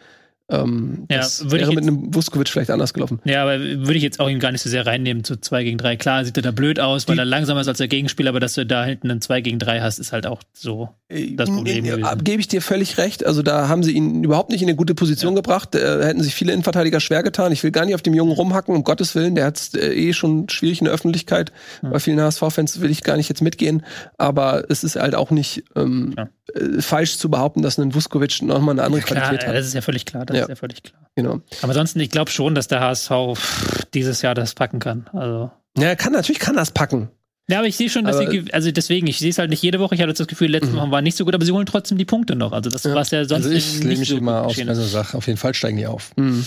Ähm, 0.48 1.08
Ja, 1.10 1.18
das 1.18 1.50
wäre 1.50 1.74
mit 1.74 1.84
einem 1.84 2.14
Vuskovic 2.14 2.50
vielleicht 2.50 2.70
anders 2.70 2.94
gelaufen. 2.94 3.20
Ja, 3.26 3.42
aber 3.42 3.60
würde 3.60 3.96
ich 3.96 4.04
jetzt 4.04 4.20
auch 4.20 4.30
ihn 4.30 4.40
gar 4.40 4.52
nicht 4.52 4.62
so 4.62 4.70
sehr 4.70 4.86
reinnehmen 4.86 5.24
zu 5.24 5.38
2 5.42 5.64
gegen 5.64 5.78
3. 5.80 5.96
Klar 5.96 6.24
sieht 6.24 6.38
er 6.38 6.44
da 6.44 6.52
blöd 6.52 6.80
aus, 6.80 7.08
weil 7.08 7.16
Die- 7.16 7.22
er 7.22 7.26
langsamer 7.26 7.62
ist 7.62 7.68
als 7.68 7.80
der 7.80 7.88
Gegenspieler, 7.88 8.30
aber 8.30 8.40
dass 8.40 8.54
du 8.54 8.64
da 8.66 8.86
hinten 8.86 9.10
einen 9.10 9.22
2 9.22 9.42
gegen 9.42 9.58
3 9.58 9.82
hast, 9.82 9.98
ist 9.98 10.12
halt 10.12 10.28
auch 10.28 10.42
so. 10.54 10.90
Das 11.10 11.50
Problem 11.50 11.86
Äh, 11.86 11.90
gewesen. 11.90 12.24
Gebe 12.24 12.40
ich 12.42 12.48
dir 12.48 12.62
völlig 12.62 12.98
recht. 13.00 13.26
Also 13.26 13.42
da 13.42 13.68
haben 13.70 13.82
sie 13.84 13.92
ihn 13.94 14.24
überhaupt 14.24 14.52
nicht 14.52 14.62
in 14.62 14.68
eine 14.68 14.76
gute 14.76 14.94
Position 14.96 15.34
gebracht. 15.36 15.74
Äh, 15.76 16.04
hätten 16.06 16.22
sich 16.22 16.36
viele 16.36 16.52
Innenverteidiger 16.54 17.00
schwer 17.00 17.24
getan. 17.24 17.52
Ich 17.52 17.64
will 17.64 17.72
gar 17.72 17.86
nicht 17.86 17.96
auf 17.96 18.02
dem 18.04 18.14
Jungen 18.14 18.32
rumhacken, 18.32 18.76
um 18.76 18.84
Gottes 18.84 19.16
Willen. 19.16 19.34
Der 19.36 19.46
hat 19.46 19.74
äh, 19.74 19.94
eh 19.94 20.14
schon 20.14 20.48
schwierig 20.50 20.80
in 20.80 20.86
der 20.86 20.94
Öffentlichkeit. 20.94 21.52
Bei 21.82 22.00
vielen 22.00 22.20
HSV-Fans 22.22 22.82
will 22.82 22.92
ich 22.92 23.02
gar 23.04 23.18
nicht 23.18 23.30
jetzt 23.30 23.42
mitgehen. 23.42 23.84
Aber 24.18 24.66
es 24.70 24.84
ist 24.84 24.96
halt 24.96 25.16
auch 25.16 25.32
nicht 25.32 25.64
ähm, 25.76 26.14
Ja. 26.18 26.30
äh, 26.54 26.82
falsch 26.82 27.18
zu 27.18 27.30
behaupten, 27.30 27.62
dass 27.62 27.78
ein 27.80 27.94
Vuskovic 27.96 28.42
nochmal 28.42 28.74
eine 28.76 28.84
andere 28.84 29.02
Klar, 29.02 29.22
Qualität 29.22 29.48
hat. 29.48 29.56
das 29.56 29.66
ist 29.68 29.74
ja 29.74 29.82
völlig 29.82 30.06
klar. 30.06 30.26
Das 30.36 30.40
Ja. 30.40 30.44
ist 30.46 30.50
ja 30.50 30.56
völlig 30.56 30.84
klar. 30.84 31.02
Genau. 31.16 31.42
Aber 31.62 31.70
ansonsten, 31.70 32.00
ich 32.02 32.10
glaube 32.10 32.30
schon, 32.32 32.56
dass 32.56 32.68
der 32.68 32.82
HSV 32.82 33.10
pff, 33.36 33.86
dieses 33.94 34.22
Jahr 34.22 34.36
das 34.36 34.54
packen 34.54 34.80
kann. 34.80 35.08
Also. 35.14 35.50
Ja, 35.78 35.96
kann 35.96 36.14
natürlich 36.14 36.40
kann 36.40 36.56
das 36.56 36.72
packen. 36.72 37.10
Ja, 37.48 37.60
aber 37.60 37.68
ich 37.68 37.78
sehe 37.78 37.92
schon, 37.92 38.06
dass 38.06 38.16
Aber- 38.18 38.32
sie, 38.32 38.52
also 38.54 38.72
deswegen, 38.72 39.06
ich 39.06 39.20
sehe 39.20 39.30
es 39.30 39.38
halt 39.38 39.52
nicht 39.52 39.62
jede 39.62 39.80
Woche. 39.80 39.94
Ich 39.94 40.02
hatte 40.02 40.12
das 40.12 40.26
Gefühl, 40.26 40.50
letzte 40.50 40.72
Mhm. 40.72 40.78
Woche 40.78 40.92
war 40.92 41.02
nicht 41.04 41.16
so 41.16 41.26
gut, 41.26 41.36
aber 41.36 41.46
sie 41.46 41.52
holen 41.52 41.68
trotzdem 41.68 41.96
die 42.00 42.04
Punkte 42.06 42.36
noch. 42.36 42.54
Also 42.54 42.72
das 42.72 42.84
Ja. 42.86 42.96
war 42.96 43.04
ja 43.06 43.24
sonst 43.26 43.46
Also 43.46 43.52
ich 43.52 43.74
nicht 43.76 43.84
lehne 43.84 44.00
mich 44.00 44.10
so 44.10 44.18
immer 44.18 44.46
auf 44.46 44.58
eine 44.58 44.74
Sache. 44.74 45.16
Auf 45.16 45.28
jeden 45.28 45.38
Fall 45.38 45.54
steigen 45.54 45.78
die 45.78 45.86
auf. 45.86 46.12
Mhm. 46.16 46.44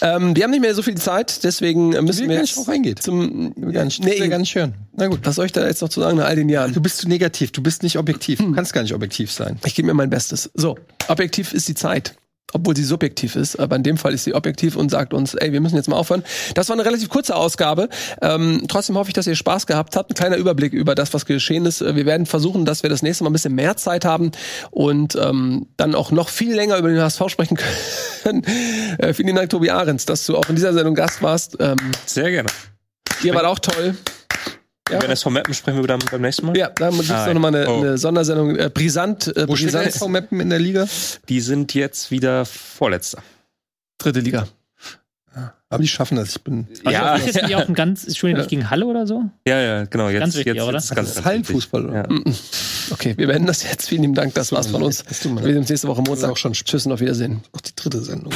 Ähm, 0.00 0.36
wir 0.36 0.44
haben 0.44 0.52
nicht 0.52 0.60
mehr 0.60 0.74
so 0.76 0.82
viel 0.82 0.94
Zeit, 0.96 1.42
deswegen 1.42 1.88
müssen 1.88 2.20
wir 2.20 2.28
gar 2.28 2.36
jetzt 2.36 2.42
nicht 2.42 2.56
drauf 2.56 2.68
reingeht. 2.68 3.02
zum 3.02 3.52
gar 3.72 3.84
nicht, 3.84 4.02
Nee, 4.04 4.28
gar 4.28 4.38
nicht 4.38 4.54
hören. 4.54 4.74
Na 4.96 5.08
gut. 5.08 5.18
was 5.24 5.34
soll 5.34 5.46
ich 5.46 5.52
da 5.52 5.66
jetzt 5.66 5.82
noch 5.82 5.88
zu 5.88 6.00
sagen 6.00 6.18
nach 6.18 6.26
all 6.26 6.36
den 6.36 6.48
Jahren? 6.48 6.72
Du 6.72 6.80
bist 6.80 6.98
zu 6.98 7.08
negativ. 7.08 7.50
Du 7.50 7.60
bist 7.62 7.82
nicht 7.82 7.98
objektiv. 7.98 8.38
Du 8.38 8.52
kannst 8.52 8.72
gar 8.72 8.82
nicht 8.82 8.94
objektiv 8.94 9.32
sein. 9.32 9.58
Ich 9.66 9.74
gebe 9.74 9.86
mir 9.86 9.94
mein 9.94 10.10
Bestes. 10.10 10.48
So, 10.54 10.78
objektiv 11.08 11.52
ist 11.52 11.66
die 11.68 11.74
Zeit. 11.74 12.14
Obwohl 12.52 12.74
sie 12.74 12.84
subjektiv 12.84 13.36
ist, 13.36 13.56
aber 13.56 13.76
in 13.76 13.82
dem 13.82 13.98
Fall 13.98 14.14
ist 14.14 14.24
sie 14.24 14.34
objektiv 14.34 14.74
und 14.76 14.90
sagt 14.90 15.12
uns, 15.12 15.34
ey, 15.34 15.52
wir 15.52 15.60
müssen 15.60 15.76
jetzt 15.76 15.88
mal 15.88 15.96
aufhören. 15.96 16.24
Das 16.54 16.68
war 16.68 16.76
eine 16.76 16.84
relativ 16.84 17.10
kurze 17.10 17.36
Ausgabe. 17.36 17.88
Ähm, 18.22 18.64
trotzdem 18.68 18.96
hoffe 18.96 19.10
ich, 19.10 19.14
dass 19.14 19.26
ihr 19.26 19.36
Spaß 19.36 19.66
gehabt 19.66 19.96
habt. 19.96 20.10
Ein 20.10 20.14
kleiner 20.14 20.36
Überblick 20.36 20.72
über 20.72 20.94
das, 20.94 21.12
was 21.12 21.26
geschehen 21.26 21.66
ist. 21.66 21.82
Wir 21.82 22.06
werden 22.06 22.24
versuchen, 22.24 22.64
dass 22.64 22.82
wir 22.82 22.90
das 22.90 23.02
nächste 23.02 23.24
Mal 23.24 23.30
ein 23.30 23.34
bisschen 23.34 23.54
mehr 23.54 23.76
Zeit 23.76 24.04
haben 24.06 24.32
und 24.70 25.14
ähm, 25.16 25.66
dann 25.76 25.94
auch 25.94 26.10
noch 26.10 26.30
viel 26.30 26.54
länger 26.54 26.78
über 26.78 26.88
den 26.88 27.00
HSV 27.00 27.28
sprechen 27.28 27.58
können. 28.22 28.44
äh, 28.98 29.12
vielen 29.12 29.36
Dank, 29.36 29.50
Tobi 29.50 29.70
Ahrens, 29.70 30.06
dass 30.06 30.24
du 30.24 30.36
auch 30.36 30.48
in 30.48 30.56
dieser 30.56 30.72
Sendung 30.72 30.94
Gast 30.94 31.22
warst. 31.22 31.56
Ähm, 31.60 31.76
sehr 32.06 32.30
gerne. 32.30 32.48
ihr 33.22 33.34
wart 33.34 33.44
auch 33.44 33.58
toll. 33.58 33.94
Ja. 34.90 35.02
Wenn 35.02 35.10
das 35.10 35.22
vom 35.22 35.32
Mappen 35.34 35.54
sprechen 35.54 35.78
wir 35.80 35.86
dann 35.86 36.00
beim 36.10 36.20
nächsten 36.20 36.46
Mal. 36.46 36.56
Ja, 36.56 36.70
da 36.70 36.90
gibt's 36.90 37.10
Ah, 37.10 37.32
noch 37.32 37.40
mal 37.40 37.48
eine, 37.54 37.68
oh. 37.68 37.78
eine 37.80 37.98
Sondersendung. 37.98 38.56
Äh, 38.56 38.70
brisant, 38.72 39.28
äh, 39.36 39.48
Wo 39.48 39.52
brisant, 39.52 39.86
SV 39.86 40.08
Meppen 40.08 40.40
in 40.40 40.50
der 40.50 40.58
Liga? 40.58 40.86
Die 41.28 41.40
sind 41.40 41.74
jetzt 41.74 42.10
wieder 42.10 42.44
Vorletzter. 42.44 43.22
dritte 43.98 44.20
Liga. 44.20 44.48
Aber 45.70 45.82
die 45.82 45.88
schaffen 45.88 46.16
das. 46.16 46.30
Ich 46.36 46.42
bin. 46.42 46.66
Also 46.82 46.90
Ja, 46.90 47.14
ist 47.16 47.26
jetzt 47.26 47.42
nicht 47.42 47.54
auch 47.54 47.68
ein 47.68 47.74
ganz, 47.74 48.04
Entschuldigung, 48.06 48.40
nicht 48.40 48.48
gegen 48.48 48.70
Halle 48.70 48.86
oder 48.86 49.06
so? 49.06 49.24
Ja, 49.46 49.60
ja, 49.60 49.84
genau. 49.84 50.08
Jetzt, 50.08 50.20
Ganz 50.20 50.36
wichtig, 50.36 50.54
jetzt, 50.54 50.64
oder? 50.64 50.78
jetzt 50.78 50.84
ist 50.84 50.94
ganz, 50.96 51.08
Das 51.10 51.18
ist 51.18 51.24
Hallenfußball, 51.26 51.84
oder? 51.86 51.94
Ja. 52.10 52.22
Okay, 52.90 53.12
wir 53.18 53.26
beenden 53.26 53.46
das 53.48 53.62
jetzt. 53.64 53.86
Vielen 53.86 54.00
lieben 54.00 54.14
Dank. 54.14 54.32
Das 54.32 54.50
war's 54.50 54.68
von 54.68 54.82
uns. 54.82 55.04
Wir 55.06 55.14
sehen 55.42 55.58
uns 55.58 55.68
nächste 55.68 55.86
Woche 55.88 56.00
Montag. 56.00 56.30
auch 56.30 56.36
schon 56.38 56.54
Tschüss 56.54 56.86
und 56.86 56.92
auf 56.92 57.00
Wiedersehen. 57.00 57.42
auch 57.52 57.60
die 57.60 57.76
dritte 57.76 58.00
Sendung. 58.02 58.32